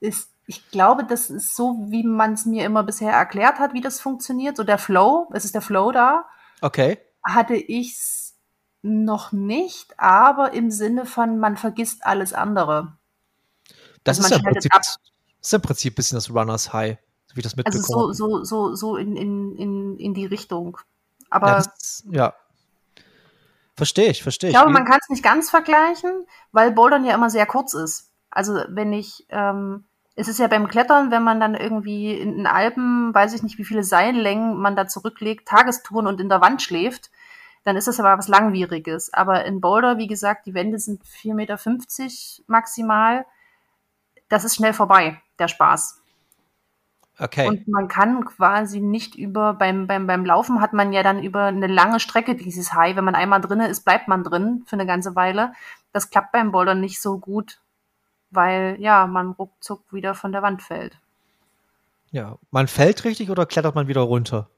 ist, 0.00 0.30
ich 0.46 0.70
glaube, 0.70 1.04
das 1.04 1.30
ist 1.30 1.56
so, 1.56 1.86
wie 1.88 2.04
man 2.04 2.34
es 2.34 2.46
mir 2.46 2.64
immer 2.64 2.82
bisher 2.82 3.12
erklärt 3.12 3.58
hat, 3.58 3.72
wie 3.74 3.80
das 3.80 4.00
funktioniert. 4.00 4.56
So 4.56 4.64
der 4.64 4.78
Flow, 4.78 5.28
es 5.32 5.44
ist 5.44 5.54
der 5.54 5.62
Flow 5.62 5.92
da. 5.92 6.26
Okay. 6.60 6.98
Hatte 7.24 7.54
ich 7.54 7.92
es 7.92 8.34
noch 8.82 9.32
nicht, 9.32 9.98
aber 9.98 10.52
im 10.52 10.70
Sinne 10.70 11.06
von, 11.06 11.38
man 11.38 11.56
vergisst 11.56 12.04
alles 12.04 12.32
andere. 12.32 12.96
Das 14.04 14.18
also 14.18 14.34
ist, 14.34 14.42
ja 14.42 14.50
Prinzip, 14.50 14.72
ist 15.40 15.54
im 15.54 15.62
Prinzip 15.62 15.92
ein 15.92 15.96
bisschen 15.96 16.16
das 16.16 16.30
Runners 16.30 16.72
High, 16.72 16.98
so 17.26 17.36
wie 17.36 17.40
ich 17.40 17.44
das 17.44 17.54
mitbekomme. 17.54 17.84
Also 17.84 18.12
so, 18.12 18.42
so, 18.42 18.44
so, 18.44 18.74
so 18.74 18.96
in, 18.96 19.16
in, 19.16 19.56
in, 19.56 19.96
in 19.98 20.14
die 20.14 20.26
Richtung. 20.26 20.78
Aber 21.30 21.48
ja, 21.48 21.56
das, 21.56 22.04
ja. 22.10 22.34
Verstehe 23.76 24.10
ich, 24.10 24.22
verstehe 24.22 24.50
ich. 24.50 24.54
Ich 24.54 24.60
glaube, 24.60 24.72
man 24.72 24.84
kann 24.84 24.98
es 25.00 25.08
nicht 25.08 25.22
ganz 25.22 25.50
vergleichen, 25.50 26.26
weil 26.52 26.72
Bouldern 26.72 27.04
ja 27.04 27.14
immer 27.14 27.30
sehr 27.30 27.46
kurz 27.46 27.74
ist. 27.74 28.10
Also 28.30 28.60
wenn 28.68 28.92
ich, 28.92 29.26
ähm, 29.30 29.84
es 30.14 30.28
ist 30.28 30.38
ja 30.38 30.46
beim 30.46 30.68
Klettern, 30.68 31.10
wenn 31.10 31.22
man 31.22 31.40
dann 31.40 31.54
irgendwie 31.54 32.14
in 32.14 32.36
den 32.36 32.46
Alpen, 32.46 33.14
weiß 33.14 33.32
ich 33.34 33.42
nicht, 33.42 33.58
wie 33.58 33.64
viele 33.64 33.82
Seillängen 33.82 34.56
man 34.58 34.76
da 34.76 34.86
zurücklegt, 34.86 35.48
Tagestouren 35.48 36.06
und 36.06 36.20
in 36.20 36.28
der 36.28 36.40
Wand 36.40 36.60
schläft, 36.60 37.10
dann 37.64 37.76
ist 37.76 37.88
das 37.88 38.00
aber 38.00 38.18
was 38.18 38.28
Langwieriges. 38.28 39.14
Aber 39.14 39.44
in 39.44 39.60
Boulder, 39.60 39.96
wie 39.96 40.08
gesagt, 40.08 40.46
die 40.46 40.54
Wände 40.54 40.78
sind 40.78 41.02
4,50 41.04 41.34
Meter 41.34 41.58
maximal 42.46 43.24
das 44.32 44.44
ist 44.44 44.54
schnell 44.54 44.72
vorbei, 44.72 45.20
der 45.38 45.46
Spaß. 45.46 46.01
Okay. 47.22 47.46
Und 47.46 47.68
man 47.68 47.86
kann 47.86 48.24
quasi 48.24 48.80
nicht 48.80 49.14
über, 49.14 49.54
beim, 49.54 49.86
beim, 49.86 50.08
beim 50.08 50.24
Laufen 50.24 50.60
hat 50.60 50.72
man 50.72 50.92
ja 50.92 51.04
dann 51.04 51.22
über 51.22 51.44
eine 51.44 51.68
lange 51.68 52.00
Strecke 52.00 52.34
dieses 52.34 52.74
High. 52.74 52.96
Wenn 52.96 53.04
man 53.04 53.14
einmal 53.14 53.40
drin 53.40 53.60
ist, 53.60 53.84
bleibt 53.84 54.08
man 54.08 54.24
drin 54.24 54.64
für 54.66 54.74
eine 54.74 54.86
ganze 54.86 55.14
Weile. 55.14 55.52
Das 55.92 56.10
klappt 56.10 56.32
beim 56.32 56.50
Bouldern 56.50 56.80
nicht 56.80 57.00
so 57.00 57.18
gut, 57.18 57.60
weil 58.30 58.76
ja, 58.80 59.06
man 59.06 59.30
ruckzuck 59.30 59.92
wieder 59.92 60.14
von 60.14 60.32
der 60.32 60.42
Wand 60.42 60.62
fällt. 60.62 60.98
Ja, 62.10 62.38
man 62.50 62.66
fällt 62.66 63.04
richtig 63.04 63.30
oder 63.30 63.46
klettert 63.46 63.76
man 63.76 63.86
wieder 63.86 64.00
runter? 64.00 64.50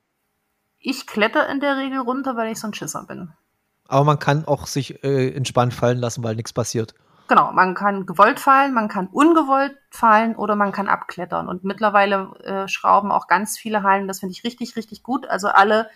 Ich 0.78 1.06
kletter 1.06 1.46
in 1.50 1.60
der 1.60 1.76
Regel 1.76 1.98
runter, 1.98 2.34
weil 2.34 2.50
ich 2.50 2.58
so 2.58 2.66
ein 2.66 2.74
Schisser 2.74 3.04
bin. 3.04 3.30
Aber 3.88 4.04
man 4.04 4.18
kann 4.18 4.46
auch 4.46 4.66
sich 4.66 5.04
äh, 5.04 5.34
entspannt 5.34 5.74
fallen 5.74 5.98
lassen, 5.98 6.24
weil 6.24 6.34
nichts 6.34 6.54
passiert. 6.54 6.94
Genau, 7.26 7.52
man 7.52 7.74
kann 7.74 8.04
gewollt 8.04 8.38
fallen, 8.38 8.74
man 8.74 8.88
kann 8.88 9.06
ungewollt 9.06 9.78
fallen 9.90 10.36
oder 10.36 10.56
man 10.56 10.72
kann 10.72 10.88
abklettern. 10.88 11.48
Und 11.48 11.64
mittlerweile 11.64 12.34
äh, 12.44 12.68
schrauben 12.68 13.10
auch 13.10 13.28
ganz 13.28 13.56
viele 13.56 13.82
Hallen, 13.82 14.06
das 14.08 14.20
finde 14.20 14.32
ich 14.32 14.44
richtig, 14.44 14.76
richtig 14.76 15.02
gut. 15.02 15.26
Also 15.26 15.48
alle, 15.48 15.88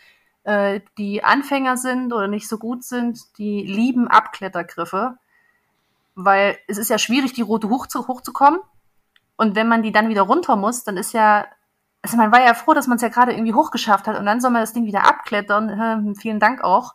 äh, 0.44 0.80
die 0.96 1.22
Anfänger 1.22 1.76
sind 1.76 2.14
oder 2.14 2.28
nicht 2.28 2.48
so 2.48 2.56
gut 2.56 2.82
sind, 2.82 3.20
die 3.36 3.62
lieben 3.62 4.08
Abklettergriffe, 4.08 5.18
weil 6.14 6.58
es 6.66 6.78
ist 6.78 6.88
ja 6.88 6.96
schwierig, 6.98 7.34
die 7.34 7.42
Route 7.42 7.68
hoch 7.68 7.86
zu, 7.86 8.08
hochzukommen. 8.08 8.60
Und 9.36 9.54
wenn 9.54 9.68
man 9.68 9.82
die 9.82 9.92
dann 9.92 10.08
wieder 10.08 10.22
runter 10.22 10.56
muss, 10.56 10.82
dann 10.84 10.96
ist 10.96 11.12
ja, 11.12 11.46
also 12.02 12.16
man 12.16 12.32
war 12.32 12.40
ja 12.40 12.54
froh, 12.54 12.72
dass 12.72 12.86
man 12.86 12.96
es 12.96 13.02
ja 13.02 13.08
gerade 13.08 13.32
irgendwie 13.32 13.54
hochgeschafft 13.54 14.08
hat 14.08 14.18
und 14.18 14.24
dann 14.24 14.40
soll 14.40 14.50
man 14.50 14.62
das 14.62 14.72
Ding 14.72 14.86
wieder 14.86 15.04
abklettern. 15.04 16.14
vielen 16.16 16.40
Dank 16.40 16.64
auch. 16.64 16.94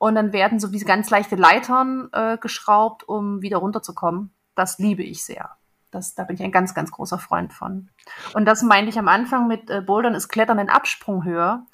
Und 0.00 0.14
dann 0.14 0.32
werden 0.32 0.58
so 0.58 0.72
wie 0.72 0.78
ganz 0.78 1.10
leichte 1.10 1.36
Leitern 1.36 2.08
äh, 2.14 2.38
geschraubt, 2.38 3.06
um 3.06 3.42
wieder 3.42 3.58
runterzukommen. 3.58 4.32
Das 4.54 4.78
liebe 4.78 5.02
ich 5.02 5.22
sehr. 5.22 5.50
Das, 5.90 6.14
da 6.14 6.24
bin 6.24 6.36
ich 6.36 6.42
ein 6.42 6.52
ganz, 6.52 6.72
ganz 6.72 6.90
großer 6.90 7.18
Freund 7.18 7.52
von. 7.52 7.90
Und 8.32 8.46
das 8.46 8.62
meinte 8.62 8.88
ich 8.88 8.98
am 8.98 9.08
Anfang 9.08 9.46
mit 9.46 9.68
äh, 9.68 9.82
Bouldern 9.82 10.14
ist 10.14 10.28
Klettern 10.28 10.58
in 10.58 10.70
Absprunghöhe. 10.70 11.66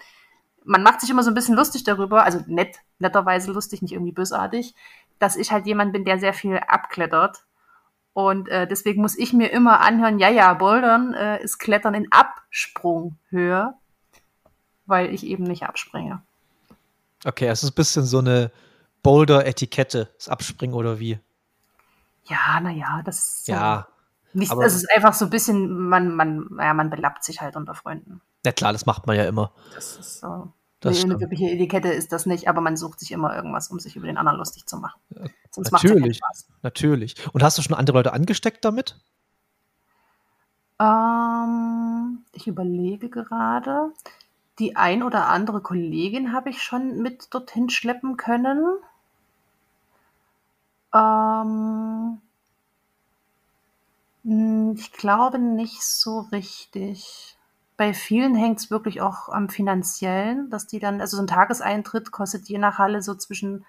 Man 0.65 0.83
macht 0.83 1.03
sich 1.03 1.09
immer 1.09 1.23
so 1.23 1.31
ein 1.31 1.35
bisschen 1.35 1.55
lustig 1.55 1.85
darüber, 1.85 2.25
also 2.25 2.41
nett, 2.49 2.81
netterweise 2.99 3.53
lustig, 3.53 3.81
nicht 3.81 3.93
irgendwie 3.93 4.11
bösartig, 4.11 4.75
dass 5.21 5.37
ich 5.37 5.53
halt 5.53 5.67
jemand 5.67 5.93
bin, 5.93 6.05
der 6.05 6.19
sehr 6.19 6.35
viel 6.35 6.59
abklettert. 6.67 7.47
Und 8.13 8.49
äh, 8.49 8.67
deswegen 8.67 9.03
muss 9.03 9.17
ich 9.17 9.35
mir 9.35 9.53
immer 9.53 9.79
anhören, 9.79 10.19
ja, 10.19 10.31
ja, 10.31 10.53
Bouldern 10.55 11.15
äh, 11.15 11.41
ist 11.45 11.59
Klettern 11.59 11.95
in 11.95 12.11
Absprunghöhe, 12.11 13.75
weil 14.85 15.15
ich 15.15 15.25
eben 15.25 15.45
nicht 15.45 15.63
abspringe. 15.63 16.26
Okay, 17.25 17.49
es 17.49 17.63
ist 17.63 17.71
ein 17.71 17.75
bisschen 17.75 18.05
so 18.05 18.19
eine 18.19 18.51
Boulder-Etikette, 19.03 20.09
das 20.17 20.29
Abspringen 20.29 20.75
oder 20.75 20.99
wie? 20.99 21.19
Ja, 22.25 22.61
naja, 22.61 23.03
das 23.05 23.19
ist 23.19 23.49
ja. 23.49 23.87
Nicht, 24.33 24.53
aber, 24.53 24.67
es 24.67 24.75
ist 24.75 24.87
einfach 24.95 25.15
so 25.15 25.25
ein 25.25 25.31
bisschen, 25.31 25.89
man, 25.89 26.15
man, 26.15 26.49
ja, 26.59 26.75
man 26.75 26.91
belappt 26.91 27.25
sich 27.25 27.41
halt 27.41 27.57
unter 27.57 27.75
Freunden. 27.75 28.21
Ja 28.45 28.53
klar, 28.53 28.73
das 28.73 28.85
macht 28.85 29.07
man 29.07 29.17
ja 29.17 29.25
immer. 29.25 29.53
Das 29.75 29.97
ist 29.97 30.21
so. 30.21 30.53
Das 30.81 31.03
eine 31.03 31.19
wirkliche 31.19 31.47
Etikette 31.47 31.89
ist 31.89 32.13
das 32.13 32.27
nicht, 32.27 32.49
aber 32.49 32.61
man 32.61 32.77
sucht 32.77 33.01
sich 33.01 33.11
immer 33.11 33.35
irgendwas, 33.35 33.69
um 33.69 33.81
sich 33.81 33.97
über 33.97 34.07
den 34.07 34.19
anderen 34.19 34.39
lustig 34.39 34.67
zu 34.67 34.77
machen. 34.77 35.01
Sonst 35.51 35.73
natürlich, 35.73 36.19
Spaß. 36.19 36.49
natürlich. 36.63 37.15
Und 37.33 37.43
hast 37.43 37.57
du 37.57 37.63
schon 37.63 37.75
andere 37.75 37.97
Leute 37.97 38.13
angesteckt 38.13 38.65
damit? 38.65 38.97
Ähm, 40.79 42.25
ich 42.33 42.47
überlege 42.47 43.09
gerade. 43.09 43.91
Die 44.59 44.77
ein 44.77 45.03
oder 45.03 45.29
andere 45.29 45.61
Kollegin 45.61 46.33
habe 46.33 46.51
ich 46.51 46.63
schon 46.63 47.03
mit 47.03 47.33
dorthin 47.35 47.69
schleppen 47.69 48.17
können. 48.17 48.79
Ähm, 50.95 52.21
hm, 54.25 54.75
ich 54.77 54.93
glaube 54.93 55.39
nicht 55.39 55.83
so 55.83 56.21
richtig. 56.33 57.37
Bei 57.77 57.93
vielen 57.93 58.35
hängt 58.35 58.59
es 58.59 58.71
wirklich 58.71 59.03
auch 59.03 59.29
am 59.29 59.51
Finanziellen, 59.51 60.49
dass 60.51 60.67
die 60.67 60.79
dann, 60.79 61.01
also 61.01 61.17
so 61.17 61.23
ein 61.23 61.27
Tageseintritt 61.27 62.11
kostet 62.11 62.49
je 62.49 62.59
nach 62.59 62.79
Halle 62.79 63.03
so 63.03 63.15
zwischen, 63.15 63.67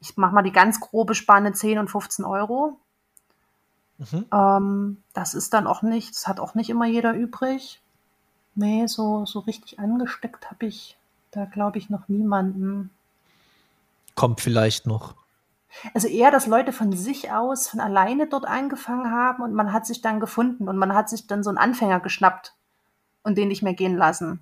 ich 0.00 0.16
mache 0.16 0.34
mal 0.34 0.42
die 0.42 0.52
ganz 0.52 0.80
grobe 0.80 1.14
Spanne 1.14 1.52
10 1.52 1.78
und 1.78 1.88
15 1.88 2.24
Euro. 2.24 2.78
Mhm. 3.98 4.26
Ähm, 4.32 5.02
das 5.12 5.34
ist 5.34 5.54
dann 5.54 5.68
auch 5.68 5.82
nicht, 5.82 6.14
das 6.14 6.26
hat 6.26 6.40
auch 6.40 6.54
nicht 6.54 6.70
immer 6.70 6.86
jeder 6.86 7.14
übrig. 7.14 7.80
Nee, 8.58 8.88
so, 8.88 9.24
so 9.24 9.38
richtig 9.38 9.78
angesteckt 9.78 10.50
habe 10.50 10.66
ich 10.66 10.96
da, 11.30 11.44
glaube 11.44 11.78
ich, 11.78 11.90
noch 11.90 12.08
niemanden. 12.08 12.90
Kommt 14.16 14.40
vielleicht 14.40 14.84
noch. 14.84 15.14
Also 15.94 16.08
eher, 16.08 16.32
dass 16.32 16.48
Leute 16.48 16.72
von 16.72 16.92
sich 16.92 17.30
aus, 17.30 17.68
von 17.68 17.78
alleine 17.78 18.26
dort 18.26 18.46
angefangen 18.46 19.12
haben 19.12 19.44
und 19.44 19.54
man 19.54 19.72
hat 19.72 19.86
sich 19.86 20.02
dann 20.02 20.18
gefunden 20.18 20.66
und 20.66 20.76
man 20.76 20.92
hat 20.92 21.08
sich 21.08 21.28
dann 21.28 21.44
so 21.44 21.50
einen 21.50 21.58
Anfänger 21.58 22.00
geschnappt 22.00 22.52
und 23.22 23.38
den 23.38 23.46
nicht 23.46 23.62
mehr 23.62 23.74
gehen 23.74 23.96
lassen. 23.96 24.40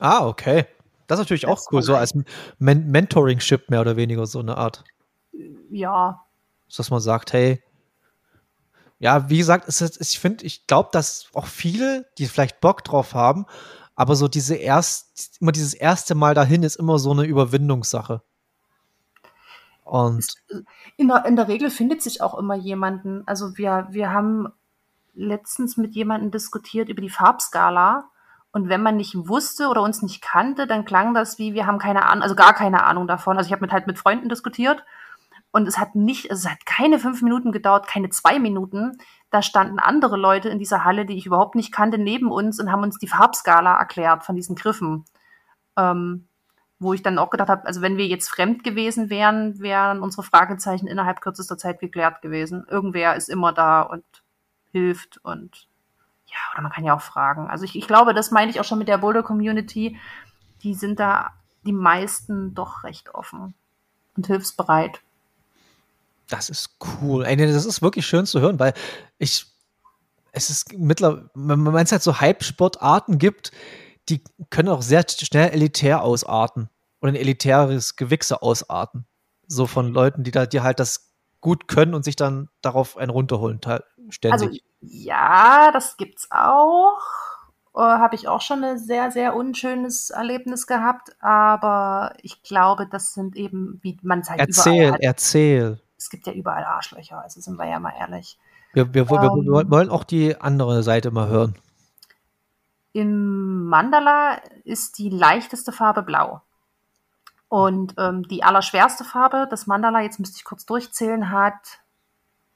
Ah, 0.00 0.26
okay. 0.26 0.64
Das 1.06 1.18
ist 1.18 1.24
natürlich 1.24 1.42
das 1.42 1.50
auch 1.50 1.72
cool, 1.72 1.82
so 1.82 1.96
als 1.96 2.14
Men 2.58 2.90
Mentoring-Ship 2.90 3.68
mehr 3.68 3.82
oder 3.82 3.96
weniger 3.96 4.24
so 4.24 4.38
eine 4.38 4.56
Art. 4.56 4.84
Ja. 5.68 6.24
Dass 6.74 6.90
man 6.90 7.00
sagt, 7.00 7.34
hey, 7.34 7.62
ja, 8.98 9.30
wie 9.30 9.38
gesagt, 9.38 9.68
es 9.68 9.80
ist, 9.80 10.00
ich 10.00 10.18
finde, 10.18 10.44
ich 10.44 10.66
glaube, 10.66 10.90
dass 10.92 11.28
auch 11.34 11.46
viele, 11.46 12.06
die 12.18 12.26
vielleicht 12.26 12.60
Bock 12.60 12.82
drauf 12.84 13.14
haben, 13.14 13.46
aber 13.94 14.16
so 14.16 14.28
diese 14.28 14.54
erst, 14.54 15.40
immer 15.40 15.52
dieses 15.52 15.74
erste 15.74 16.14
Mal 16.14 16.34
dahin 16.34 16.62
ist 16.62 16.76
immer 16.76 16.98
so 16.98 17.12
eine 17.12 17.24
Überwindungssache. 17.24 18.22
Und 19.84 20.26
in 20.96 21.08
der, 21.08 21.24
in 21.24 21.36
der 21.36 21.48
Regel 21.48 21.70
findet 21.70 22.02
sich 22.02 22.20
auch 22.20 22.36
immer 22.36 22.54
jemanden. 22.54 23.22
Also 23.26 23.56
wir, 23.56 23.88
wir 23.90 24.12
haben 24.12 24.48
letztens 25.14 25.76
mit 25.76 25.94
jemandem 25.94 26.30
diskutiert 26.30 26.88
über 26.88 27.00
die 27.00 27.10
Farbskala. 27.10 28.04
Und 28.52 28.68
wenn 28.68 28.82
man 28.82 28.96
nicht 28.96 29.14
wusste 29.16 29.68
oder 29.68 29.82
uns 29.82 30.02
nicht 30.02 30.20
kannte, 30.22 30.66
dann 30.66 30.84
klang 30.84 31.14
das 31.14 31.38
wie, 31.38 31.54
wir 31.54 31.66
haben 31.66 31.78
keine 31.78 32.06
Ahnung, 32.06 32.22
also 32.22 32.34
gar 32.34 32.54
keine 32.54 32.84
Ahnung 32.84 33.06
davon. 33.06 33.36
Also 33.36 33.48
ich 33.48 33.52
habe 33.52 33.62
mit 33.62 33.72
halt 33.72 33.86
mit 33.86 33.98
Freunden 33.98 34.28
diskutiert 34.28 34.84
und 35.50 35.66
es 35.66 35.78
hat 35.78 35.94
nicht, 35.94 36.30
es 36.30 36.48
hat 36.48 36.66
keine 36.66 36.98
fünf 36.98 37.22
Minuten 37.22 37.52
gedauert, 37.52 37.86
keine 37.86 38.10
zwei 38.10 38.38
Minuten. 38.38 38.98
Da 39.30 39.42
standen 39.42 39.78
andere 39.78 40.16
Leute 40.16 40.48
in 40.48 40.58
dieser 40.58 40.84
Halle, 40.84 41.06
die 41.06 41.16
ich 41.16 41.26
überhaupt 41.26 41.54
nicht 41.54 41.72
kannte, 41.72 41.98
neben 41.98 42.30
uns 42.30 42.60
und 42.60 42.70
haben 42.70 42.82
uns 42.82 42.98
die 42.98 43.08
Farbskala 43.08 43.76
erklärt 43.78 44.24
von 44.24 44.36
diesen 44.36 44.56
Griffen. 44.56 45.04
Ähm, 45.76 46.28
wo 46.80 46.92
ich 46.92 47.02
dann 47.02 47.18
auch 47.18 47.30
gedacht 47.30 47.48
habe, 47.48 47.66
also 47.66 47.82
wenn 47.82 47.96
wir 47.96 48.06
jetzt 48.06 48.28
fremd 48.28 48.62
gewesen 48.62 49.10
wären, 49.10 49.58
wären 49.58 50.00
unsere 50.00 50.22
Fragezeichen 50.22 50.86
innerhalb 50.86 51.20
kürzester 51.20 51.58
Zeit 51.58 51.80
geklärt 51.80 52.22
gewesen. 52.22 52.64
Irgendwer 52.68 53.16
ist 53.16 53.28
immer 53.28 53.52
da 53.52 53.82
und 53.82 54.04
hilft 54.70 55.18
und 55.24 55.66
ja, 56.26 56.36
oder 56.52 56.62
man 56.62 56.72
kann 56.72 56.84
ja 56.84 56.94
auch 56.94 57.00
fragen. 57.00 57.48
Also 57.48 57.64
ich, 57.64 57.74
ich 57.74 57.88
glaube, 57.88 58.14
das 58.14 58.30
meine 58.30 58.50
ich 58.50 58.60
auch 58.60 58.64
schon 58.64 58.78
mit 58.78 58.86
der 58.86 58.98
Boulder 58.98 59.22
Community. 59.22 59.98
Die 60.62 60.74
sind 60.74 61.00
da 61.00 61.32
die 61.64 61.72
meisten 61.72 62.54
doch 62.54 62.84
recht 62.84 63.14
offen 63.14 63.54
und 64.16 64.26
hilfsbereit. 64.26 65.00
Das 66.28 66.50
ist 66.50 66.78
cool. 67.00 67.24
Ey, 67.24 67.36
das 67.36 67.64
ist 67.64 67.82
wirklich 67.82 68.06
schön 68.06 68.26
zu 68.26 68.40
hören, 68.40 68.58
weil 68.58 68.74
ich, 69.18 69.46
es 70.32 70.50
ist 70.50 70.76
mittlerweile, 70.76 71.30
wenn 71.34 71.76
es 71.76 71.92
halt 71.92 72.02
so 72.02 72.20
Hype-Sportarten 72.20 73.18
gibt, 73.18 73.50
die 74.08 74.22
können 74.50 74.68
auch 74.68 74.82
sehr 74.82 75.04
schnell 75.08 75.50
elitär 75.50 76.02
ausarten 76.02 76.68
oder 77.00 77.12
ein 77.12 77.16
elitäres 77.16 77.96
Gewichse 77.96 78.42
ausarten. 78.42 79.06
So 79.46 79.66
von 79.66 79.92
Leuten, 79.92 80.24
die 80.24 80.30
da, 80.30 80.46
die 80.46 80.60
halt 80.60 80.80
das 80.80 81.12
gut 81.40 81.68
können 81.68 81.94
und 81.94 82.04
sich 82.04 82.16
dann 82.16 82.48
darauf 82.60 82.96
einen 82.96 83.10
runterholen, 83.10 83.60
ständig. 84.10 84.42
Also, 84.42 84.58
ja, 84.80 85.70
das 85.72 85.96
gibt's 85.96 86.28
auch. 86.30 86.98
Äh, 87.74 87.80
Habe 87.80 88.16
ich 88.16 88.28
auch 88.28 88.40
schon 88.40 88.64
ein 88.64 88.78
sehr, 88.78 89.10
sehr 89.10 89.34
unschönes 89.34 90.10
Erlebnis 90.10 90.66
gehabt, 90.66 91.10
aber 91.20 92.14
ich 92.22 92.42
glaube, 92.42 92.86
das 92.86 93.14
sind 93.14 93.36
eben, 93.36 93.78
wie 93.82 93.98
man 94.02 94.20
es 94.20 94.30
halt 94.30 94.40
erzähl. 94.40 94.96
Erzähl, 95.00 95.80
Es 95.98 96.10
gibt 96.10 96.26
ja 96.26 96.32
überall 96.32 96.64
Arschlöcher, 96.64 97.20
also 97.20 97.40
sind 97.40 97.58
wir 97.58 97.66
ja 97.66 97.80
mal 97.80 97.92
ehrlich. 97.98 98.38
Wir, 98.72 98.94
wir, 98.94 99.02
ähm, 99.02 99.08
wir 99.08 99.70
wollen 99.70 99.90
auch 99.90 100.04
die 100.04 100.40
andere 100.40 100.82
Seite 100.82 101.10
mal 101.10 101.28
hören. 101.28 101.54
Im 102.92 103.66
Mandala 103.66 104.40
ist 104.64 104.98
die 104.98 105.10
leichteste 105.10 105.72
Farbe 105.72 106.02
blau. 106.02 106.42
Und 107.48 107.94
ähm, 107.98 108.28
die 108.28 108.42
allerschwerste 108.44 109.04
Farbe, 109.04 109.46
das 109.50 109.66
Mandala, 109.66 110.02
jetzt 110.02 110.20
müsste 110.20 110.36
ich 110.36 110.44
kurz 110.44 110.66
durchzählen, 110.66 111.30
hat 111.30 111.80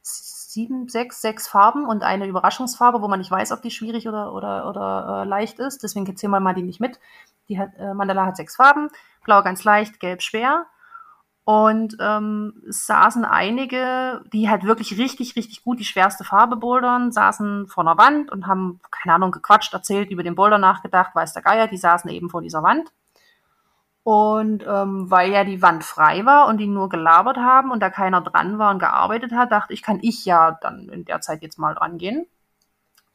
sieben, 0.03 0.89
sechs, 0.89 1.23
sechs 1.23 1.49
Farben 1.49 1.87
und 1.87 2.03
eine 2.03 2.27
Überraschungsfarbe, 2.27 3.01
wo 3.01 3.09
man 3.09 3.19
nicht 3.19 3.31
weiß, 3.31 3.53
ob 3.53 3.63
die 3.63 3.71
schwierig 3.71 4.07
oder, 4.07 4.35
oder, 4.35 4.69
oder 4.69 5.23
äh, 5.23 5.29
leicht 5.29 5.59
ist. 5.59 5.83
Deswegen 5.83 6.15
zählen 6.17 6.31
wir 6.31 6.41
mal 6.41 6.55
die 6.55 6.63
nicht 6.63 6.81
mit. 6.81 7.01
Die 7.49 7.59
hat, 7.59 7.71
äh, 7.79 7.95
Mandala 7.95 8.27
hat 8.27 8.37
sechs 8.37 8.57
Farben. 8.57 8.91
Blau 9.25 9.43
ganz 9.43 9.65
leicht, 9.65 9.99
gelb 9.99 10.23
schwer. 10.23 10.67
Und 11.45 11.97
ähm, 11.99 12.63
saßen 12.69 13.25
einige, 13.25 14.23
die 14.33 14.49
halt 14.49 14.65
wirklich 14.65 14.97
richtig, 14.97 15.35
richtig 15.35 15.65
gut 15.65 15.81
die 15.81 15.85
schwerste 15.85 16.23
Farbe 16.23 16.55
bouldern, 16.55 17.11
saßen 17.11 17.67
vor 17.67 17.83
einer 17.83 17.99
Wand 17.99 18.31
und 18.31 18.47
haben, 18.47 18.81
keine 18.93 19.15
Ahnung, 19.15 19.33
gequatscht, 19.33 19.73
erzählt, 19.75 20.11
über 20.11 20.23
den 20.23 20.37
Boulder 20.37 20.59
nachgedacht, 20.59 21.15
weiß 21.17 21.33
der 21.33 21.43
Geier, 21.43 21.67
die 21.67 21.77
saßen 21.77 22.11
eben 22.11 22.31
vor 22.31 22.43
dieser 22.43 22.63
Wand. 22.63 22.93
Und 24.05 24.65
ähm, 24.67 25.11
weil 25.11 25.31
ja 25.31 25.45
die 25.45 25.63
Wand 25.63 25.85
frei 25.85 26.25
war 26.25 26.49
und 26.49 26.59
die 26.59 26.67
nur 26.67 26.89
gelabert 26.89 27.37
haben 27.37 27.71
und 27.71 27.81
da 27.81 27.91
keiner 27.91 28.21
dran 28.21 28.59
war 28.59 28.73
und 28.73 28.81
gearbeitet 28.81 29.33
hat, 29.33 29.53
dachte 29.53 29.73
ich, 29.73 29.83
kann 29.83 30.01
ich 30.03 30.25
ja 30.25 30.59
dann 30.61 30.89
in 30.89 31.05
der 31.05 31.21
Zeit 31.21 31.43
jetzt 31.43 31.59
mal 31.59 31.75
dran 31.75 31.99
gehen. 31.99 32.27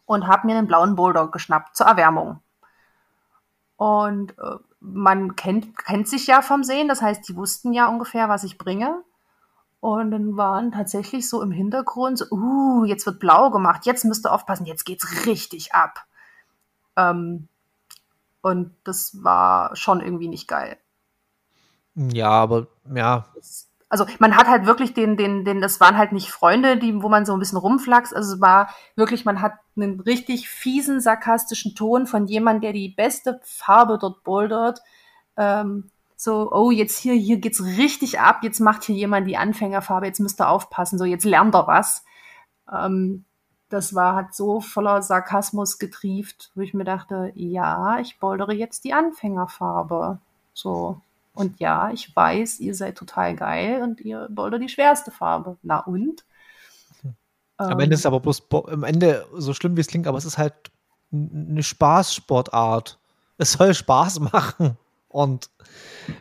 Und 0.06 0.28
habe 0.28 0.48
mir 0.48 0.58
einen 0.58 0.68
blauen 0.68 0.96
Boulder 0.96 1.28
geschnappt 1.28 1.76
zur 1.76 1.88
Erwärmung. 1.88 2.40
Und 3.78 4.38
äh, 4.40 4.58
man 4.80 5.36
kennt, 5.36 5.78
kennt 5.78 6.08
sich 6.08 6.28
ja 6.28 6.42
vom 6.42 6.64
Sehen, 6.64 6.88
das 6.88 7.02
heißt, 7.02 7.28
die 7.28 7.36
wussten 7.36 7.74
ja 7.74 7.88
ungefähr, 7.88 8.28
was 8.28 8.44
ich 8.44 8.58
bringe. 8.58 9.04
Und 9.80 10.12
dann 10.12 10.36
waren 10.36 10.72
tatsächlich 10.72 11.30
so 11.30 11.42
im 11.42 11.52
Hintergrund, 11.52 12.18
so, 12.18 12.26
uh, 12.32 12.84
jetzt 12.86 13.06
wird 13.06 13.20
blau 13.20 13.52
gemacht, 13.52 13.86
jetzt 13.86 14.04
müsst 14.06 14.26
ihr 14.26 14.34
aufpassen, 14.34 14.66
jetzt 14.66 14.86
geht's 14.86 15.26
richtig 15.28 15.74
ab. 15.74 16.06
Ähm, 16.96 17.48
und 18.42 18.76
das 18.84 19.24
war 19.24 19.76
schon 19.76 20.02
irgendwie 20.02 20.28
nicht 20.28 20.48
geil. 20.48 20.78
Ja, 21.96 22.30
aber 22.30 22.68
ja. 22.94 23.28
Also 23.90 24.06
man 24.20 24.36
hat 24.36 24.48
halt 24.48 24.66
wirklich 24.66 24.94
den, 24.94 25.16
den, 25.16 25.46
den, 25.46 25.62
das 25.62 25.80
waren 25.80 25.98
halt 25.98 26.12
nicht 26.12 26.30
Freunde, 26.30 26.78
die, 26.78 27.02
wo 27.02 27.08
man 27.08 27.26
so 27.26 27.34
ein 27.34 27.40
bisschen 27.40 27.58
rumflaxt. 27.58 28.14
Also 28.14 28.36
es 28.36 28.42
war 28.42 28.70
wirklich, 28.96 29.24
man 29.24 29.42
hat 29.42 29.54
einen 29.78 30.00
richtig 30.02 30.50
fiesen, 30.50 31.00
sarkastischen 31.00 31.74
Ton 31.74 32.06
von 32.06 32.28
jemandem, 32.28 32.62
der 32.62 32.74
die 32.74 32.90
beste 32.90 33.40
Farbe 33.44 33.98
dort 33.98 34.24
bouldert. 34.24 34.82
Ähm, 35.38 35.90
so, 36.18 36.52
oh, 36.52 36.72
jetzt 36.72 36.98
hier, 36.98 37.14
hier 37.14 37.38
geht's 37.38 37.64
richtig 37.64 38.20
ab, 38.20 38.40
jetzt 38.42 38.60
macht 38.60 38.84
hier 38.84 38.96
jemand 38.96 39.28
die 39.28 39.38
Anfängerfarbe, 39.38 40.08
jetzt 40.08 40.20
müsst 40.20 40.42
ihr 40.42 40.50
aufpassen, 40.50 40.98
so, 40.98 41.06
jetzt 41.06 41.26
lernt 41.26 41.54
er 41.56 41.68
was. 41.68 42.04
Ähm, 42.72 43.24
das 43.70 43.94
war 43.94 44.16
hat 44.16 44.34
so 44.34 44.60
voller 44.62 45.02
Sarkasmus 45.02 45.78
getrieft, 45.78 46.52
wo 46.56 46.62
ich 46.62 46.74
mir 46.74 46.86
dachte, 46.86 47.32
ja, 47.36 48.00
ich 48.00 48.20
bouldere 48.20 48.54
jetzt 48.54 48.84
die 48.84 48.94
Anfängerfarbe. 48.94 50.20
So. 50.54 51.02
Und 51.38 51.60
ja, 51.60 51.92
ich 51.92 52.16
weiß, 52.16 52.60
ihr 52.60 52.74
seid 52.76 52.98
total 52.98 53.36
geil 53.36 53.82
und 53.84 54.02
ihr 54.02 54.28
boulder 54.30 54.60
die 54.60 54.70
schwerste 54.70 55.12
Farbe. 55.12 55.58
Na 55.62 55.80
und? 55.80 56.26
Am 57.58 57.72
Ende 57.72 57.86
Ähm, 57.86 57.92
ist 57.92 58.06
aber 58.06 58.20
bloß, 58.20 58.42
Bo- 58.42 58.68
am 58.68 58.84
Ende, 58.84 59.26
so 59.36 59.54
schlimm 59.54 59.76
wie 59.78 59.82
es 59.82 59.88
klingt, 59.88 60.08
aber 60.08 60.18
es 60.18 60.26
ist 60.26 60.38
halt 60.38 60.54
eine 61.12 61.64
Spaßsportart. 61.64 63.00
Es 63.38 63.54
soll 63.54 63.74
Spaß 63.74 64.20
machen. 64.32 64.78
Und 65.10 65.50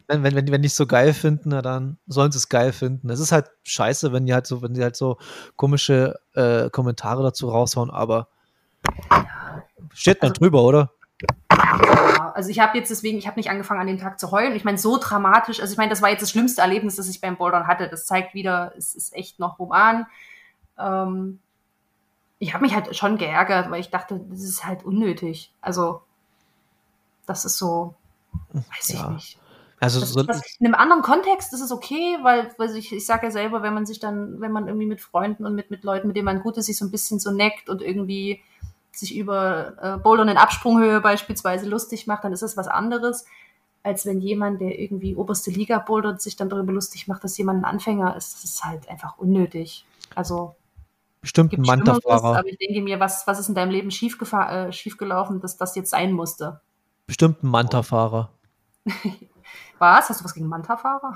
wenn, 0.07 0.23
wenn, 0.23 0.35
wenn 0.35 0.47
die 0.47 0.53
wenn 0.53 0.63
die 0.63 0.69
es 0.69 0.77
so 0.77 0.87
geil 0.87 1.13
finden, 1.13 1.49
na 1.51 1.61
dann 1.61 1.99
sollen 2.07 2.31
sie 2.33 2.39
es 2.39 2.49
geil 2.49 2.73
finden. 2.73 3.11
Es 3.11 3.21
ist 3.21 3.33
halt 3.33 3.51
scheiße, 3.65 4.13
wenn 4.13 4.25
die 4.27 4.33
halt 4.35 4.47
so, 4.47 4.63
wenn 4.63 4.75
die 4.75 4.83
halt 4.83 4.97
so 4.97 5.19
komische 5.57 6.19
äh, 6.35 6.71
Kommentare 6.71 7.23
dazu 7.23 7.49
raushauen, 7.51 7.91
aber 7.91 8.29
steht 9.93 10.23
Also- 10.23 10.35
drüber, 10.35 10.63
oder? 10.63 10.91
Also 12.37 12.51
ich 12.51 12.61
habe 12.61 12.77
jetzt 12.77 12.91
deswegen, 12.91 13.17
ich 13.17 13.27
habe 13.27 13.39
nicht 13.41 13.49
angefangen 13.49 13.81
an 13.81 13.87
dem 13.87 13.97
Tag 13.99 14.21
zu 14.21 14.31
heulen. 14.31 14.55
Ich 14.55 14.63
meine, 14.63 14.77
so 14.77 14.99
dramatisch, 14.99 15.59
also 15.61 15.73
ich 15.73 15.79
meine, 15.79 15.89
das 15.89 16.03
war 16.03 16.11
jetzt 16.11 16.21
das 16.21 16.31
schlimmste 16.31 16.61
Erlebnis, 16.61 16.97
das 16.97 17.09
ich 17.09 17.23
beim 17.23 17.39
Bouldern 17.39 17.67
hatte. 17.67 17.89
Das 17.89 18.05
zeigt 18.05 18.35
wieder, 18.35 18.75
es 18.77 18.95
ist 18.95 19.15
echt 19.15 19.39
noch 19.39 19.59
human. 19.59 20.07
Ähm, 20.79 21.39
ich 22.39 22.53
habe 22.53 22.63
mich 22.63 22.75
halt 22.75 22.95
schon 22.95 23.17
geärgert, 23.17 23.71
weil 23.71 23.81
ich 23.81 23.89
dachte, 23.89 24.21
das 24.29 24.43
ist 24.43 24.67
halt 24.67 24.85
unnötig. 24.85 25.51
Also, 25.63 26.03
das 27.25 27.47
ist 27.47 27.57
so, 27.57 27.95
weiß 28.53 28.89
Ja. 28.93 29.05
ich 29.05 29.09
nicht. 29.15 29.39
Also 29.81 30.01
Das, 30.01 30.11
so, 30.11 30.23
das, 30.23 30.43
in 30.59 30.67
einem 30.67 30.75
anderen 30.75 31.01
Kontext 31.03 31.55
ist 31.55 31.63
es 31.63 31.73
okay, 31.73 32.19
weil, 32.23 32.53
weil 32.59 32.77
ich, 32.77 32.93
ich 32.93 33.07
sage 33.07 33.29
ja 33.29 33.31
selber, 33.31 33.63
wenn 33.63 33.73
man 33.73 33.87
sich 33.87 33.99
dann, 33.99 34.43
wenn 34.43 34.53
man 34.53 34.69
irgendwie 34.69 34.87
mit 34.87 35.01
Freunden 35.01 35.47
und 35.47 35.55
mit, 35.55 35.71
mit 35.71 35.85
Leuten, 35.85 36.07
mit 36.09 36.17
denen 36.17 36.27
man 36.27 36.43
gut 36.43 36.59
ist, 36.59 36.67
sich 36.67 36.77
so 36.77 36.85
ein 36.85 36.91
bisschen 36.91 37.19
so 37.19 37.31
neckt 37.31 37.71
und 37.71 37.81
irgendwie 37.81 38.43
sich 38.99 39.17
über 39.17 39.75
äh, 39.81 39.99
Bouldern 39.99 40.29
in 40.29 40.37
Absprunghöhe 40.37 41.01
beispielsweise 41.01 41.69
lustig 41.69 42.07
macht, 42.07 42.25
dann 42.25 42.33
ist 42.33 42.43
das 42.43 42.57
was 42.57 42.69
anderes, 42.69 43.25
als 43.83 44.07
wenn 44.07 44.21
jemand, 44.21 44.61
der 44.61 44.79
irgendwie 44.79 45.15
oberste 45.15 45.51
Liga 45.51 45.79
bouldert, 45.79 46.21
sich 46.21 46.37
dann 46.37 46.49
darüber 46.49 46.73
lustig 46.73 47.07
macht, 47.09 47.23
dass 47.25 47.39
jemand 47.39 47.61
ein 47.61 47.65
Anfänger 47.65 48.17
ist. 48.17 48.35
Das 48.35 48.45
ist 48.45 48.65
halt 48.65 48.89
einfach 48.89 49.19
unnötig. 49.19 49.85
Also 50.15 50.57
bestimmt 51.21 51.53
ein 51.53 51.63
Manta-Fahrer. 51.63 52.39
aber 52.39 52.49
ich 52.49 52.59
denke 52.59 52.81
mir, 52.83 53.01
was, 53.01 53.27
was 53.27 53.39
ist 53.39 53.49
in 53.49 53.55
deinem 53.55 53.71
Leben 53.71 53.91
schief, 53.91 54.19
äh, 54.33 54.73
schiefgelaufen, 54.73 55.41
dass 55.41 55.57
das 55.57 55.75
jetzt 55.77 55.91
sein 55.91 56.13
musste? 56.13 56.61
Bestimmt 57.07 57.43
ein 57.43 57.49
Manta-Fahrer. 57.49 58.31
Was? 59.79 60.09
Hast 60.09 60.21
du 60.21 60.25
was 60.25 60.33
gegen 60.33 60.47
Manta-Fahrer? 60.47 61.15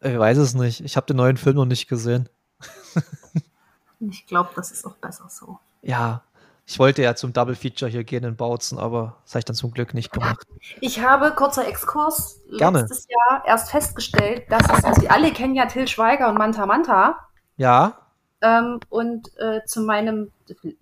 Ich 0.00 0.18
weiß 0.18 0.38
es 0.38 0.54
nicht. 0.54 0.82
Ich 0.82 0.96
habe 0.96 1.06
den 1.06 1.16
neuen 1.16 1.36
Film 1.36 1.56
noch 1.56 1.64
nicht 1.64 1.88
gesehen. 1.88 2.28
Ich 3.98 4.26
glaube, 4.26 4.50
das 4.54 4.70
ist 4.70 4.86
auch 4.86 4.96
besser 4.96 5.26
so. 5.28 5.58
Ja, 5.82 6.22
ich 6.66 6.78
wollte 6.78 7.02
ja 7.02 7.14
zum 7.14 7.32
Double 7.32 7.54
Feature 7.54 7.90
hier 7.90 8.04
gehen 8.04 8.24
in 8.24 8.36
Bautzen, 8.36 8.78
aber 8.78 9.16
das 9.24 9.32
habe 9.34 9.38
ich 9.40 9.44
dann 9.44 9.56
zum 9.56 9.70
Glück 9.70 9.94
nicht 9.94 10.12
gemacht. 10.12 10.46
Ich 10.80 11.00
habe, 11.00 11.32
kurzer 11.34 11.66
Exkurs, 11.68 12.40
Gerne. 12.58 12.80
letztes 12.80 13.06
Jahr 13.08 13.44
erst 13.46 13.70
festgestellt, 13.70 14.44
dass 14.50 14.62
es, 14.70 14.84
also 14.84 15.02
wir 15.02 15.12
alle 15.12 15.32
kennen 15.32 15.54
ja 15.54 15.66
Till 15.66 15.86
Schweiger 15.88 16.28
und 16.28 16.38
Manta 16.38 16.66
Manta. 16.66 17.18
Ja, 17.56 17.98
Ähm, 18.42 18.80
und 18.90 19.30
äh, 19.38 19.64
zu 19.64 19.80
meinem 19.80 20.30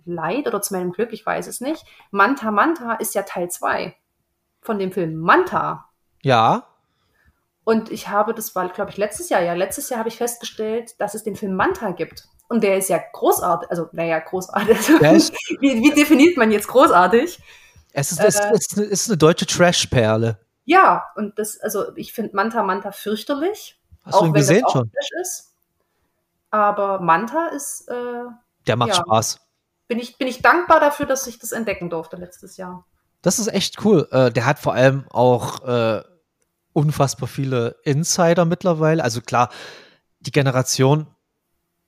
Leid 0.05 0.47
oder 0.47 0.61
zu 0.61 0.73
meinem 0.73 0.91
Glück, 0.91 1.13
ich 1.13 1.25
weiß 1.25 1.47
es 1.47 1.61
nicht, 1.61 1.85
Manta 2.11 2.51
Manta 2.51 2.93
ist 2.95 3.15
ja 3.15 3.21
Teil 3.23 3.49
2 3.49 3.95
von 4.61 4.79
dem 4.79 4.91
Film 4.91 5.15
Manta. 5.15 5.89
ja, 6.23 6.65
Und 7.63 7.91
ich 7.91 8.09
habe, 8.09 8.33
das 8.33 8.55
war, 8.55 8.67
glaube 8.69 8.91
ich, 8.91 8.97
letztes 8.97 9.29
Jahr, 9.29 9.41
ja, 9.41 9.53
letztes 9.53 9.89
Jahr 9.89 9.99
habe 9.99 10.09
ich 10.09 10.17
festgestellt, 10.17 10.99
dass 10.99 11.15
es 11.15 11.23
den 11.23 11.35
Film 11.35 11.55
Manta 11.55 11.91
gibt. 11.91 12.27
Und 12.47 12.63
der 12.63 12.77
ist 12.77 12.89
ja 12.89 12.99
großartig, 13.13 13.69
also, 13.71 13.89
naja, 13.91 14.19
großartig. 14.19 14.77
Ist- 15.01 15.33
wie, 15.61 15.81
wie 15.81 15.91
definiert 15.93 16.37
man 16.37 16.51
jetzt 16.51 16.67
großartig? 16.67 17.39
es 17.93 18.11
ist, 18.11 18.19
Äh. 18.19 18.27
es 18.27 18.35
ist, 18.35 18.77
eine- 18.77 18.85
es 18.87 19.01
ist 19.01 19.09
eine 19.09 19.17
deutsche 19.17 19.45
Trash-Perle. 19.45 20.37
Ja, 20.65 21.05
und 21.15 21.37
das, 21.39 21.59
also 21.59 21.95
ich 21.95 22.11
finde 22.13 22.35
Manta 22.35 22.63
Manta 22.63 22.91
fürchterlich. 22.91 23.79
Hast 24.03 24.19
du 24.21 24.25
ihn 24.25 24.33
gesehen 24.33 24.63
schon? 24.71 24.91
Ist. 25.21 25.53
Aber 26.51 26.99
Manta 26.99 27.47
ist, 27.47 27.87
äh, 27.89 28.23
Der 28.67 28.75
macht 28.75 28.89
ja. 28.89 28.95
Spaß. 28.95 29.39
bin, 29.87 29.99
ich, 29.99 30.17
bin 30.17 30.27
ich 30.27 30.41
dankbar 30.41 30.79
dafür, 30.79 31.05
dass 31.05 31.27
ich 31.27 31.39
das 31.39 31.51
entdecken 31.51 31.89
durfte 31.89 32.15
letztes 32.15 32.57
Jahr. 32.57 32.85
Das 33.21 33.39
ist 33.39 33.47
echt 33.47 33.83
cool. 33.85 34.07
Äh, 34.11 34.31
der 34.31 34.45
hat 34.45 34.59
vor 34.59 34.73
allem 34.73 35.05
auch 35.09 35.63
äh, 35.67 36.03
unfassbar 36.73 37.27
viele 37.27 37.75
Insider 37.83 38.45
mittlerweile. 38.45 39.03
Also 39.03 39.21
klar, 39.21 39.49
die 40.19 40.31
Generation, 40.31 41.07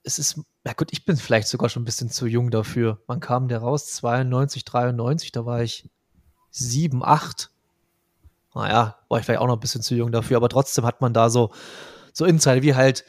es 0.08 0.20
ist, 0.20 0.40
na 0.64 0.72
gut, 0.72 0.88
ich 0.92 1.06
bin 1.06 1.18
vielleicht 1.18 1.50
sogar 1.50 1.68
schon 1.70 1.82
ein 1.82 1.86
bisschen 1.86 2.10
zu 2.10 2.28
jung 2.28 2.50
dafür. 2.50 3.02
Wann 3.08 3.20
kam 3.20 3.50
der 3.50 3.60
raus? 3.60 3.88
92, 3.88 4.64
93, 4.64 5.34
da 5.34 5.46
war 5.46 5.62
ich 5.62 5.90
7, 6.50 7.04
8. 7.04 7.52
Naja, 8.56 8.96
war 9.10 9.20
ich 9.20 9.26
vielleicht 9.26 9.42
auch 9.42 9.48
noch 9.48 9.58
ein 9.58 9.60
bisschen 9.60 9.82
zu 9.82 9.96
jung 9.96 10.12
dafür, 10.12 10.38
aber 10.38 10.48
trotzdem 10.48 10.86
hat 10.86 11.02
man 11.02 11.14
da 11.14 11.30
so, 11.30 11.52
so 12.14 12.26
Insider, 12.26 12.64
wie 12.64 12.74
halt, 12.74 13.04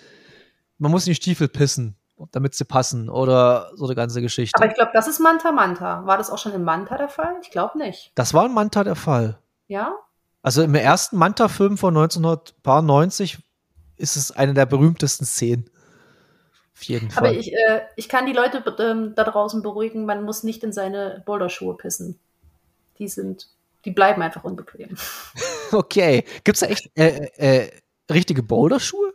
man 0.78 0.90
muss 0.90 1.06
in 1.06 1.12
die 1.12 1.14
Stiefel 1.14 1.48
pissen, 1.48 1.96
damit 2.32 2.56
sie 2.56 2.64
passen 2.64 3.08
oder 3.08 3.70
so 3.74 3.84
eine 3.84 3.94
ganze 3.94 4.20
Geschichte. 4.20 4.58
Aber 4.60 4.66
ich 4.68 4.74
glaube, 4.74 4.90
das 4.92 5.06
ist 5.06 5.20
Manta 5.20 5.52
Manta. 5.52 6.04
War 6.04 6.18
das 6.18 6.30
auch 6.30 6.38
schon 6.38 6.52
in 6.52 6.64
Manta 6.64 6.98
der 6.98 7.08
Fall? 7.08 7.36
Ich 7.42 7.50
glaube 7.50 7.78
nicht. 7.78 8.10
das 8.16 8.34
war 8.34 8.44
in 8.46 8.52
Manta 8.52 8.82
der 8.82 8.96
Fall. 8.96 9.38
Ja? 9.68 9.94
Also 10.42 10.62
im 10.62 10.74
ersten 10.74 11.16
Manta-Film 11.16 11.78
von 11.78 11.96
1990 11.96 13.38
ist 13.96 14.16
es 14.16 14.32
eine 14.32 14.54
der 14.54 14.66
berühmtesten 14.66 15.24
Szenen. 15.24 15.70
Auf 16.78 16.84
jeden 16.84 17.10
Fall. 17.10 17.30
Aber 17.30 17.36
ich, 17.36 17.52
äh, 17.52 17.80
ich 17.96 18.08
kann 18.08 18.26
die 18.26 18.32
Leute 18.32 18.62
ähm, 18.78 19.12
da 19.16 19.24
draußen 19.24 19.62
beruhigen, 19.62 20.06
man 20.06 20.22
muss 20.22 20.44
nicht 20.44 20.62
in 20.62 20.72
seine 20.72 21.24
Boulderschuhe 21.26 21.76
pissen. 21.76 22.20
Die 23.00 23.08
sind, 23.08 23.48
die 23.84 23.90
bleiben 23.90 24.22
einfach 24.22 24.44
unbequem. 24.44 24.96
okay. 25.72 26.24
Gibt 26.44 26.56
es 26.56 26.60
da 26.60 26.66
echt 26.66 26.88
äh, 26.96 27.30
äh, 27.36 27.70
richtige 28.08 28.44
Boulderschuhe? 28.44 29.12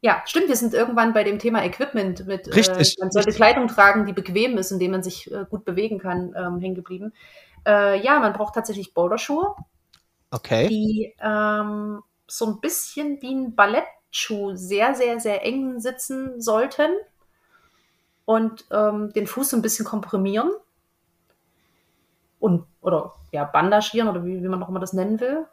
Ja, 0.00 0.22
stimmt, 0.26 0.48
wir 0.48 0.56
sind 0.56 0.72
irgendwann 0.72 1.12
bei 1.12 1.24
dem 1.24 1.40
Thema 1.40 1.64
Equipment 1.64 2.24
mit, 2.26 2.46
Richtig, 2.54 2.96
äh, 2.98 3.00
man 3.00 3.10
sollte 3.10 3.28
richtig. 3.28 3.36
Kleidung 3.36 3.66
tragen, 3.66 4.06
die 4.06 4.12
bequem 4.12 4.56
ist, 4.56 4.70
indem 4.70 4.92
man 4.92 5.02
sich 5.02 5.30
äh, 5.30 5.44
gut 5.50 5.64
bewegen 5.64 5.98
kann, 5.98 6.32
ähm, 6.36 6.60
hängen 6.60 6.76
geblieben. 6.76 7.12
Äh, 7.66 8.00
ja, 8.00 8.20
man 8.20 8.32
braucht 8.32 8.54
tatsächlich 8.54 8.94
Boulderschuhe, 8.94 9.56
Okay. 10.30 10.68
die 10.68 11.14
ähm, 11.20 12.00
so 12.28 12.46
ein 12.46 12.60
bisschen 12.60 13.20
wie 13.20 13.34
ein 13.34 13.56
Ballettschuh 14.10 14.56
sehr, 14.56 14.94
sehr, 14.94 15.20
sehr 15.20 15.44
eng 15.44 15.80
sitzen 15.80 16.40
sollten 16.40 16.90
und 18.24 18.64
ähm, 18.70 19.12
den 19.12 19.26
Fuß 19.26 19.50
so 19.50 19.56
ein 19.56 19.62
bisschen 19.62 19.84
komprimieren 19.84 20.50
und 22.38 22.66
oder 22.80 23.14
ja, 23.32 23.44
bandagieren 23.44 24.08
oder 24.08 24.24
wie, 24.24 24.42
wie 24.42 24.48
man 24.48 24.62
auch 24.62 24.68
immer 24.68 24.80
das 24.80 24.92
nennen 24.92 25.20
will, 25.20 25.46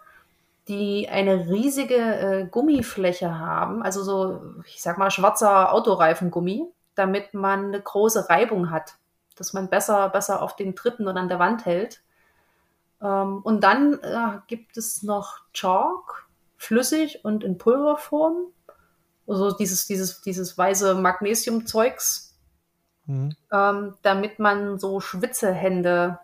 die 0.68 1.08
eine 1.10 1.48
riesige 1.50 1.96
äh, 1.96 2.48
Gummifläche 2.50 3.38
haben, 3.38 3.84
also 3.84 4.04
so, 4.04 4.42
ich 4.66 4.82
sag 4.82 4.98
mal, 4.98 5.12
schwarzer 5.12 5.74
Autoreifengummi, 5.74 6.66
damit 6.96 7.34
man 7.34 7.66
eine 7.66 7.82
große 7.82 8.30
Reibung 8.30 8.72
hat, 8.72 8.96
dass 9.36 9.54
man 9.54 9.70
besser, 9.70 10.10
besser 10.10 10.42
auf 10.42 10.56
den 10.56 10.76
Tritten 10.76 11.08
und 11.08 11.18
an 11.18 11.30
der 11.30 11.40
Wand 11.40 11.66
hält. 11.66 12.02
Ähm, 13.02 13.42
und 13.44 13.62
dann 13.62 14.00
äh, 14.02 14.40
gibt 14.48 14.78
es 14.78 15.04
noch 15.04 15.42
Chalk, 15.54 16.27
flüssig 16.58 17.24
und 17.24 17.44
in 17.44 17.58
Pulverform. 17.58 18.48
Also 19.28 19.52
dieses, 19.52 19.88
dieses, 19.88 20.22
dieses 20.22 20.58
weiße 20.58 20.96
Magnesiumzeugs, 20.96 22.28
Hm. 23.08 23.36
ähm, 23.54 23.94
damit 24.02 24.38
man 24.38 24.80
so 24.80 25.00
Schwitzehände 25.00 26.20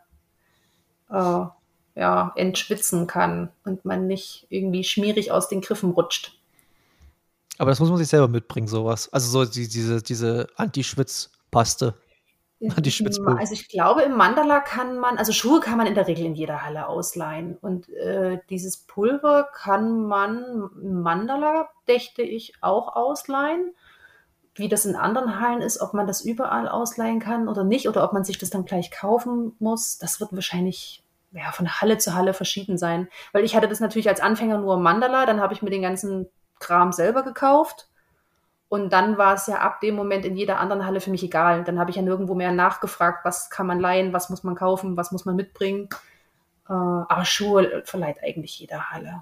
äh, 1.10 1.46
ja, 1.96 2.34
entschwitzen 2.36 3.08
kann 3.08 3.50
und 3.64 3.86
man 3.86 4.08
nicht 4.08 4.48
irgendwie 4.50 4.84
schmierig 4.84 5.32
aus 5.32 5.48
den 5.48 5.62
Griffen 5.62 5.92
rutscht. 5.92 6.38
Aber 7.58 7.72
das 7.72 7.80
muss 7.80 7.90
man 7.90 7.98
sich 7.98 8.08
selber 8.08 8.28
mitbringen, 8.28 8.68
sowas. 8.68 9.12
Also 9.14 9.30
so 9.30 9.50
die, 9.50 9.68
diese, 9.68 10.02
diese 10.02 10.48
Anti-Schwitz-Paste. 10.58 11.94
Die 12.64 12.92
Schwitzpulver. 12.92 13.40
Also 13.40 13.54
ich 13.54 13.68
glaube, 13.68 14.04
im 14.04 14.16
Mandala 14.16 14.62
kann 14.62 14.98
man, 14.98 15.18
also 15.18 15.34
Schuhe 15.34 15.60
kann 15.60 15.78
man 15.78 15.88
in 15.88 15.96
der 15.96 16.08
Regel 16.08 16.26
in 16.26 16.36
jeder 16.36 16.64
Halle 16.64 16.88
ausleihen. 16.88 17.58
Und 17.58 17.90
äh, 17.90 18.40
dieses 18.50 18.78
Pulver 18.78 19.50
kann 19.54 20.06
man 20.06 20.70
im 20.82 21.02
Mandala, 21.02 21.70
dächte 21.88 22.22
ich, 22.22 22.54
auch 22.62 22.96
ausleihen. 22.96 23.74
Wie 24.56 24.70
das 24.70 24.86
in 24.86 24.96
anderen 24.96 25.40
Hallen 25.40 25.62
ist, 25.62 25.82
ob 25.82 25.94
man 25.94 26.08
das 26.08 26.22
überall 26.22 26.70
ausleihen 26.70 27.20
kann 27.20 27.48
oder 27.48 27.64
nicht, 27.64 27.90
oder 27.90 28.04
ob 28.04 28.14
man 28.14 28.24
sich 28.24 28.38
das 28.38 28.50
dann 28.50 28.66
gleich 28.66 28.92
kaufen 28.92 29.56
muss, 29.60 29.98
das 29.98 30.20
wird 30.20 30.32
wahrscheinlich 30.32 31.04
ja, 31.32 31.52
von 31.52 31.82
Halle 31.82 31.98
zu 31.98 32.14
Halle 32.14 32.34
verschieden 32.34 32.78
sein. 32.78 33.10
Weil 33.34 33.44
ich 33.44 33.56
hatte 33.56 33.68
das 33.68 33.80
natürlich 33.80 34.08
als 34.08 34.22
Anfänger 34.22 34.60
nur 34.60 34.76
im 34.76 34.84
Mandala, 34.84 35.26
dann 35.26 35.42
habe 35.42 35.54
ich 35.54 35.62
mir 35.64 35.72
den 35.72 35.82
ganzen 35.82 36.28
Kram 36.60 36.94
selber 36.94 37.24
gekauft. 37.24 37.90
Und 38.74 38.92
dann 38.92 39.20
war 39.20 39.36
es 39.36 39.46
ja 39.46 39.60
ab 39.60 39.82
dem 39.82 39.94
Moment 39.94 40.26
in 40.26 40.36
jeder 40.36 40.60
anderen 40.60 40.84
Halle 40.84 41.00
für 41.00 41.12
mich 41.12 41.22
egal. 41.22 41.64
Dann 41.64 41.78
habe 41.78 41.92
ich 41.92 41.96
ja 41.96 42.02
nirgendwo 42.02 42.34
mehr 42.34 42.52
nachgefragt, 42.52 43.24
was 43.24 43.52
kann 43.52 43.68
man 43.68 43.80
leihen, 43.80 44.14
was 44.14 44.32
muss 44.32 44.44
man 44.44 44.56
kaufen, 44.56 44.98
was 44.98 45.12
muss 45.12 45.26
man 45.26 45.36
mitbringen. 45.36 45.90
Äh, 46.68 46.74
aber 46.74 47.24
Schuhe 47.24 47.84
verleiht 47.86 48.18
eigentlich 48.24 48.58
jede 48.58 48.90
Halle. 48.90 49.22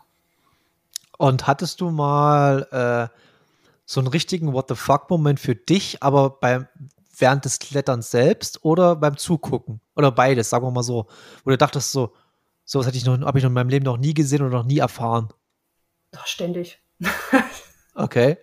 Und 1.18 1.48
hattest 1.48 1.82
du 1.82 1.92
mal 1.92 2.66
äh, 3.12 3.18
so 3.84 4.00
einen 4.00 4.08
richtigen 4.08 4.54
What 4.54 4.70
the 4.70 4.76
fuck-Moment 4.76 5.42
für 5.42 5.56
dich, 5.56 6.02
aber 6.02 6.30
beim 6.30 6.70
während 7.18 7.44
des 7.44 7.60
Kletterns 7.60 8.10
selbst 8.10 8.64
oder 8.64 8.96
beim 8.96 9.18
Zugucken? 9.18 9.82
Oder 9.98 10.14
beides, 10.14 10.50
sagen 10.50 10.66
wir 10.66 10.72
mal 10.72 10.82
so. 10.82 11.08
Wo 11.44 11.50
du 11.50 11.58
dachtest, 11.58 11.92
so, 11.92 12.14
sowas 12.64 12.88
hätte 12.88 12.96
ich 12.96 13.04
noch, 13.04 13.20
habe 13.20 13.38
ich 13.38 13.44
in 13.44 13.52
meinem 13.52 13.68
Leben 13.68 13.84
noch 13.84 13.98
nie 13.98 14.14
gesehen 14.14 14.44
oder 14.44 14.60
noch 14.60 14.66
nie 14.66 14.78
erfahren. 14.78 15.28
Doch, 16.14 16.26
ständig. 16.26 16.82
Okay. 17.94 18.38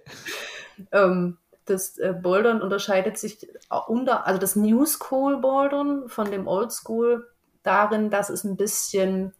Ähm, 0.92 1.38
das 1.64 1.98
äh, 1.98 2.12
Bouldern 2.12 2.62
unterscheidet 2.62 3.18
sich 3.18 3.46
unter, 3.86 4.26
also 4.26 4.38
das 4.38 4.56
New 4.56 4.86
School 4.86 5.40
Bouldern 5.40 6.08
von 6.08 6.30
dem 6.30 6.46
Old 6.46 6.72
School 6.72 7.28
darin, 7.62 8.10
dass 8.10 8.30
es 8.30 8.44
ein 8.44 8.56
bisschen 8.56 9.34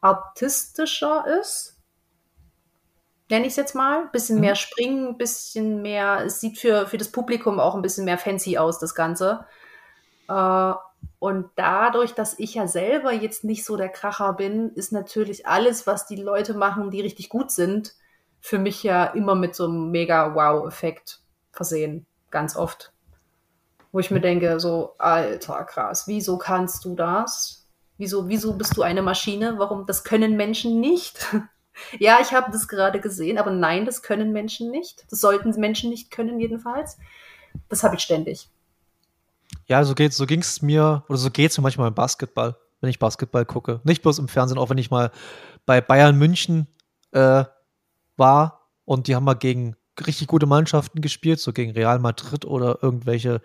artistischer 0.00 1.24
ist. 1.40 1.78
Nenne 3.30 3.46
ich 3.46 3.52
es 3.52 3.56
jetzt 3.56 3.74
mal. 3.74 4.02
Ein 4.02 4.10
bisschen 4.10 4.36
mhm. 4.36 4.42
mehr 4.42 4.54
springen, 4.54 5.08
ein 5.08 5.18
bisschen 5.18 5.82
mehr, 5.82 6.24
es 6.24 6.40
sieht 6.40 6.58
für, 6.58 6.86
für 6.86 6.98
das 6.98 7.10
Publikum 7.10 7.58
auch 7.58 7.74
ein 7.74 7.82
bisschen 7.82 8.04
mehr 8.04 8.18
fancy 8.18 8.58
aus, 8.58 8.78
das 8.78 8.94
Ganze. 8.94 9.46
Äh, 10.28 10.72
und 11.18 11.50
dadurch, 11.56 12.12
dass 12.12 12.38
ich 12.38 12.54
ja 12.54 12.66
selber 12.66 13.12
jetzt 13.12 13.44
nicht 13.44 13.64
so 13.64 13.76
der 13.76 13.88
Kracher 13.88 14.34
bin, 14.34 14.70
ist 14.70 14.92
natürlich 14.92 15.46
alles, 15.46 15.86
was 15.86 16.06
die 16.06 16.16
Leute 16.16 16.54
machen, 16.54 16.90
die 16.90 17.00
richtig 17.00 17.28
gut 17.28 17.50
sind, 17.50 17.94
für 18.44 18.58
mich 18.58 18.82
ja 18.82 19.06
immer 19.06 19.34
mit 19.34 19.54
so 19.54 19.64
einem 19.64 19.90
mega 19.90 20.34
Wow-Effekt 20.34 21.20
versehen. 21.50 22.04
Ganz 22.30 22.56
oft. 22.56 22.92
Wo 23.90 24.00
ich 24.00 24.10
mir 24.10 24.20
denke, 24.20 24.60
so, 24.60 24.96
alter 24.98 25.64
krass, 25.64 26.06
wieso 26.08 26.36
kannst 26.36 26.84
du 26.84 26.94
das? 26.94 27.66
Wieso, 27.96 28.28
wieso 28.28 28.52
bist 28.52 28.76
du 28.76 28.82
eine 28.82 29.00
Maschine? 29.00 29.54
Warum? 29.56 29.86
Das 29.86 30.04
können 30.04 30.36
Menschen 30.36 30.78
nicht. 30.78 31.26
ja, 31.98 32.18
ich 32.20 32.34
habe 32.34 32.52
das 32.52 32.68
gerade 32.68 33.00
gesehen, 33.00 33.38
aber 33.38 33.50
nein, 33.50 33.86
das 33.86 34.02
können 34.02 34.30
Menschen 34.30 34.70
nicht. 34.70 35.10
Das 35.10 35.22
sollten 35.22 35.58
Menschen 35.58 35.88
nicht 35.88 36.10
können, 36.10 36.38
jedenfalls. 36.38 36.98
Das 37.70 37.82
habe 37.82 37.96
ich 37.96 38.02
ständig. 38.02 38.50
Ja, 39.68 39.84
so 39.84 39.94
geht's, 39.94 40.18
so 40.18 40.26
ging's 40.26 40.60
mir, 40.60 41.02
oder 41.08 41.16
so 41.16 41.30
geht's 41.30 41.56
mir 41.56 41.62
manchmal 41.62 41.88
im 41.88 41.94
Basketball, 41.94 42.58
wenn 42.82 42.90
ich 42.90 42.98
Basketball 42.98 43.46
gucke. 43.46 43.80
Nicht 43.84 44.02
bloß 44.02 44.18
im 44.18 44.28
Fernsehen, 44.28 44.58
auch 44.58 44.68
wenn 44.68 44.76
ich 44.76 44.90
mal 44.90 45.12
bei 45.64 45.80
Bayern 45.80 46.18
München 46.18 46.66
äh, 47.12 47.44
war 48.16 48.68
und 48.84 49.06
die 49.06 49.14
haben 49.14 49.24
mal 49.24 49.34
gegen 49.34 49.76
richtig 50.06 50.26
gute 50.26 50.46
Mannschaften 50.46 51.00
gespielt, 51.00 51.40
so 51.40 51.52
gegen 51.52 51.72
Real 51.72 51.98
Madrid 51.98 52.44
oder 52.44 52.78
irgendwelche 52.82 53.40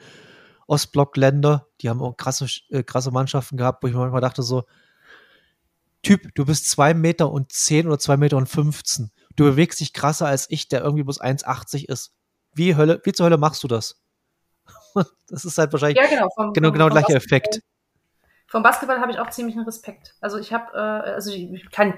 Ostblockländer. 0.67 1.67
Die 1.82 1.89
haben 1.89 2.01
auch 2.01 2.17
krasse, 2.17 2.47
äh, 2.70 2.84
krasse 2.84 3.11
Mannschaften 3.11 3.57
gehabt, 3.57 3.84
wo 3.84 3.88
ich 3.88 3.93
mir 3.93 3.99
manchmal 3.99 4.22
dachte 4.22 4.43
so, 4.43 4.63
Typ, 6.01 6.34
du 6.34 6.45
bist 6.45 6.70
zwei 6.70 6.93
Meter 6.93 7.30
und 7.30 7.51
zehn 7.51 7.86
oder 7.88 7.99
zwei 7.99 8.15
Meter 8.15 8.38
und 8.38 8.47
15. 8.47 9.11
Du 9.36 9.43
bewegst 9.43 9.82
dich 9.82 9.91
krasser 9.91 10.28
als 10.28 10.49
ich, 10.49 10.70
der 10.70 10.82
irgendwie 10.82 11.03
bloß 11.03 11.20
1,80 11.20 11.89
ist. 11.89 12.13
Wie 12.53 12.76
Hölle, 12.76 13.01
wie 13.03 13.11
zur 13.11 13.26
Hölle 13.26 13.38
machst 13.38 13.63
du 13.63 13.67
das? 13.67 14.01
das 15.28 15.43
ist 15.43 15.57
halt 15.57 15.74
wahrscheinlich 15.74 15.97
ja, 15.97 16.07
genau, 16.07 16.30
vom, 16.34 16.53
genau, 16.53 16.72
genau 16.72 16.86
vom 16.86 16.93
gleicher 16.93 17.15
Effekt. 17.15 17.61
Vom 18.50 18.64
Basketball 18.64 19.00
habe 19.00 19.12
ich 19.12 19.20
auch 19.20 19.30
ziemlich 19.30 19.56
einen 19.56 19.66
Respekt. 19.66 20.16
Also 20.22 20.39
ich 20.39 20.52
habe, 20.52 20.74
äh, 20.74 21.12
also 21.12 21.30
ich 21.32 21.70
kann 21.70 21.93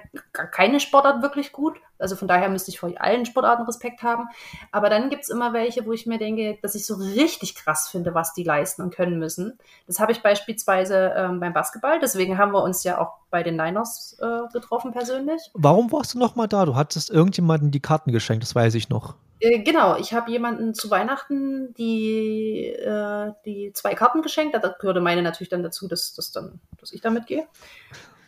keine 0.52 0.82
Sportart 0.82 1.22
wirklich 1.22 1.54
gut. 1.54 1.78
Also 1.97 2.18
von 2.18 2.28
daher 2.28 2.49
müsste 2.49 2.72
ich 2.72 2.80
vor 2.80 2.91
allen 2.97 3.26
Sportarten 3.26 3.64
Respekt 3.64 4.04
haben. 4.04 4.28
Aber 4.74 4.89
dann 4.89 5.10
gibt 5.10 5.24
es 5.24 5.30
immer 5.30 5.54
welche, 5.54 5.86
wo 5.86 5.93
ich 5.93 6.08
mir 6.08 6.18
denke, 6.18 6.58
dass 6.62 6.76
ich 6.76 6.86
so 6.86 6.95
richtig 6.95 7.56
krass 7.56 7.88
finde, 7.88 8.14
was 8.14 8.34
die 8.34 8.43
leisten 8.43 8.82
und 8.82 8.93
können 8.93 9.18
müssen. 9.18 9.60
Das 9.88 10.02
habe 10.02 10.12
ich 10.12 10.22
beispielsweise 10.22 11.14
ähm, 11.16 11.39
beim 11.39 11.54
Basketball. 11.54 11.99
Deswegen 12.02 12.38
haben 12.38 12.52
wir 12.52 12.64
uns 12.64 12.84
ja 12.84 12.99
auch 12.99 13.14
bei 13.30 13.43
den 13.43 13.56
Niners 13.56 14.18
äh, 14.20 14.52
getroffen 14.52 14.91
persönlich. 14.91 15.41
Warum 15.54 15.89
warst 15.93 16.16
du 16.16 16.20
noch 16.20 16.36
mal 16.36 16.47
da? 16.47 16.66
Du 16.66 16.76
hattest 16.76 17.12
irgendjemandem 17.12 17.72
die 17.72 17.80
Karten 17.80 18.12
geschenkt, 18.12 18.43
das 18.43 18.56
weiß 18.56 18.76
ich 18.76 18.89
noch. 18.89 19.16
Äh, 19.41 19.59
genau, 19.63 19.97
ich 19.97 20.13
habe 20.13 20.31
jemanden 20.31 20.75
zu 20.75 20.91
Weihnachten 20.91 21.73
die, 21.73 22.67
äh, 22.67 23.31
die 23.43 23.73
zwei 23.73 23.95
Karten 23.95 24.21
geschenkt. 24.21 24.55
Da 24.55 24.59
gehörte 24.79 25.01
meine 25.01 25.23
natürlich 25.23 25.49
dann 25.49 25.63
dazu, 25.63 25.87
dass, 25.87 26.13
dass, 26.13 26.31
dann, 26.31 26.61
dass 26.79 26.93
ich 26.93 27.01
damit 27.01 27.25
gehe. 27.25 27.47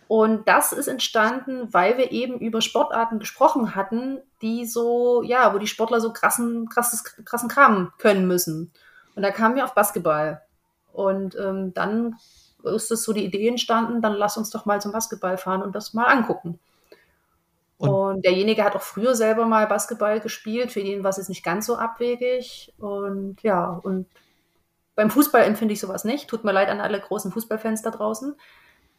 Und 0.07 0.47
das 0.47 0.73
ist 0.73 0.87
entstanden, 0.87 1.73
weil 1.73 1.97
wir 1.97 2.11
eben 2.11 2.39
über 2.39 2.61
Sportarten 2.61 3.19
gesprochen 3.19 3.75
hatten, 3.75 4.19
die 4.41 4.65
so, 4.65 5.21
ja, 5.23 5.53
wo 5.53 5.59
die 5.59 5.67
Sportler 5.67 6.01
so 6.01 6.11
krassen, 6.11 6.67
krasses, 6.67 7.03
krassen 7.03 7.47
Kram 7.47 7.93
können 7.99 8.27
müssen. 8.27 8.71
Und 9.15 9.23
da 9.23 9.31
kamen 9.31 9.55
wir 9.55 9.65
auf 9.65 9.75
Basketball. 9.75 10.41
Und 10.91 11.35
ähm, 11.35 11.73
dann 11.73 12.15
ist 12.63 12.91
es 12.91 13.03
so 13.03 13.13
die 13.13 13.25
Idee 13.25 13.47
entstanden, 13.47 14.01
dann 14.01 14.13
lass 14.13 14.37
uns 14.37 14.49
doch 14.49 14.65
mal 14.65 14.81
zum 14.81 14.91
Basketball 14.91 15.37
fahren 15.37 15.61
und 15.61 15.75
das 15.75 15.93
mal 15.93 16.05
angucken. 16.05 16.59
Und, 17.83 18.15
und, 18.15 18.25
derjenige 18.25 18.63
hat 18.63 18.75
auch 18.75 18.81
früher 18.81 19.15
selber 19.15 19.45
mal 19.45 19.67
Basketball 19.67 20.19
gespielt. 20.19 20.71
Für 20.71 20.79
ihn 20.79 21.03
war 21.03 21.09
es 21.09 21.17
jetzt 21.17 21.29
nicht 21.29 21.43
ganz 21.43 21.65
so 21.65 21.75
abwegig. 21.75 22.73
Und 22.77 23.41
ja, 23.43 23.79
und 23.83 24.07
beim 24.95 25.09
Fußball 25.09 25.43
empfinde 25.43 25.73
ich 25.73 25.79
sowas 25.79 26.03
nicht. 26.03 26.29
Tut 26.29 26.43
mir 26.43 26.51
leid 26.51 26.69
an 26.69 26.81
alle 26.81 26.99
großen 26.99 27.31
Fußballfans 27.31 27.81
da 27.81 27.91
draußen. 27.91 28.35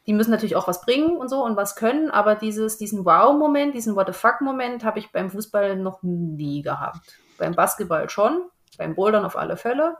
Die 0.06 0.12
müssen 0.12 0.30
natürlich 0.30 0.56
auch 0.56 0.68
was 0.68 0.82
bringen 0.82 1.16
und 1.16 1.28
so 1.28 1.42
und 1.42 1.56
was 1.56 1.76
können, 1.76 2.10
aber 2.10 2.34
dieses, 2.34 2.76
diesen 2.76 3.06
Wow-Moment, 3.06 3.74
diesen 3.74 3.96
What 3.96 4.08
the 4.08 4.12
fuck-Moment 4.12 4.84
habe 4.84 4.98
ich 4.98 5.10
beim 5.12 5.30
Fußball 5.30 5.76
noch 5.76 6.02
nie 6.02 6.60
gehabt. 6.60 7.18
Beim 7.38 7.54
Basketball 7.54 8.10
schon, 8.10 8.42
beim 8.76 8.94
Bouldern 8.94 9.24
auf 9.24 9.36
alle 9.36 9.56
Fälle. 9.56 9.96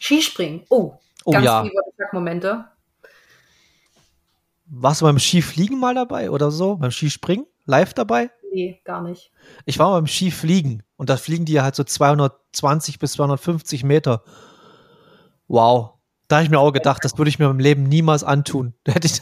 Skispringen, 0.00 0.64
oh, 0.70 0.94
oh 1.24 1.30
ganz 1.32 1.44
ja. 1.44 1.62
viele 1.62 1.74
What 1.74 1.84
the 1.86 2.02
fuck-Momente. 2.02 2.64
Warst 4.74 5.02
du 5.02 5.04
beim 5.04 5.18
Skifliegen 5.18 5.78
mal 5.78 5.94
dabei 5.94 6.30
oder 6.30 6.50
so? 6.50 6.76
Beim 6.76 6.90
Skispringen? 6.90 7.46
Live 7.64 7.94
dabei? 7.94 8.30
Nee, 8.52 8.80
gar 8.84 9.02
nicht. 9.02 9.30
Ich 9.64 9.78
war 9.78 9.90
mal 9.90 9.96
beim 9.96 10.06
Skifliegen 10.06 10.82
und 10.96 11.08
da 11.08 11.16
fliegen 11.16 11.44
die 11.44 11.54
ja 11.54 11.62
halt 11.62 11.74
so 11.74 11.84
220 11.84 12.98
bis 12.98 13.12
250 13.12 13.84
Meter. 13.84 14.24
Wow. 15.48 15.94
Da 16.28 16.36
habe 16.36 16.44
ich 16.44 16.50
mir 16.50 16.58
auch 16.58 16.72
gedacht, 16.72 17.04
das 17.04 17.18
würde 17.18 17.28
ich 17.28 17.38
mir 17.38 17.50
im 17.50 17.58
Leben 17.58 17.84
niemals 17.84 18.24
antun. 18.24 18.74
Da 18.84 18.92
hätte 18.92 19.06
ich, 19.06 19.20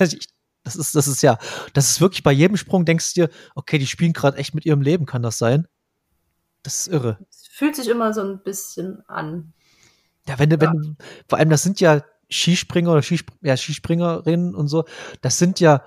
das 0.62 0.76
ist, 0.76 0.94
das 0.94 1.08
ist 1.08 1.22
ja, 1.22 1.38
das 1.72 1.90
ist 1.90 2.00
wirklich 2.00 2.22
bei 2.22 2.32
jedem 2.32 2.56
Sprung 2.56 2.84
denkst 2.84 3.14
du 3.14 3.22
dir, 3.22 3.30
okay, 3.54 3.78
die 3.78 3.86
spielen 3.86 4.12
gerade 4.12 4.36
echt 4.36 4.54
mit 4.54 4.66
ihrem 4.66 4.82
Leben, 4.82 5.06
kann 5.06 5.22
das 5.22 5.38
sein? 5.38 5.66
Das 6.62 6.80
ist 6.80 6.88
irre. 6.88 7.18
Es 7.30 7.46
fühlt 7.50 7.76
sich 7.76 7.88
immer 7.88 8.12
so 8.12 8.20
ein 8.20 8.42
bisschen 8.42 9.02
an. 9.08 9.54
Ja, 10.28 10.38
wenn 10.38 10.50
du, 10.50 10.60
wenn, 10.60 10.96
vor 11.28 11.38
allem, 11.38 11.50
das 11.50 11.62
sind 11.62 11.80
ja 11.80 12.02
Skispringer 12.28 12.92
oder 12.92 13.02
Skisp 13.02 13.30
ja, 13.40 13.56
Skispringerinnen 13.56 14.54
und 14.54 14.68
so, 14.68 14.84
das 15.22 15.38
sind 15.38 15.60
ja, 15.60 15.82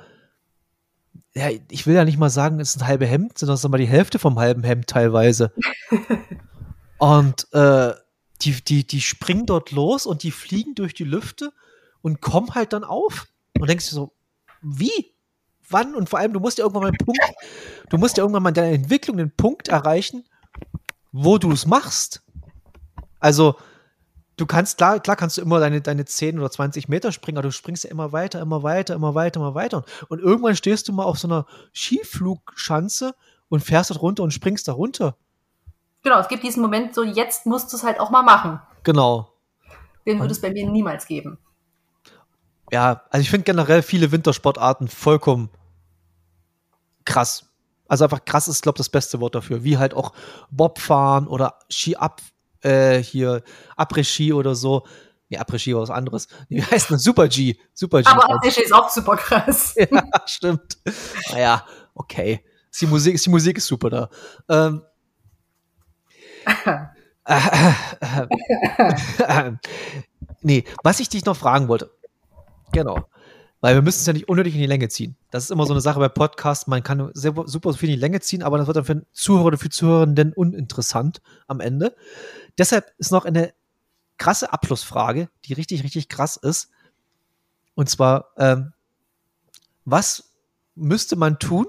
ja, 1.35 1.49
ich 1.69 1.87
will 1.87 1.95
ja 1.95 2.05
nicht 2.05 2.19
mal 2.19 2.29
sagen, 2.29 2.59
es 2.59 2.75
ist 2.75 2.81
ein 2.81 2.87
halbe 2.87 3.07
Hemd, 3.07 3.37
sondern 3.37 3.55
es 3.55 3.63
ist 3.63 3.69
mal 3.69 3.77
die 3.77 3.87
Hälfte 3.87 4.19
vom 4.19 4.37
halben 4.37 4.63
Hemd 4.63 4.87
teilweise. 4.87 5.51
und 6.99 7.51
äh, 7.53 7.93
die, 8.41 8.63
die, 8.63 8.85
die 8.85 9.01
springen 9.01 9.45
dort 9.45 9.71
los 9.71 10.05
und 10.05 10.23
die 10.23 10.31
fliegen 10.31 10.75
durch 10.75 10.93
die 10.93 11.05
Lüfte 11.05 11.51
und 12.01 12.21
kommen 12.21 12.53
halt 12.53 12.73
dann 12.73 12.83
auf. 12.83 13.27
Und 13.59 13.69
denkst 13.69 13.89
du 13.89 13.95
so, 13.95 14.13
wie? 14.61 15.13
Wann? 15.69 15.95
Und 15.95 16.09
vor 16.09 16.19
allem, 16.19 16.33
du 16.33 16.39
musst 16.39 16.59
ja 16.59 16.65
irgendwann 16.65 16.83
mal 16.83 16.89
einen 16.89 16.97
Punkt, 16.97 17.19
du 17.89 17.97
musst 17.97 18.17
ja 18.17 18.23
irgendwann 18.23 18.43
mal 18.43 18.49
in 18.49 18.55
deiner 18.55 18.75
Entwicklung 18.75 19.17
den 19.17 19.31
Punkt 19.31 19.69
erreichen, 19.69 20.25
wo 21.11 21.37
du 21.37 21.51
es 21.51 21.65
machst. 21.65 22.21
Also, 23.19 23.55
du 24.37 24.45
kannst, 24.45 24.77
klar, 24.77 24.99
klar 24.99 25.15
kannst 25.15 25.37
du 25.37 25.41
immer 25.41 25.59
deine, 25.59 25.81
deine 25.81 26.05
10 26.05 26.39
oder 26.39 26.49
20 26.49 26.87
Meter 26.87 27.11
springen, 27.11 27.37
aber 27.37 27.47
du 27.47 27.51
springst 27.51 27.83
ja 27.83 27.91
immer 27.91 28.11
weiter, 28.11 28.41
immer 28.41 28.63
weiter, 28.63 28.95
immer 28.95 29.15
weiter, 29.15 29.39
immer 29.39 29.55
weiter. 29.55 29.83
Und 30.09 30.19
irgendwann 30.19 30.55
stehst 30.55 30.87
du 30.87 30.93
mal 30.93 31.03
auf 31.03 31.19
so 31.19 31.27
einer 31.27 31.45
Skiflugschanze 31.73 33.15
und 33.49 33.61
fährst 33.61 33.89
dort 33.89 34.01
runter 34.01 34.23
und 34.23 34.31
springst 34.31 34.67
da 34.67 34.73
runter. 34.73 35.15
Genau, 36.03 36.19
es 36.19 36.27
gibt 36.27 36.43
diesen 36.43 36.61
Moment, 36.61 36.93
so 36.95 37.03
jetzt 37.03 37.45
musst 37.45 37.71
du 37.71 37.77
es 37.77 37.83
halt 37.83 37.99
auch 37.99 38.09
mal 38.09 38.23
machen. 38.23 38.59
Genau. 38.83 39.33
Den 40.05 40.19
würde 40.19 40.33
es 40.33 40.41
bei 40.41 40.51
mir 40.51 40.69
niemals 40.69 41.05
geben. 41.05 41.37
Ja, 42.71 43.03
also 43.09 43.21
ich 43.21 43.29
finde 43.29 43.45
generell 43.45 43.81
viele 43.81 44.11
Wintersportarten 44.11 44.87
vollkommen 44.87 45.49
krass. 47.05 47.45
Also 47.87 48.05
einfach 48.05 48.25
krass 48.25 48.47
ist, 48.47 48.63
glaube 48.63 48.77
ich, 48.77 48.79
das 48.79 48.89
beste 48.89 49.19
Wort 49.19 49.35
dafür. 49.35 49.63
Wie 49.63 49.77
halt 49.77 49.93
auch 49.93 50.13
Bobfahren 50.49 51.27
oder 51.27 51.59
Ski-Ab 51.69 52.21
äh, 52.63 53.01
hier 53.01 53.43
Après-Ski 53.75 54.33
oder 54.33 54.55
so. 54.55 54.85
Nee, 55.29 55.37
Après-Ski 55.37 55.73
war 55.73 55.81
was 55.81 55.89
anderes. 55.89 56.27
Wie 56.49 56.63
heißt 56.63 56.91
das? 56.91 57.03
Super 57.03 57.27
G. 57.27 57.57
Super 57.73 58.01
G. 58.01 58.07
Aber 58.07 58.29
Après-Ski 58.29 58.63
ist 58.63 58.73
auch 58.73 58.89
super 58.89 59.15
krass. 59.15 59.75
ja, 59.77 60.03
stimmt. 60.25 60.77
Naja, 61.31 61.65
okay. 61.93 62.43
Die 62.79 62.87
Musik, 62.87 63.21
die 63.21 63.29
Musik 63.29 63.57
ist 63.57 63.67
super 63.67 63.89
da. 63.89 64.09
Ähm, 64.49 64.81
nee, 70.41 70.63
was 70.83 70.99
ich 70.99 71.09
dich 71.09 71.25
noch 71.25 71.37
fragen 71.37 71.67
wollte. 71.67 71.91
Genau. 72.71 73.07
Weil 73.61 73.75
wir 73.75 73.81
müssen 73.81 74.01
es 74.01 74.05
ja 74.05 74.11
nicht 74.11 74.27
unnötig 74.27 74.55
in 74.55 74.59
die 74.59 74.67
Länge 74.67 74.89
ziehen. 74.89 75.15
Das 75.31 75.45
ist 75.45 75.51
immer 75.51 75.65
so 75.65 75.71
eine 75.71 75.79
Sache 75.79 75.99
bei 75.99 76.09
Podcasts. 76.09 76.67
Man 76.67 76.83
kann 76.83 77.11
sehr, 77.13 77.33
super 77.45 77.73
viel 77.73 77.87
in 77.89 77.95
die 77.95 78.01
Länge 78.01 78.19
ziehen, 78.19 78.43
aber 78.43 78.57
das 78.57 78.67
wird 78.67 78.75
dann 78.75 78.83
für 78.83 78.95
den 78.95 79.05
Zuhörer 79.13 79.45
oder 79.45 79.57
für 79.57 79.69
Zuhörenden 79.69 80.33
uninteressant 80.33 81.21
am 81.47 81.61
Ende. 81.61 81.95
Deshalb 82.57 82.93
ist 82.97 83.11
noch 83.11 83.25
eine 83.25 83.53
krasse 84.17 84.53
Abschlussfrage, 84.53 85.29
die 85.45 85.53
richtig, 85.53 85.83
richtig 85.83 86.09
krass 86.09 86.37
ist. 86.37 86.69
Und 87.75 87.89
zwar, 87.89 88.31
ähm, 88.37 88.73
was 89.85 90.31
müsste 90.75 91.15
man 91.15 91.39
tun, 91.39 91.67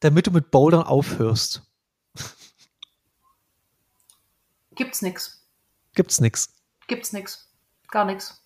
damit 0.00 0.26
du 0.26 0.30
mit 0.30 0.50
Bouldern 0.50 0.82
aufhörst? 0.82 1.62
Gibt's 4.74 5.02
nix. 5.02 5.44
Gibt's 5.94 6.20
nix. 6.20 6.54
Gibt's 6.86 7.12
nix. 7.12 7.48
Gar 7.90 8.04
nix. 8.04 8.40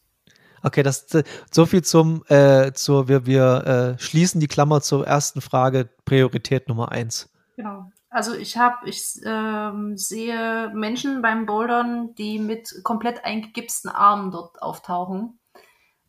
Okay, 0.62 0.82
das 0.82 1.06
so 1.50 1.66
viel 1.66 1.82
zum 1.82 2.24
äh, 2.28 2.72
zur 2.72 3.08
wir 3.08 3.26
wir 3.26 3.96
äh, 3.98 4.02
schließen 4.02 4.40
die 4.40 4.46
Klammer 4.46 4.80
zur 4.80 5.06
ersten 5.06 5.40
Frage 5.40 5.90
Priorität 6.04 6.68
Nummer 6.68 6.92
eins. 6.92 7.28
Genau. 7.56 7.90
Also 8.12 8.34
ich 8.34 8.58
habe, 8.58 8.90
ich 8.90 9.22
ähm, 9.24 9.96
sehe 9.96 10.70
Menschen 10.74 11.22
beim 11.22 11.46
Bouldern, 11.46 12.14
die 12.14 12.38
mit 12.38 12.82
komplett 12.84 13.24
eingegipsten 13.24 13.90
Armen 13.90 14.30
dort 14.30 14.60
auftauchen. 14.60 15.40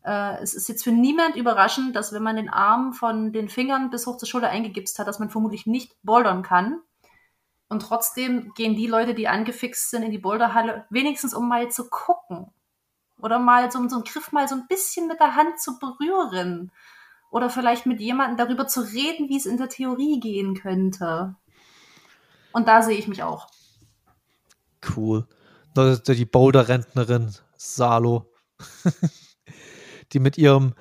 Äh, 0.04 0.42
es 0.42 0.52
ist 0.52 0.68
jetzt 0.68 0.84
für 0.84 0.92
niemand 0.92 1.34
überraschend, 1.34 1.96
dass 1.96 2.12
wenn 2.12 2.22
man 2.22 2.36
den 2.36 2.50
Arm 2.50 2.92
von 2.92 3.32
den 3.32 3.48
Fingern 3.48 3.88
bis 3.88 4.06
hoch 4.06 4.18
zur 4.18 4.28
Schulter 4.28 4.50
eingegipst 4.50 4.98
hat, 4.98 5.08
dass 5.08 5.18
man 5.18 5.30
vermutlich 5.30 5.64
nicht 5.64 5.96
bouldern 6.02 6.42
kann. 6.42 6.82
Und 7.70 7.80
trotzdem 7.80 8.52
gehen 8.54 8.76
die 8.76 8.86
Leute, 8.86 9.14
die 9.14 9.26
angefixt 9.26 9.90
sind, 9.90 10.02
in 10.02 10.10
die 10.10 10.18
Boulderhalle, 10.18 10.84
wenigstens 10.90 11.32
um 11.32 11.48
mal 11.48 11.70
zu 11.70 11.88
gucken. 11.88 12.52
Oder 13.18 13.38
mal 13.38 13.70
so, 13.70 13.78
so 13.88 13.96
einen 13.96 14.04
Griff 14.04 14.30
mal 14.30 14.46
so 14.46 14.56
ein 14.56 14.66
bisschen 14.68 15.08
mit 15.08 15.20
der 15.20 15.36
Hand 15.36 15.58
zu 15.58 15.78
berühren. 15.78 16.70
Oder 17.30 17.48
vielleicht 17.48 17.86
mit 17.86 17.98
jemandem 17.98 18.36
darüber 18.36 18.66
zu 18.66 18.82
reden, 18.82 19.30
wie 19.30 19.38
es 19.38 19.46
in 19.46 19.56
der 19.56 19.70
Theorie 19.70 20.20
gehen 20.20 20.54
könnte. 20.54 21.36
Und 22.54 22.68
da 22.68 22.82
sehe 22.82 22.96
ich 22.96 23.08
mich 23.08 23.22
auch. 23.22 23.48
Cool. 24.96 25.26
Die 25.76 26.24
Boulder-Rentnerin 26.24 27.34
Salo. 27.56 28.32
die 30.12 30.20
mit 30.20 30.38
ihrem, 30.38 30.74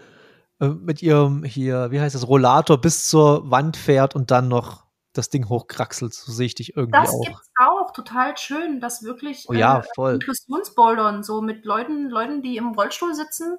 äh, 0.60 0.68
mit 0.68 1.02
ihrem 1.02 1.44
hier, 1.44 1.90
wie 1.90 2.00
heißt 2.00 2.14
das, 2.14 2.28
Rollator 2.28 2.80
bis 2.80 3.10
zur 3.10 3.50
Wand 3.50 3.76
fährt 3.76 4.16
und 4.16 4.30
dann 4.30 4.48
noch 4.48 4.86
das 5.14 5.30
Ding 5.30 5.50
hochkraxelt. 5.50 6.14
So 6.14 6.32
sehe 6.32 6.46
ich 6.46 6.56
dich 6.56 6.78
irgendwie 6.78 7.00
das 7.00 7.10
auch. 7.10 7.26
Das 7.26 7.28
gibt's 7.28 7.52
auch. 7.58 7.92
Total 7.92 8.38
schön, 8.38 8.80
dass 8.80 9.04
wirklich 9.04 9.46
oh 9.48 9.54
ja, 9.54 9.80
äh, 9.80 9.84
voll. 9.96 10.14
Inklusionsbouldern, 10.14 11.24
so 11.24 11.42
mit 11.42 11.66
Leuten, 11.66 12.08
Leuten, 12.08 12.44
die 12.44 12.58
im 12.58 12.74
Rollstuhl 12.74 13.16
sitzen, 13.16 13.58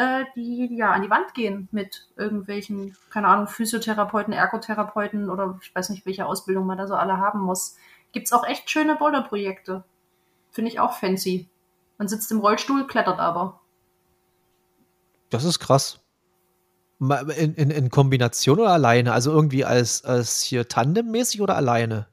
äh, 0.00 0.24
die 0.34 0.74
ja 0.74 0.92
an 0.92 1.02
die 1.02 1.10
Wand 1.10 1.34
gehen 1.34 1.68
mit 1.72 2.08
irgendwelchen, 2.16 2.96
keine 3.10 3.28
Ahnung, 3.28 3.46
Physiotherapeuten, 3.48 4.32
Ergotherapeuten 4.32 5.28
oder 5.28 5.58
ich 5.62 5.74
weiß 5.74 5.90
nicht, 5.90 6.06
welche 6.06 6.24
Ausbildung 6.24 6.64
man 6.64 6.78
da 6.78 6.86
so 6.86 6.94
alle 6.94 7.18
haben 7.18 7.40
muss. 7.40 7.76
Gibt 8.12 8.26
es 8.26 8.32
auch 8.32 8.46
echt 8.46 8.70
schöne 8.70 8.96
Boulderprojekte. 8.96 9.84
Finde 10.52 10.70
ich 10.70 10.80
auch 10.80 10.94
fancy. 10.94 11.50
Man 11.98 12.08
sitzt 12.08 12.32
im 12.32 12.40
Rollstuhl, 12.40 12.86
klettert 12.86 13.20
aber. 13.20 13.60
Das 15.28 15.44
ist 15.44 15.58
krass. 15.58 16.00
In, 16.98 17.54
in, 17.54 17.70
in 17.70 17.90
Kombination 17.90 18.58
oder 18.58 18.70
alleine? 18.70 19.12
Also 19.12 19.30
irgendwie 19.30 19.66
als, 19.66 20.04
als 20.04 20.40
hier 20.40 20.66
tandemmäßig 20.66 21.42
oder 21.42 21.56
alleine? 21.56 22.06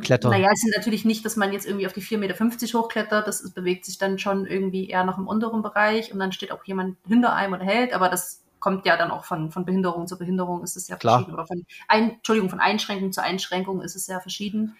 Klettern. 0.00 0.30
Naja, 0.30 0.50
es 0.52 0.64
ist 0.64 0.76
natürlich 0.76 1.04
nicht, 1.04 1.24
dass 1.24 1.36
man 1.36 1.52
jetzt 1.52 1.66
irgendwie 1.66 1.86
auf 1.86 1.92
die 1.92 2.02
4,50 2.02 2.18
Meter 2.18 2.78
hochklettert. 2.78 3.26
Das 3.26 3.40
ist, 3.40 3.54
bewegt 3.54 3.84
sich 3.84 3.98
dann 3.98 4.18
schon 4.18 4.46
irgendwie 4.46 4.88
eher 4.88 5.04
noch 5.04 5.18
im 5.18 5.26
unteren 5.26 5.62
Bereich 5.62 6.12
und 6.12 6.18
dann 6.18 6.32
steht 6.32 6.52
auch 6.52 6.64
jemand 6.64 6.96
hinter 7.06 7.34
einem 7.34 7.54
oder 7.54 7.64
hält, 7.64 7.92
aber 7.92 8.08
das 8.08 8.42
kommt 8.60 8.86
ja 8.86 8.96
dann 8.96 9.10
auch 9.10 9.24
von, 9.24 9.50
von 9.50 9.66
Behinderung 9.66 10.06
zu 10.06 10.16
Behinderung 10.16 10.62
ist 10.62 10.74
es 10.74 10.88
ja 10.88 10.96
Klar. 10.96 11.18
verschieden. 11.18 11.34
Oder 11.34 11.46
von 11.46 11.66
ein, 11.86 12.12
Entschuldigung, 12.12 12.48
von 12.48 12.60
Einschränkung 12.60 13.12
zu 13.12 13.22
Einschränkung 13.22 13.82
ist 13.82 13.94
es 13.94 14.06
sehr 14.06 14.20
verschieden. 14.20 14.74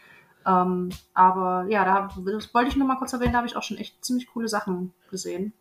Ähm, 0.47 0.91
aber 1.13 1.67
ja, 1.69 1.85
da 1.85 2.09
das 2.25 2.55
wollte 2.55 2.71
ich 2.71 2.77
nur 2.77 2.87
mal 2.87 2.97
kurz 2.97 3.13
erwähnen, 3.13 3.33
da 3.33 3.39
habe 3.39 3.47
ich 3.47 3.57
auch 3.57 3.63
schon 3.63 3.77
echt 3.77 4.03
ziemlich 4.05 4.27
coole 4.27 4.49
Sachen 4.49 4.95
gesehen. 5.11 5.53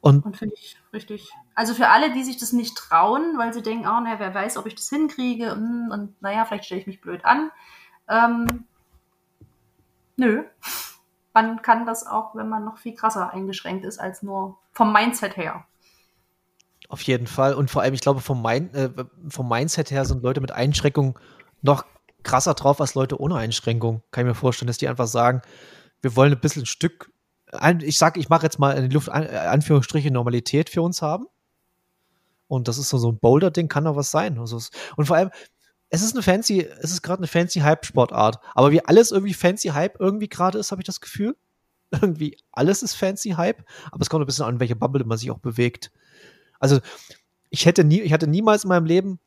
Und, 0.00 0.26
und 0.26 0.36
finde 0.36 0.54
ich 0.58 0.76
richtig. 0.92 1.30
Also 1.54 1.72
für 1.72 1.88
alle, 1.88 2.12
die 2.12 2.24
sich 2.24 2.36
das 2.36 2.52
nicht 2.52 2.76
trauen, 2.76 3.38
weil 3.38 3.54
sie 3.54 3.62
denken, 3.62 3.86
oh, 3.86 4.00
naja, 4.00 4.18
wer 4.18 4.34
weiß, 4.34 4.58
ob 4.58 4.66
ich 4.66 4.74
das 4.74 4.90
hinkriege 4.90 5.52
und, 5.52 5.90
und 5.90 6.20
naja, 6.20 6.44
vielleicht 6.44 6.66
stelle 6.66 6.80
ich 6.80 6.86
mich 6.86 7.00
blöd 7.00 7.24
an. 7.24 7.50
Ähm, 8.08 8.64
nö. 10.16 10.44
Man 11.32 11.62
kann 11.62 11.86
das 11.86 12.06
auch, 12.06 12.34
wenn 12.34 12.48
man 12.48 12.64
noch 12.64 12.78
viel 12.78 12.94
krasser 12.94 13.32
eingeschränkt 13.32 13.84
ist 13.84 13.98
als 13.98 14.22
nur 14.22 14.58
vom 14.72 14.92
Mindset 14.92 15.36
her. 15.36 15.64
Auf 16.88 17.02
jeden 17.02 17.26
Fall. 17.26 17.54
Und 17.54 17.70
vor 17.70 17.82
allem, 17.82 17.94
ich 17.94 18.02
glaube, 18.02 18.20
vom, 18.20 18.42
Mind, 18.42 18.74
äh, 18.74 18.90
vom 19.28 19.48
Mindset 19.48 19.90
her 19.90 20.04
sind 20.04 20.22
Leute 20.22 20.40
mit 20.40 20.52
Einschränkung 20.52 21.18
noch 21.62 21.84
krasser 22.22 22.54
drauf 22.54 22.80
als 22.80 22.94
Leute 22.94 23.20
ohne 23.20 23.36
Einschränkung. 23.36 24.02
Kann 24.10 24.24
ich 24.24 24.28
mir 24.28 24.34
vorstellen, 24.34 24.66
dass 24.68 24.78
die 24.78 24.88
einfach 24.88 25.06
sagen, 25.06 25.42
wir 26.02 26.14
wollen 26.16 26.32
ein 26.32 26.40
bisschen 26.40 26.62
ein 26.62 26.66
Stück, 26.66 27.10
ich 27.82 27.98
sage, 27.98 28.20
ich 28.20 28.28
mache 28.28 28.44
jetzt 28.44 28.58
mal 28.58 28.72
in 28.72 28.88
die 28.88 28.94
Luft, 28.94 29.08
äh, 29.08 29.12
Anführungsstriche, 29.12 30.10
Normalität 30.10 30.70
für 30.70 30.82
uns 30.82 31.02
haben. 31.02 31.26
Und 32.46 32.68
das 32.68 32.78
ist 32.78 32.88
so, 32.88 32.98
so 32.98 33.10
ein 33.10 33.18
Boulder-Ding, 33.18 33.68
kann 33.68 33.84
doch 33.84 33.96
was 33.96 34.10
sein. 34.10 34.38
Also, 34.38 34.60
und 34.96 35.06
vor 35.06 35.16
allem, 35.16 35.30
es 35.94 36.02
ist 36.02 36.14
eine 36.14 36.22
fancy, 36.22 36.68
es 36.80 36.90
ist 36.90 37.02
gerade 37.02 37.20
eine 37.20 37.28
fancy 37.28 37.60
Hype-Sportart. 37.60 38.40
Aber 38.54 38.72
wie 38.72 38.84
alles 38.84 39.12
irgendwie 39.12 39.34
fancy 39.34 39.68
Hype 39.68 40.00
irgendwie 40.00 40.28
gerade 40.28 40.58
ist, 40.58 40.72
habe 40.72 40.82
ich 40.82 40.86
das 40.86 41.00
Gefühl. 41.00 41.36
Irgendwie 41.92 42.36
alles 42.50 42.82
ist 42.82 42.94
fancy 42.94 43.30
Hype, 43.30 43.62
aber 43.92 44.02
es 44.02 44.10
kommt 44.10 44.24
ein 44.24 44.26
bisschen 44.26 44.46
an, 44.46 44.58
welche 44.58 44.74
Bubble 44.74 45.04
man 45.04 45.16
sich 45.16 45.30
auch 45.30 45.38
bewegt. 45.38 45.92
Also, 46.58 46.80
ich 47.50 47.66
hätte 47.66 47.84
nie, 47.84 48.00
ich 48.00 48.12
hatte 48.12 48.26
niemals 48.26 48.64
in 48.64 48.68
meinem 48.68 48.86
Leben 48.86 49.20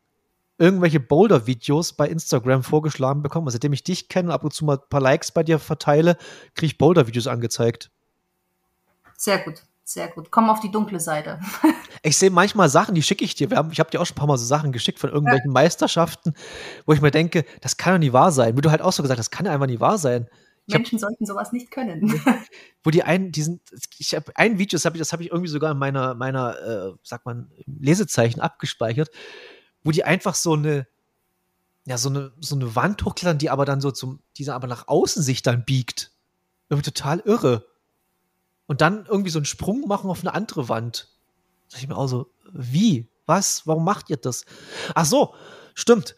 irgendwelche 0.58 1.00
Boulder-Videos 1.00 1.94
bei 1.94 2.10
Instagram 2.10 2.64
vorgeschlagen 2.64 3.22
bekommen. 3.24 3.48
Also, 3.48 3.56
seitdem 3.56 3.72
ich 3.72 3.86
dich 3.86 4.10
kenne 4.10 4.30
und 4.30 4.34
ab 4.34 4.44
und 4.44 4.54
zu 4.54 4.66
mal 4.66 4.78
ein 4.78 4.90
paar 4.90 5.00
Likes 5.00 5.32
bei 5.32 5.44
dir 5.44 5.60
verteile, 5.60 6.18
kriege 6.56 6.66
ich 6.66 6.78
Boulder-Videos 6.78 7.28
angezeigt. 7.28 7.90
Sehr 9.16 9.40
gut. 9.40 9.64
Sehr 9.88 10.10
gut. 10.10 10.32
Komm 10.32 10.50
auf 10.50 10.60
die 10.60 10.70
dunkle 10.70 11.00
Seite. 11.00 11.40
ich 12.04 12.18
sehe 12.18 12.30
manchmal 12.30 12.68
Sachen, 12.68 12.94
die 12.94 13.02
schicke 13.02 13.24
ich 13.24 13.36
dir. 13.36 13.50
Haben, 13.52 13.72
ich 13.72 13.80
habe 13.80 13.90
dir 13.90 14.02
auch 14.02 14.06
schon 14.06 14.16
ein 14.16 14.20
paar 14.20 14.28
Mal 14.28 14.38
so 14.38 14.44
Sachen 14.44 14.74
geschickt 14.74 15.00
von 15.00 15.10
irgendwelchen 15.10 15.52
ja. 15.52 15.54
Meisterschaften, 15.54 16.34
wo 16.86 16.92
ich 16.92 17.00
mir 17.00 17.10
denke, 17.10 17.46
das 17.62 17.78
kann 17.78 17.94
doch 17.94 18.00
nie 18.00 18.12
wahr 18.12 18.34
sein. 18.34 18.58
Wie 18.58 18.62
du 18.62 18.70
halt 18.70 18.82
auch 18.82 18.92
so 18.92 19.02
gesagt 19.02 19.18
hast, 19.18 19.28
das 19.28 19.32
kann 19.32 19.46
ja 19.46 19.54
einfach 19.54 19.66
nie 19.66 19.80
wahr 19.80 19.98
sein. 19.98 20.28
Ich 20.66 20.74
Menschen 20.74 20.98
hab, 20.98 21.04
sollten 21.04 21.26
sowas 21.26 21.54
nicht 21.54 21.72
können. 21.72 22.22
wo 22.84 22.90
die 22.90 23.04
einen, 23.04 23.32
diesen, 23.32 23.62
ich 23.98 24.14
habe 24.14 24.30
ein 24.36 24.60
Video, 24.60 24.76
das 24.76 24.84
habe 24.84 24.98
ich, 24.98 25.00
das 25.00 25.14
ich 25.14 25.32
irgendwie 25.32 25.48
sogar 25.48 25.72
in 25.72 25.78
meiner, 25.78 26.16
meiner, 26.16 26.60
äh, 26.60 26.94
sag 27.04 27.26
man, 27.26 27.50
Lesezeichen 27.66 28.42
abgespeichert, 28.42 29.10
wo 29.86 29.92
die 29.92 30.04
einfach 30.04 30.36
so 30.36 30.52
eine, 30.52 30.86
ja, 31.86 31.98
so 31.98 32.10
eine, 32.10 32.34
so 32.42 32.58
eine 32.58 32.76
Wand 32.76 33.06
hochklettern, 33.06 33.38
die 33.38 33.50
aber 33.50 33.64
dann 33.64 33.80
so 33.80 33.92
zum, 33.92 34.20
die 34.36 34.50
aber 34.50 34.68
nach 34.68 34.90
außen 34.90 35.24
sich 35.24 35.44
dann 35.44 35.64
biegt. 35.64 36.12
Irgendwie 36.68 36.92
total 36.92 37.22
irre 37.22 37.66
und 38.68 38.82
dann 38.82 39.06
irgendwie 39.08 39.30
so 39.32 39.40
einen 39.40 39.46
Sprung 39.46 39.88
machen 39.88 40.10
auf 40.10 40.22
eine 40.22 40.34
andere 40.34 40.70
Wand. 40.70 41.10
Sag 41.68 41.82
ich 41.82 41.88
mir 41.88 41.98
auch 41.98 42.08
so, 42.08 42.30
wie? 42.52 43.10
Was? 43.26 43.66
Warum 43.66 43.84
macht 43.84 44.10
ihr 44.10 44.18
das? 44.18 44.46
Ach 44.94 45.06
so, 45.06 45.34
stimmt. 45.74 46.16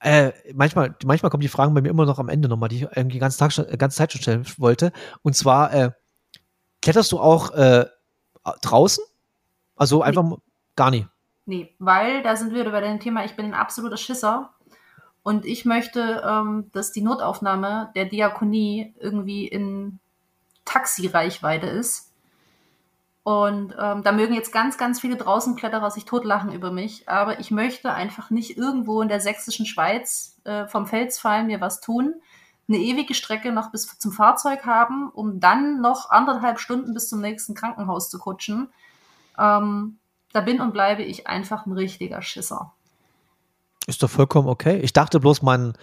Äh, 0.00 0.32
manchmal, 0.52 0.94
manchmal 1.04 1.30
kommen 1.30 1.40
die 1.40 1.48
Fragen 1.48 1.74
bei 1.74 1.80
mir 1.80 1.88
immer 1.88 2.04
noch 2.04 2.18
am 2.18 2.28
Ende 2.28 2.48
nochmal, 2.48 2.68
die 2.68 2.76
ich 2.76 2.82
irgendwie 2.82 3.14
die 3.14 3.18
ganze, 3.18 3.38
Tag 3.38 3.52
schon, 3.52 3.66
ganze 3.78 3.96
Zeit 3.96 4.12
schon 4.12 4.20
stellen 4.20 4.46
wollte. 4.58 4.92
Und 5.22 5.34
zwar, 5.34 5.72
äh, 5.72 5.90
kletterst 6.82 7.10
du 7.10 7.18
auch 7.18 7.52
äh, 7.52 7.86
draußen? 8.60 9.02
Also 9.76 10.02
einfach 10.02 10.22
nee. 10.22 10.36
gar 10.76 10.90
nie. 10.90 11.06
Nee, 11.46 11.74
weil 11.78 12.22
da 12.22 12.36
sind 12.36 12.52
wir 12.52 12.60
wieder 12.60 12.70
bei 12.70 12.80
dem 12.80 13.00
Thema, 13.00 13.24
ich 13.24 13.34
bin 13.34 13.46
ein 13.46 13.54
absoluter 13.54 13.96
Schisser. 13.96 14.50
Und 15.22 15.46
ich 15.46 15.64
möchte, 15.64 16.22
ähm, 16.24 16.70
dass 16.72 16.92
die 16.92 17.00
Notaufnahme 17.00 17.90
der 17.96 18.04
Diakonie 18.04 18.94
irgendwie 19.00 19.48
in 19.48 19.98
Taxireichweite 20.64 21.66
ist. 21.66 22.10
Und 23.22 23.74
ähm, 23.80 24.02
da 24.02 24.12
mögen 24.12 24.34
jetzt 24.34 24.52
ganz, 24.52 24.76
ganz 24.76 25.00
viele 25.00 25.16
Draußenkletterer 25.16 25.90
sich 25.90 26.04
totlachen 26.04 26.52
über 26.52 26.70
mich, 26.70 27.08
aber 27.08 27.40
ich 27.40 27.50
möchte 27.50 27.90
einfach 27.92 28.28
nicht 28.28 28.58
irgendwo 28.58 29.00
in 29.00 29.08
der 29.08 29.20
sächsischen 29.20 29.64
Schweiz 29.64 30.36
äh, 30.44 30.66
vom 30.66 30.86
Fels 30.86 31.18
fallen, 31.18 31.46
mir 31.46 31.62
was 31.62 31.80
tun, 31.80 32.16
eine 32.68 32.78
ewige 32.78 33.14
Strecke 33.14 33.50
noch 33.50 33.70
bis 33.70 33.98
zum 33.98 34.12
Fahrzeug 34.12 34.66
haben, 34.66 35.10
um 35.10 35.40
dann 35.40 35.80
noch 35.80 36.10
anderthalb 36.10 36.58
Stunden 36.58 36.92
bis 36.92 37.08
zum 37.08 37.22
nächsten 37.22 37.54
Krankenhaus 37.54 38.10
zu 38.10 38.18
kutschen. 38.18 38.68
Ähm, 39.38 39.98
da 40.32 40.40
bin 40.42 40.60
und 40.60 40.72
bleibe 40.72 41.02
ich 41.02 41.26
einfach 41.26 41.64
ein 41.64 41.72
richtiger 41.72 42.20
Schisser. 42.20 42.72
Ist 43.86 44.02
doch 44.02 44.10
vollkommen 44.10 44.48
okay. 44.48 44.80
Ich 44.80 44.92
dachte 44.92 45.20
bloß, 45.20 45.42
man 45.42 45.74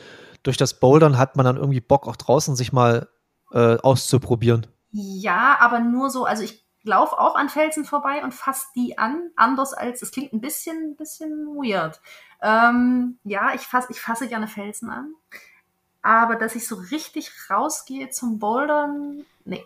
durch 0.43 0.57
das 0.57 0.79
Bouldern 0.79 1.17
hat 1.17 1.35
man 1.35 1.45
dann 1.45 1.57
irgendwie 1.57 1.81
Bock, 1.81 2.07
auch 2.07 2.15
draußen 2.15 2.55
sich 2.55 2.73
mal 2.73 3.07
äh, 3.51 3.77
auszuprobieren. 3.77 4.67
Ja, 4.91 5.57
aber 5.59 5.79
nur 5.79 6.09
so, 6.09 6.25
also 6.25 6.43
ich 6.43 6.65
laufe 6.83 7.17
auch 7.17 7.35
an 7.35 7.49
Felsen 7.49 7.85
vorbei 7.85 8.23
und 8.23 8.33
fasse 8.33 8.67
die 8.75 8.97
an, 8.97 9.29
anders 9.35 9.73
als, 9.73 10.01
es 10.01 10.11
klingt 10.11 10.33
ein 10.33 10.41
bisschen, 10.41 10.95
bisschen 10.95 11.47
weird. 11.47 12.01
Ähm, 12.41 13.19
ja, 13.23 13.53
ich 13.53 13.61
fasse 13.61 13.87
ich 13.91 14.01
fasse 14.01 14.27
gerne 14.27 14.47
Felsen 14.47 14.89
an, 14.89 15.13
aber 16.01 16.35
dass 16.35 16.55
ich 16.55 16.67
so 16.67 16.75
richtig 16.75 17.31
rausgehe 17.49 18.09
zum 18.09 18.39
Bouldern, 18.39 19.23
nee. 19.45 19.65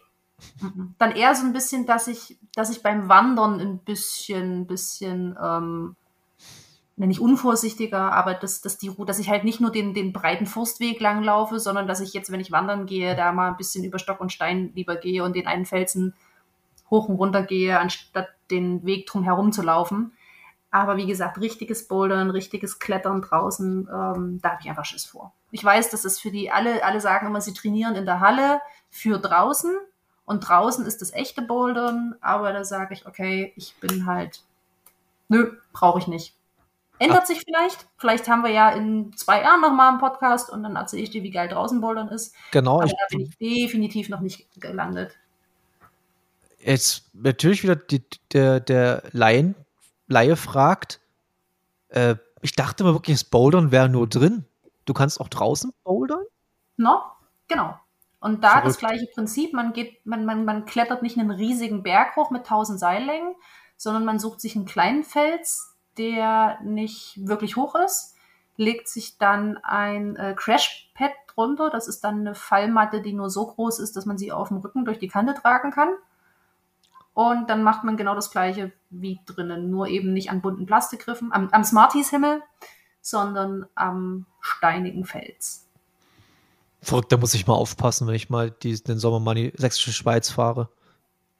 Dann 0.97 1.13
eher 1.13 1.33
so 1.33 1.45
ein 1.45 1.53
bisschen, 1.53 1.85
dass 1.85 2.07
ich, 2.07 2.37
dass 2.53 2.69
ich 2.69 2.83
beim 2.83 3.07
Wandern 3.07 3.61
ein 3.61 3.79
bisschen, 3.79 4.67
bisschen 4.67 5.37
ähm, 5.41 5.95
nenne 6.97 7.11
ich 7.11 7.19
unvorsichtiger, 7.19 8.13
aber 8.13 8.33
dass, 8.35 8.61
dass, 8.61 8.77
die, 8.77 8.91
dass 9.05 9.19
ich 9.19 9.29
halt 9.29 9.43
nicht 9.43 9.59
nur 9.59 9.71
den, 9.71 9.93
den 9.93 10.13
breiten 10.13 10.45
Forstweg 10.45 10.99
lang 11.01 11.23
laufe, 11.23 11.59
sondern 11.59 11.87
dass 11.87 11.99
ich 11.99 12.13
jetzt, 12.13 12.31
wenn 12.31 12.39
ich 12.39 12.51
wandern 12.51 12.85
gehe, 12.85 13.15
da 13.15 13.31
mal 13.33 13.49
ein 13.49 13.57
bisschen 13.57 13.83
über 13.83 13.99
Stock 13.99 14.21
und 14.21 14.31
Stein 14.31 14.71
lieber 14.75 14.95
gehe 14.95 15.23
und 15.23 15.35
den 15.35 15.47
einen 15.47 15.65
Felsen 15.65 16.13
hoch 16.89 17.09
und 17.09 17.15
runter 17.15 17.43
gehe, 17.43 17.79
anstatt 17.79 18.29
den 18.49 18.85
Weg 18.85 19.07
drum 19.07 19.23
herum 19.23 19.51
zu 19.51 19.61
laufen. 19.61 20.13
Aber 20.71 20.97
wie 20.97 21.05
gesagt, 21.05 21.39
richtiges 21.39 21.87
Bouldern, 21.87 22.29
richtiges 22.29 22.79
Klettern 22.79 23.21
draußen, 23.21 23.89
ähm, 23.91 24.39
da 24.41 24.51
habe 24.51 24.61
ich 24.61 24.69
einfach 24.69 24.85
Schiss 24.85 25.05
vor. 25.05 25.33
Ich 25.51 25.63
weiß, 25.63 25.89
dass 25.89 26.05
es 26.05 26.19
für 26.19 26.31
die 26.31 26.51
alle, 26.51 26.83
alle 26.83 27.01
sagen 27.01 27.27
immer, 27.27 27.41
sie 27.41 27.53
trainieren 27.53 27.95
in 27.95 28.05
der 28.05 28.19
Halle 28.19 28.61
für 28.89 29.17
draußen 29.17 29.71
und 30.25 30.41
draußen 30.47 30.85
ist 30.85 31.01
das 31.01 31.13
echte 31.13 31.41
Bouldern, 31.41 32.15
aber 32.19 32.51
da 32.51 32.63
sage 32.63 32.93
ich, 32.93 33.05
okay, 33.05 33.53
ich 33.55 33.75
bin 33.79 34.05
halt, 34.05 34.43
nö, 35.29 35.53
brauche 35.71 35.99
ich 35.99 36.07
nicht. 36.07 36.35
Ändert 36.99 37.21
Ach. 37.23 37.25
sich 37.25 37.41
vielleicht. 37.41 37.87
Vielleicht 37.97 38.27
haben 38.27 38.43
wir 38.43 38.51
ja 38.51 38.69
in 38.69 39.11
zwei 39.17 39.41
Jahren 39.41 39.61
nochmal 39.61 39.89
einen 39.89 39.99
Podcast 39.99 40.49
und 40.49 40.63
dann 40.63 40.75
erzähle 40.75 41.03
ich 41.03 41.09
dir, 41.09 41.23
wie 41.23 41.31
geil 41.31 41.47
draußen 41.47 41.81
Bouldern 41.81 42.09
ist. 42.09 42.33
Genau. 42.51 42.75
Aber 42.77 42.85
ich, 42.85 42.91
da 42.93 43.05
bin 43.09 43.21
ich 43.21 43.37
definitiv 43.37 44.09
noch 44.09 44.21
nicht 44.21 44.49
gelandet. 44.61 45.17
Jetzt 46.59 47.09
natürlich 47.13 47.63
wieder 47.63 47.75
die, 47.75 48.01
der, 48.31 48.59
der 48.59 49.03
Laien, 49.11 49.55
Laie 50.07 50.35
fragt, 50.35 50.99
äh, 51.89 52.15
ich 52.41 52.55
dachte 52.55 52.83
mal 52.83 52.93
wirklich, 52.93 53.17
das 53.17 53.23
Bouldern 53.23 53.71
wäre 53.71 53.89
nur 53.89 54.07
drin. 54.07 54.45
Du 54.85 54.93
kannst 54.93 55.19
auch 55.19 55.29
draußen 55.29 55.73
bouldern? 55.83 56.23
No, 56.77 57.01
genau. 57.47 57.79
Und 58.19 58.43
da 58.43 58.49
Verrückt. 58.49 58.67
das 58.67 58.77
gleiche 58.77 59.07
Prinzip, 59.07 59.53
man 59.53 59.73
geht, 59.73 60.05
man, 60.05 60.25
man, 60.25 60.45
man 60.45 60.65
klettert 60.65 61.01
nicht 61.01 61.17
einen 61.17 61.31
riesigen 61.31 61.83
Berg 61.83 62.15
hoch 62.15 62.31
mit 62.31 62.41
1000 62.41 62.79
Seillängen, 62.79 63.35
sondern 63.77 64.05
man 64.05 64.19
sucht 64.19 64.41
sich 64.41 64.55
einen 64.55 64.65
kleinen 64.65 65.03
Fels, 65.03 65.74
der 65.97 66.59
nicht 66.63 67.27
wirklich 67.27 67.55
hoch 67.55 67.75
ist, 67.75 68.15
legt 68.57 68.87
sich 68.87 69.17
dann 69.17 69.57
ein 69.57 70.15
äh, 70.15 70.33
Crashpad 70.35 71.11
drunter. 71.27 71.69
Das 71.69 71.87
ist 71.87 72.03
dann 72.03 72.21
eine 72.21 72.35
Fallmatte, 72.35 73.01
die 73.01 73.13
nur 73.13 73.29
so 73.29 73.45
groß 73.45 73.79
ist, 73.79 73.95
dass 73.95 74.05
man 74.05 74.17
sie 74.17 74.31
auf 74.31 74.49
dem 74.49 74.57
Rücken 74.57 74.85
durch 74.85 74.99
die 74.99 75.07
Kante 75.07 75.33
tragen 75.33 75.71
kann. 75.71 75.89
Und 77.13 77.49
dann 77.49 77.63
macht 77.63 77.83
man 77.83 77.95
genau 77.95 78.13
das 78.13 78.29
gleiche 78.29 78.73
wie 78.89 79.19
drinnen, 79.25 79.69
nur 79.69 79.87
eben 79.87 80.11
nicht 80.11 80.31
an 80.31 80.41
bunten 80.41 80.65
Plastikgriffen, 80.65 81.31
am, 81.31 81.49
am 81.49 81.63
Smarties-Himmel, 81.63 82.41
sondern 83.01 83.67
am 83.73 84.25
steinigen 84.41 85.05
Fels. 85.05 85.65
Verrückt, 86.81 87.11
da 87.11 87.17
muss 87.17 87.33
ich 87.33 87.47
mal 87.47 87.53
aufpassen, 87.53 88.05
wenn 88.07 88.15
ich 88.15 88.29
mal 88.29 88.51
die, 88.51 88.75
den 88.83 88.99
Sommer 88.99 89.19
mal 89.19 89.37
in 89.37 89.51
die 89.51 89.57
sächsische 89.57 89.93
Schweiz 89.93 90.29
fahre. 90.29 90.69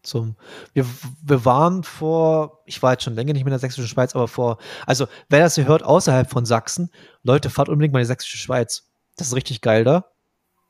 Zum, 0.06 0.36
wir, 0.74 0.86
wir 1.24 1.46
waren 1.46 1.84
vor, 1.84 2.62
ich 2.66 2.82
war 2.82 2.94
jetzt 2.94 3.04
schon 3.04 3.16
länger 3.16 3.34
nicht 3.34 3.44
mehr 3.44 3.52
in 3.52 3.60
der 3.60 3.60
sächsischen 3.60 3.88
Schweiz, 3.88 4.16
aber 4.16 4.28
vor, 4.28 4.58
also 4.86 5.08
wer 5.30 5.42
das 5.42 5.56
hier 5.56 5.68
hört 5.68 5.84
außerhalb 5.84 6.30
von 6.30 6.46
Sachsen, 6.46 6.92
Leute, 7.24 7.50
fahrt 7.50 7.70
unbedingt 7.70 7.94
mal 7.94 8.00
in 8.00 8.04
die 8.04 8.08
sächsische 8.08 8.38
Schweiz. 8.38 8.88
Das 9.18 9.28
ist 9.28 9.36
richtig 9.36 9.62
geil 9.62 9.84
da. 9.84 10.06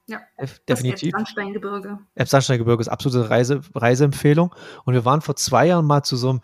Ja, 0.08 0.20
definitiv. 0.70 1.12
Das 1.12 1.20
Elbsandsteingebirge. 1.20 2.00
Elbsandsteingebirge 2.14 2.82
ist 2.82 2.90
absolute 2.90 3.30
Reise, 3.30 3.62
Reiseempfehlung. 3.74 4.54
Und 4.84 4.94
wir 4.94 5.04
waren 5.04 5.22
vor 5.22 5.36
zwei 5.36 5.66
Jahren 5.68 5.86
mal 5.86 6.04
zu 6.04 6.16
so 6.16 6.30
einem 6.30 6.42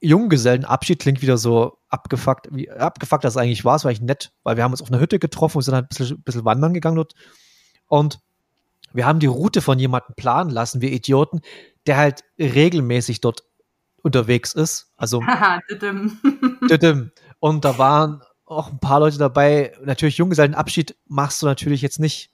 Junggesellenabschied, 0.00 1.00
klingt 1.00 1.22
wieder 1.22 1.38
so 1.38 1.78
abgefuckt, 1.88 2.48
wie 2.50 2.70
abgefuckt 2.70 3.24
das 3.24 3.36
eigentlich 3.36 3.64
war. 3.64 3.76
Es 3.76 3.84
war 3.84 3.90
eigentlich 3.90 4.02
nett, 4.02 4.32
weil 4.42 4.56
wir 4.56 4.64
haben 4.64 4.72
uns 4.72 4.82
auf 4.82 4.90
einer 4.90 5.00
Hütte 5.00 5.18
getroffen 5.18 5.58
und 5.58 5.62
sind 5.62 5.74
halt 5.74 5.86
ein 5.86 5.88
bisschen, 5.88 6.16
ein 6.16 6.22
bisschen 6.22 6.44
wandern 6.44 6.74
gegangen 6.74 6.96
dort. 6.96 7.14
Und 7.86 8.20
wir 8.92 9.06
haben 9.06 9.20
die 9.20 9.26
Route 9.26 9.60
von 9.60 9.78
jemandem 9.78 10.14
planen 10.16 10.50
lassen, 10.50 10.80
wir 10.80 10.92
Idioten, 10.92 11.40
der 11.88 11.96
halt 11.96 12.24
regelmäßig 12.38 13.20
dort 13.20 13.44
unterwegs 14.02 14.54
ist. 14.54 14.92
Also, 14.96 15.20
und 17.40 17.64
da 17.64 17.78
waren 17.78 18.22
auch 18.44 18.70
ein 18.70 18.78
paar 18.78 19.00
Leute 19.00 19.18
dabei. 19.18 19.72
Natürlich 19.84 20.18
Junggesellenabschied 20.18 20.96
machst 21.06 21.42
du 21.42 21.46
natürlich 21.46 21.82
jetzt 21.82 21.98
nicht 21.98 22.30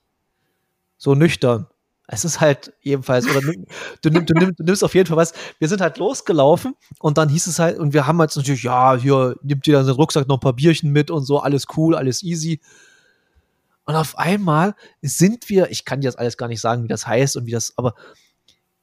so 0.96 1.14
nüchtern. 1.14 1.66
Es 2.07 2.24
ist 2.24 2.40
halt 2.40 2.74
jedenfalls, 2.82 3.26
oder 3.26 3.40
du, 3.40 4.11
nimm, 4.11 4.26
du, 4.26 4.34
nimm, 4.34 4.55
du, 4.55 4.62
nimmst 4.62 4.84
auf 4.84 4.94
jeden 4.94 5.07
Fall 5.07 5.16
was. 5.16 5.32
Wir 5.59 5.68
sind 5.68 5.80
halt 5.80 5.96
losgelaufen 5.96 6.74
und 6.98 7.16
dann 7.16 7.30
hieß 7.30 7.46
es 7.46 7.59
halt, 7.59 7.78
und 7.78 7.94
wir 7.94 8.07
haben 8.07 8.20
jetzt 8.20 8.36
natürlich, 8.36 8.62
ja, 8.62 8.94
hier 8.94 9.36
nimmt 9.42 9.66
ihr 9.66 9.74
dann 9.74 9.86
den 9.86 9.94
Rucksack 9.94 10.28
noch 10.28 10.36
ein 10.36 10.40
paar 10.40 10.52
Bierchen 10.52 10.90
mit 10.90 11.11
und 11.11 11.24
so, 11.24 11.40
alles 11.40 11.66
cool, 11.76 11.94
alles 11.94 12.22
easy. 12.22 12.61
Und 13.86 13.94
auf 13.94 14.18
einmal 14.18 14.74
sind 15.00 15.48
wir, 15.48 15.70
ich 15.70 15.86
kann 15.86 16.02
dir 16.02 16.09
das 16.09 16.16
alles 16.16 16.36
gar 16.36 16.48
nicht 16.48 16.61
sagen, 16.61 16.84
wie 16.84 16.88
das 16.88 17.07
heißt 17.07 17.36
und 17.38 17.46
wie 17.46 17.52
das, 17.52 17.72
aber 17.76 17.94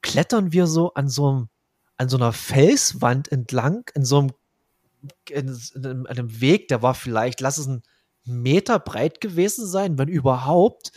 klettern 0.02 0.52
wir 0.52 0.66
so 0.66 0.94
an 0.94 1.08
so 1.08 1.28
einem, 1.28 1.48
an 1.96 2.08
so 2.08 2.16
einer 2.16 2.32
Felswand 2.32 3.30
entlang, 3.30 3.88
in 3.94 4.04
so 4.04 4.18
einem, 4.18 4.32
in, 5.30 5.58
in 5.74 6.06
einem 6.06 6.40
Weg, 6.40 6.68
der 6.68 6.82
war 6.82 6.94
vielleicht, 6.94 7.40
lass 7.40 7.58
es 7.58 7.66
ein 7.66 7.82
Meter 8.24 8.78
breit 8.78 9.20
gewesen 9.20 9.66
sein, 9.66 9.98
wenn 9.98 10.08
überhaupt 10.08 10.92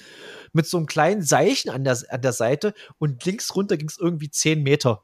mit 0.53 0.68
so 0.68 0.78
einem 0.78 0.86
kleinen 0.86 1.22
Seichen 1.22 1.70
an 1.70 1.84
der, 1.84 1.97
an 2.10 2.22
der 2.22 2.34
Seite 2.34 2.74
und 2.97 3.26
links 3.26 3.56
runter 3.56 3.78
ging 3.78 3.89
es 3.89 3.97
irgendwie 3.97 4.30
zehn 4.30 4.64
Meter. 4.64 5.03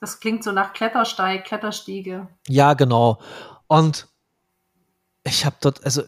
Das 0.00 0.20
klingt 0.20 0.44
so 0.44 0.52
nach 0.52 0.72
Klettersteig, 0.72 1.44
Kletterstiege. 1.44 2.28
Ja, 2.48 2.74
genau. 2.74 3.20
Und 3.68 4.08
ich 5.24 5.46
habe 5.46 5.56
dort, 5.60 5.84
also 5.84 6.02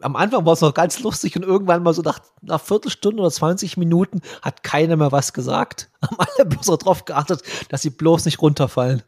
am 0.00 0.16
Anfang 0.16 0.46
war 0.46 0.54
es 0.54 0.60
noch 0.60 0.74
ganz 0.74 1.00
lustig 1.00 1.36
und 1.36 1.42
irgendwann 1.42 1.82
mal 1.82 1.94
so 1.94 2.02
nach 2.02 2.20
einer 2.42 2.58
Viertelstunde 2.58 3.20
oder 3.20 3.30
20 3.30 3.76
Minuten 3.76 4.20
hat 4.42 4.62
keiner 4.62 4.96
mehr 4.96 5.12
was 5.12 5.32
gesagt. 5.32 5.90
Haben 6.02 6.16
alle 6.18 6.48
bloß 6.48 6.78
darauf 6.78 7.04
geachtet, 7.04 7.42
dass 7.68 7.82
sie 7.82 7.90
bloß 7.90 8.24
nicht 8.24 8.40
runterfallen. 8.40 9.02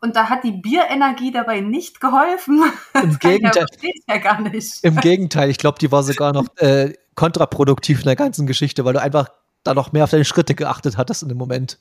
Und 0.00 0.14
da 0.14 0.28
hat 0.28 0.44
die 0.44 0.52
Bierenergie 0.52 1.32
dabei 1.32 1.60
nicht 1.60 2.00
geholfen. 2.00 2.62
Im 3.02 3.18
Gegenteil. 3.18 3.66
Ja 4.08 4.18
gar 4.18 4.40
nicht. 4.40 4.84
Im 4.84 4.96
Gegenteil, 4.96 5.50
ich 5.50 5.58
glaube, 5.58 5.78
die 5.80 5.90
war 5.90 6.02
sogar 6.04 6.32
noch 6.32 6.46
äh, 6.56 6.94
kontraproduktiv 7.16 8.00
in 8.00 8.04
der 8.04 8.16
ganzen 8.16 8.46
Geschichte, 8.46 8.84
weil 8.84 8.92
du 8.92 9.00
einfach 9.00 9.28
da 9.64 9.74
noch 9.74 9.92
mehr 9.92 10.04
auf 10.04 10.10
deine 10.10 10.24
Schritte 10.24 10.54
geachtet 10.54 10.96
hattest 10.96 11.24
in 11.24 11.28
dem 11.28 11.38
Moment. 11.38 11.80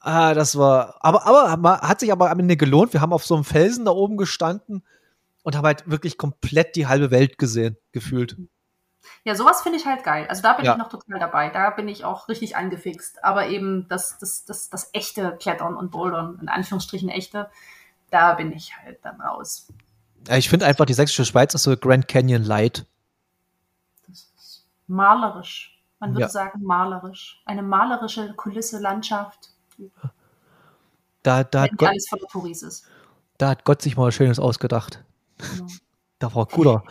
Ah, 0.00 0.34
das 0.34 0.58
war, 0.58 0.96
aber, 1.00 1.24
aber 1.24 1.80
hat 1.82 2.00
sich 2.00 2.10
aber 2.10 2.30
am 2.30 2.40
Ende 2.40 2.56
gelohnt. 2.56 2.92
Wir 2.92 3.00
haben 3.00 3.12
auf 3.12 3.24
so 3.24 3.36
einem 3.36 3.44
Felsen 3.44 3.84
da 3.84 3.92
oben 3.92 4.16
gestanden 4.16 4.82
und 5.42 5.56
haben 5.56 5.66
halt 5.66 5.88
wirklich 5.90 6.18
komplett 6.18 6.76
die 6.76 6.86
halbe 6.86 7.10
Welt 7.10 7.38
gesehen, 7.38 7.76
gefühlt. 7.92 8.36
Ja, 9.24 9.34
sowas 9.34 9.62
finde 9.62 9.78
ich 9.78 9.86
halt 9.86 10.04
geil. 10.04 10.26
Also 10.28 10.42
da 10.42 10.54
bin 10.54 10.64
ja. 10.64 10.72
ich 10.72 10.78
noch 10.78 10.88
total 10.88 11.18
dabei. 11.18 11.50
Da 11.50 11.70
bin 11.70 11.88
ich 11.88 12.04
auch 12.04 12.28
richtig 12.28 12.56
angefixt. 12.56 13.22
Aber 13.24 13.48
eben 13.48 13.88
das, 13.88 14.18
das, 14.18 14.44
das, 14.44 14.70
das 14.70 14.90
echte 14.92 15.36
Klettern 15.36 15.76
und 15.76 15.90
Bouldern, 15.90 16.38
in 16.40 16.48
Anführungsstrichen 16.48 17.08
echte, 17.08 17.50
da 18.10 18.34
bin 18.34 18.52
ich 18.52 18.76
halt 18.76 18.98
dann 19.02 19.20
raus. 19.20 19.68
Ja, 20.28 20.36
ich 20.36 20.48
finde 20.48 20.66
einfach, 20.66 20.86
die 20.86 20.94
sächsische 20.94 21.24
Schweiz 21.24 21.54
ist 21.54 21.64
so 21.64 21.76
Grand 21.76 22.08
Canyon 22.08 22.44
Light. 22.44 22.86
Das 24.06 24.30
ist 24.36 24.66
malerisch. 24.86 25.80
Man 25.98 26.10
würde 26.10 26.22
ja. 26.22 26.28
sagen 26.28 26.62
malerisch. 26.62 27.42
Eine 27.44 27.62
malerische 27.62 28.34
Kulisse, 28.34 28.78
Landschaft. 28.80 29.50
Da, 31.22 31.44
da 31.44 31.62
hat 31.62 31.76
Gott, 31.76 31.88
alles 31.88 32.08
voller 32.08 32.26
Touris 32.26 32.62
ist. 32.62 32.86
Da 33.38 33.50
hat 33.50 33.64
Gott 33.64 33.82
sich 33.82 33.96
mal 33.96 34.08
was 34.08 34.14
Schönes 34.14 34.38
ausgedacht. 34.38 35.04
Genau. 35.50 35.66
Da 36.18 36.34
war 36.34 36.46
cooler. 36.46 36.84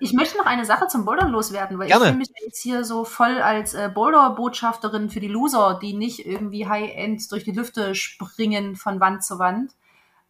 Ich 0.00 0.12
möchte 0.12 0.36
noch 0.36 0.46
eine 0.46 0.64
Sache 0.64 0.88
zum 0.88 1.04
Bouldern 1.04 1.30
loswerden, 1.30 1.78
weil 1.78 1.86
Gerne. 1.86 2.04
ich 2.04 2.08
fühle 2.08 2.18
mich 2.18 2.28
jetzt 2.44 2.62
hier 2.62 2.84
so 2.84 3.04
voll 3.04 3.40
als 3.40 3.74
äh, 3.74 3.90
Boulder-Botschafterin 3.92 5.10
für 5.10 5.20
die 5.20 5.28
Loser, 5.28 5.78
die 5.80 5.94
nicht 5.94 6.26
irgendwie 6.26 6.66
High-End 6.68 7.30
durch 7.32 7.44
die 7.44 7.52
Lüfte 7.52 7.94
springen 7.94 8.76
von 8.76 9.00
Wand 9.00 9.24
zu 9.24 9.38
Wand. 9.38 9.72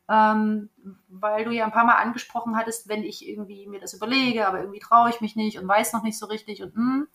Ähm, 0.08 0.70
weil 1.08 1.44
du 1.44 1.50
ja 1.50 1.64
ein 1.64 1.72
paar 1.72 1.84
Mal 1.84 1.96
angesprochen 1.96 2.56
hattest, 2.56 2.88
wenn 2.88 3.02
ich 3.02 3.26
irgendwie 3.26 3.66
mir 3.66 3.80
das 3.80 3.92
überlege, 3.92 4.46
aber 4.46 4.60
irgendwie 4.60 4.78
traue 4.78 5.10
ich 5.10 5.20
mich 5.20 5.34
nicht 5.34 5.58
und 5.58 5.66
weiß 5.66 5.92
noch 5.94 6.04
nicht 6.04 6.16
so 6.16 6.26
richtig 6.26 6.62
und 6.62 6.76
mm. 6.76 7.08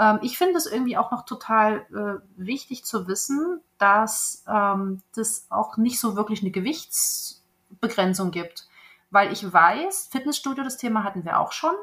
ähm, 0.00 0.18
ich 0.20 0.36
finde 0.36 0.56
es 0.56 0.66
irgendwie 0.66 0.96
auch 0.96 1.12
noch 1.12 1.26
total 1.26 1.86
äh, 1.94 2.26
wichtig 2.36 2.84
zu 2.84 3.06
wissen, 3.06 3.60
dass 3.78 4.42
ähm, 4.48 5.00
das 5.14 5.46
auch 5.48 5.76
nicht 5.76 6.00
so 6.00 6.16
wirklich 6.16 6.40
eine 6.40 6.50
Gewichtsbegrenzung 6.50 8.32
gibt 8.32 8.66
weil 9.14 9.32
ich 9.32 9.50
weiß, 9.50 10.08
Fitnessstudio, 10.10 10.64
das 10.64 10.76
Thema 10.76 11.04
hatten 11.04 11.24
wir 11.24 11.38
auch 11.38 11.52
schon, 11.52 11.74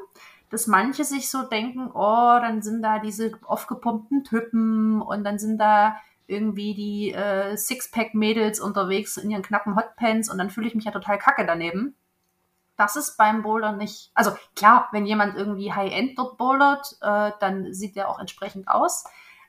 dass 0.50 0.66
manche 0.66 1.02
sich 1.02 1.30
so 1.30 1.42
denken, 1.42 1.90
oh, 1.92 2.38
dann 2.40 2.60
sind 2.60 2.82
da 2.82 2.98
diese 2.98 3.32
aufgepumpten 3.44 4.22
Typen 4.22 5.00
und 5.00 5.24
dann 5.24 5.38
sind 5.38 5.58
da 5.58 5.96
irgendwie 6.26 6.74
die 6.74 7.12
äh, 7.12 7.56
Sixpack-Mädels 7.56 8.60
unterwegs 8.60 9.16
in 9.16 9.30
ihren 9.30 9.42
knappen 9.42 9.76
Hotpants 9.76 10.30
und 10.30 10.36
dann 10.36 10.50
fühle 10.50 10.68
ich 10.68 10.74
mich 10.74 10.84
ja 10.84 10.92
total 10.92 11.18
kacke 11.18 11.46
daneben. 11.46 11.96
Das 12.76 12.96
ist 12.96 13.16
beim 13.16 13.42
Boulder 13.42 13.72
nicht. 13.72 14.10
Also 14.14 14.32
klar, 14.54 14.88
wenn 14.92 15.06
jemand 15.06 15.34
irgendwie 15.34 15.72
High-End 15.72 16.18
dort 16.18 16.36
bouldert, 16.36 16.96
äh, 17.00 17.32
dann 17.40 17.72
sieht 17.72 17.96
der 17.96 18.10
auch 18.10 18.18
entsprechend 18.18 18.68
aus. 18.68 19.04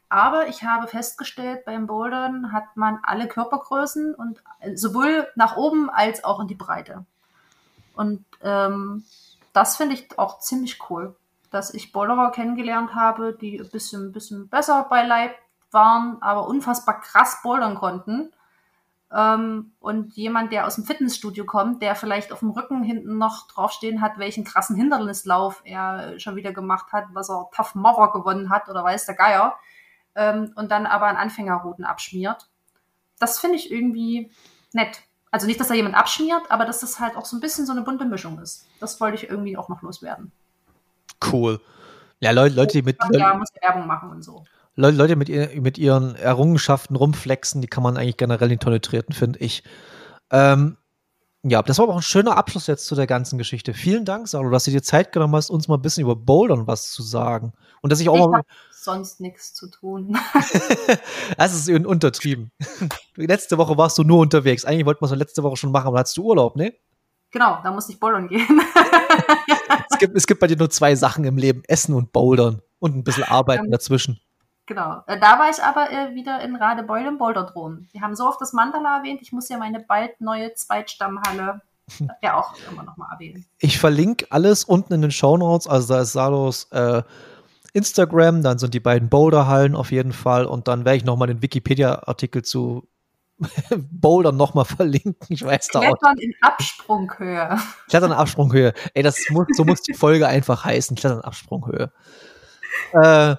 Aber 0.07 0.47
ich 0.47 0.63
habe 0.63 0.87
festgestellt, 0.87 1.65
beim 1.65 1.87
Bouldern 1.87 2.53
hat 2.53 2.75
man 2.75 2.99
alle 3.03 3.27
Körpergrößen 3.27 4.15
und 4.15 4.41
sowohl 4.75 5.27
nach 5.35 5.57
oben 5.57 5.89
als 5.89 6.23
auch 6.23 6.39
in 6.39 6.47
die 6.47 6.55
Breite. 6.55 7.05
Und 7.93 8.25
ähm, 8.41 9.05
das 9.53 9.77
finde 9.77 9.95
ich 9.95 10.17
auch 10.17 10.39
ziemlich 10.39 10.89
cool, 10.89 11.15
dass 11.51 11.73
ich 11.73 11.91
Bollerer 11.91 12.31
kennengelernt 12.31 12.95
habe, 12.95 13.37
die 13.39 13.59
ein 13.59 13.69
bisschen, 13.69 14.11
bisschen 14.11 14.49
besser 14.49 14.87
bei 14.89 15.03
Leib 15.03 15.35
waren, 15.71 16.21
aber 16.21 16.47
unfassbar 16.47 17.01
krass 17.01 17.39
bouldern 17.43 17.75
konnten. 17.75 18.31
Ähm, 19.11 19.73
und 19.79 20.13
jemand, 20.15 20.51
der 20.51 20.65
aus 20.65 20.75
dem 20.75 20.85
Fitnessstudio 20.85 21.45
kommt, 21.45 21.83
der 21.83 21.95
vielleicht 21.95 22.31
auf 22.31 22.39
dem 22.39 22.49
Rücken 22.49 22.83
hinten 22.83 23.19
noch 23.19 23.47
draufstehen 23.47 24.01
hat, 24.01 24.17
welchen 24.17 24.43
krassen 24.43 24.75
Hindernislauf 24.75 25.61
er 25.65 26.19
schon 26.19 26.35
wieder 26.35 26.51
gemacht 26.51 26.91
hat, 26.91 27.05
was 27.13 27.29
er 27.29 27.47
Tough 27.55 27.75
Mother 27.75 28.11
gewonnen 28.11 28.49
hat 28.49 28.69
oder 28.69 28.83
weiß 28.83 29.05
der 29.05 29.15
Geier, 29.15 29.55
ähm, 30.15 30.51
und 30.55 30.71
dann 30.71 30.87
aber 30.87 31.07
an 31.07 31.17
Anfängerrouten 31.17 31.85
abschmiert. 31.85 32.49
Das 33.19 33.39
finde 33.39 33.57
ich 33.57 33.71
irgendwie 33.71 34.31
nett. 34.73 35.03
Also 35.33 35.47
nicht, 35.47 35.59
dass 35.59 35.69
da 35.69 35.73
jemand 35.73 35.95
abschmiert, 35.95 36.43
aber 36.49 36.63
dass 36.63 36.81
das 36.81 36.99
halt 36.99 37.17
auch 37.17 37.25
so 37.25 37.35
ein 37.35 37.39
bisschen 37.39 37.65
so 37.65 37.71
eine 37.71 37.81
bunte 37.81 38.05
Mischung 38.05 38.37
ist. 38.37 38.67
Das 38.79 39.01
wollte 39.01 39.17
ich 39.17 39.27
irgendwie 39.27 39.57
auch 39.57 39.67
noch 39.67 39.81
loswerden. 39.81 40.31
Cool. 41.31 41.59
Ja, 42.19 42.29
Leute, 42.29 42.53
Leute 42.55 42.73
die 42.73 42.83
mit. 42.83 42.97
Ja, 43.11 43.33
muss 43.33 43.49
Werbung 43.59 43.87
machen 43.87 44.11
und 44.11 44.21
so. 44.21 44.43
Leute, 44.75 44.95
Leute 44.95 45.15
mit, 45.15 45.29
mit 45.29 45.79
ihren 45.79 46.15
Errungenschaften 46.17 46.95
rumflexen, 46.95 47.61
die 47.61 47.67
kann 47.67 47.81
man 47.81 47.97
eigentlich 47.97 48.17
generell 48.17 48.51
in 48.51 48.59
die 48.59 48.63
Tonne 48.63 48.79
treten, 48.79 49.13
finde 49.13 49.39
ich. 49.39 49.63
Ähm, 50.29 50.77
Ja, 51.45 51.61
das 51.61 51.77
war 51.77 51.83
aber 51.83 51.93
auch 51.93 51.97
ein 51.97 52.03
schöner 52.03 52.37
Abschluss 52.37 52.67
jetzt 52.67 52.85
zu 52.85 52.95
der 52.95 53.07
ganzen 53.07 53.37
Geschichte. 53.37 53.73
Vielen 53.73 54.05
Dank, 54.05 54.27
Salo, 54.27 54.49
dass 54.49 54.63
du 54.63 54.71
dir 54.71 54.81
Zeit 54.81 55.11
genommen 55.11 55.35
hast, 55.35 55.49
uns 55.49 55.67
mal 55.67 55.75
ein 55.75 55.81
bisschen 55.81 56.03
über 56.03 56.15
Bouldern 56.15 56.67
was 56.67 56.91
zu 56.91 57.03
sagen. 57.03 57.53
Und 57.81 57.91
dass 57.91 57.99
ich 57.99 58.07
auch 58.07 58.15
Ich 58.15 58.27
mal. 58.27 58.43
Sonst 58.83 59.19
nichts 59.21 59.53
zu 59.53 59.67
tun. 59.69 60.17
Das 61.37 61.53
ist 61.53 61.69
un- 61.69 61.85
untertrieben. 61.85 62.51
letzte 63.15 63.57
Woche 63.57 63.77
warst 63.77 63.97
du 63.97 64.03
nur 64.03 64.19
unterwegs. 64.19 64.65
Eigentlich 64.65 64.85
wollten 64.85 65.01
wir 65.01 65.11
es 65.11 65.17
letzte 65.17 65.43
Woche 65.43 65.57
schon 65.57 65.71
machen, 65.71 65.87
aber 65.87 65.99
hattest 65.99 66.17
du 66.17 66.23
Urlaub, 66.23 66.55
ne? 66.55 66.73
genau, 67.31 67.57
da 67.63 67.71
musste 67.71 67.91
ich 67.93 67.99
bouldern 67.99 68.27
gehen. 68.27 68.61
Es 69.91 69.99
gibt, 69.99 70.17
es 70.17 70.27
gibt 70.27 70.39
bei 70.39 70.47
dir 70.47 70.57
nur 70.57 70.69
zwei 70.69 70.95
Sachen 70.95 71.23
im 71.23 71.37
Leben: 71.37 71.61
Essen 71.67 71.93
und 71.95 72.11
Bouldern. 72.11 72.61
Und 72.79 72.95
ein 72.95 73.03
bisschen 73.03 73.23
Arbeiten 73.23 73.65
Ähm, 73.65 73.71
dazwischen. 73.71 74.19
genau. 74.65 75.01
Äh, 75.07 75.19
Da 75.19 75.39
war 75.39 75.49
ich 75.49 75.61
aber 75.63 75.89
äh, 75.91 76.13
wieder 76.15 76.41
in 76.41 76.55
Radebeul 76.55 77.05
im 77.05 77.17
Boulderdrom. 77.17 77.87
Die 77.93 78.01
haben 78.01 78.15
so 78.15 78.27
oft 78.27 78.41
das 78.41 78.53
Mandala 78.53 78.97
erwähnt. 78.97 79.19
Ich 79.21 79.31
muss 79.31 79.47
ja 79.49 79.57
meine 79.57 79.79
bald 79.79 80.19
neue 80.19 80.53
Zweitstammhalle 80.55 81.61
ja 82.21 82.37
auch 82.37 82.53
immer 82.71 82.83
noch 82.83 82.97
mal 82.97 83.11
erwähnen. 83.13 83.45
Ich 83.59 83.79
verlinke 83.79 84.25
alles 84.31 84.63
unten 84.63 84.93
in 84.93 85.01
den 85.01 85.11
Shownotes. 85.11 85.67
Also 85.67 85.93
da 85.93 86.01
ist 86.01 86.13
Salos 86.13 86.67
äh, 86.71 87.03
Instagram, 87.73 88.43
dann 88.43 88.59
sind 88.59 88.73
die 88.73 88.79
beiden 88.79 89.09
Boulderhallen 89.09 89.75
auf 89.75 89.91
jeden 89.91 90.13
Fall. 90.13 90.45
Und 90.45 90.67
dann 90.67 90.85
werde 90.85 90.97
ich 90.97 91.05
nochmal 91.05 91.27
den 91.27 91.41
Wikipedia-Artikel 91.41 92.43
zu 92.43 92.87
Boulder 93.91 94.31
nochmal 94.31 94.65
verlinken. 94.65 95.15
Ich 95.29 95.43
weiß 95.43 95.69
da 95.69 95.79
auch. 95.79 95.97
Klettern 95.97 96.17
in 96.19 96.33
Absprunghöhe. 96.41 97.57
Klettern 97.89 98.11
in 98.11 98.17
Absprunghöhe. 98.17 98.73
Ey, 98.93 99.03
das 99.03 99.17
muss, 99.29 99.47
so 99.53 99.65
muss 99.65 99.81
die 99.81 99.93
Folge 99.93 100.27
einfach 100.27 100.63
heißen. 100.63 100.95
Klettern 100.95 101.19
in 101.19 101.25
Absprunghöhe. 101.25 101.91
Äh, 102.93 103.35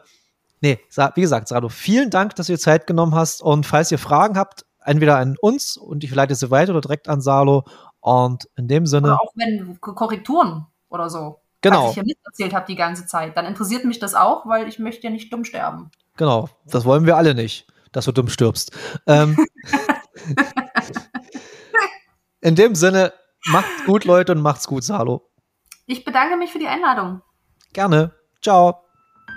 nee, 0.60 0.80
wie 1.14 1.20
gesagt, 1.20 1.48
Sado, 1.48 1.68
vielen 1.68 2.10
Dank, 2.10 2.34
dass 2.34 2.48
du 2.48 2.52
dir 2.54 2.58
Zeit 2.58 2.86
genommen 2.86 3.14
hast. 3.14 3.40
Und 3.40 3.66
falls 3.66 3.92
ihr 3.92 3.98
Fragen 3.98 4.36
habt, 4.36 4.64
entweder 4.84 5.16
an 5.16 5.36
uns 5.40 5.76
und 5.76 6.04
ich 6.04 6.14
leite 6.14 6.34
sie 6.34 6.50
weiter 6.50 6.72
oder 6.72 6.80
direkt 6.80 7.08
an 7.08 7.20
Salo. 7.20 7.64
Und 8.00 8.48
in 8.56 8.68
dem 8.68 8.84
Sinne, 8.84 9.08
Oder 9.08 9.22
auch 9.22 9.32
wenn 9.34 9.80
Korrekturen 9.80 10.66
oder 10.90 11.08
so. 11.08 11.40
Genau. 11.64 11.84
Was 11.84 11.90
ich 11.90 11.94
hier 11.94 12.04
miterzählt 12.04 12.52
habe 12.52 12.66
die 12.66 12.76
ganze 12.76 13.06
Zeit. 13.06 13.38
Dann 13.38 13.46
interessiert 13.46 13.86
mich 13.86 13.98
das 13.98 14.14
auch, 14.14 14.44
weil 14.44 14.68
ich 14.68 14.78
möchte 14.78 15.04
ja 15.04 15.10
nicht 15.10 15.32
dumm 15.32 15.46
sterben. 15.46 15.90
genau, 16.18 16.50
das 16.66 16.84
wollen 16.84 17.06
wir 17.06 17.16
alle 17.16 17.34
nicht, 17.34 17.66
dass 17.90 18.04
du 18.04 18.12
dumm 18.12 18.28
stirbst. 18.28 18.70
Ähm, 19.06 19.34
in 22.42 22.54
dem 22.54 22.74
Sinne, 22.74 23.14
macht's 23.46 23.84
gut, 23.86 24.04
Leute, 24.04 24.32
und 24.32 24.42
macht's 24.42 24.66
gut, 24.66 24.84
Salo. 24.84 25.30
Ich 25.86 26.04
bedanke 26.04 26.36
mich 26.36 26.52
für 26.52 26.58
die 26.58 26.68
Einladung. 26.68 27.22
Gerne. 27.72 28.12
Ciao. 28.42 28.84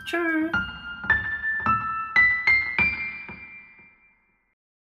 Tschüss. 0.06 0.52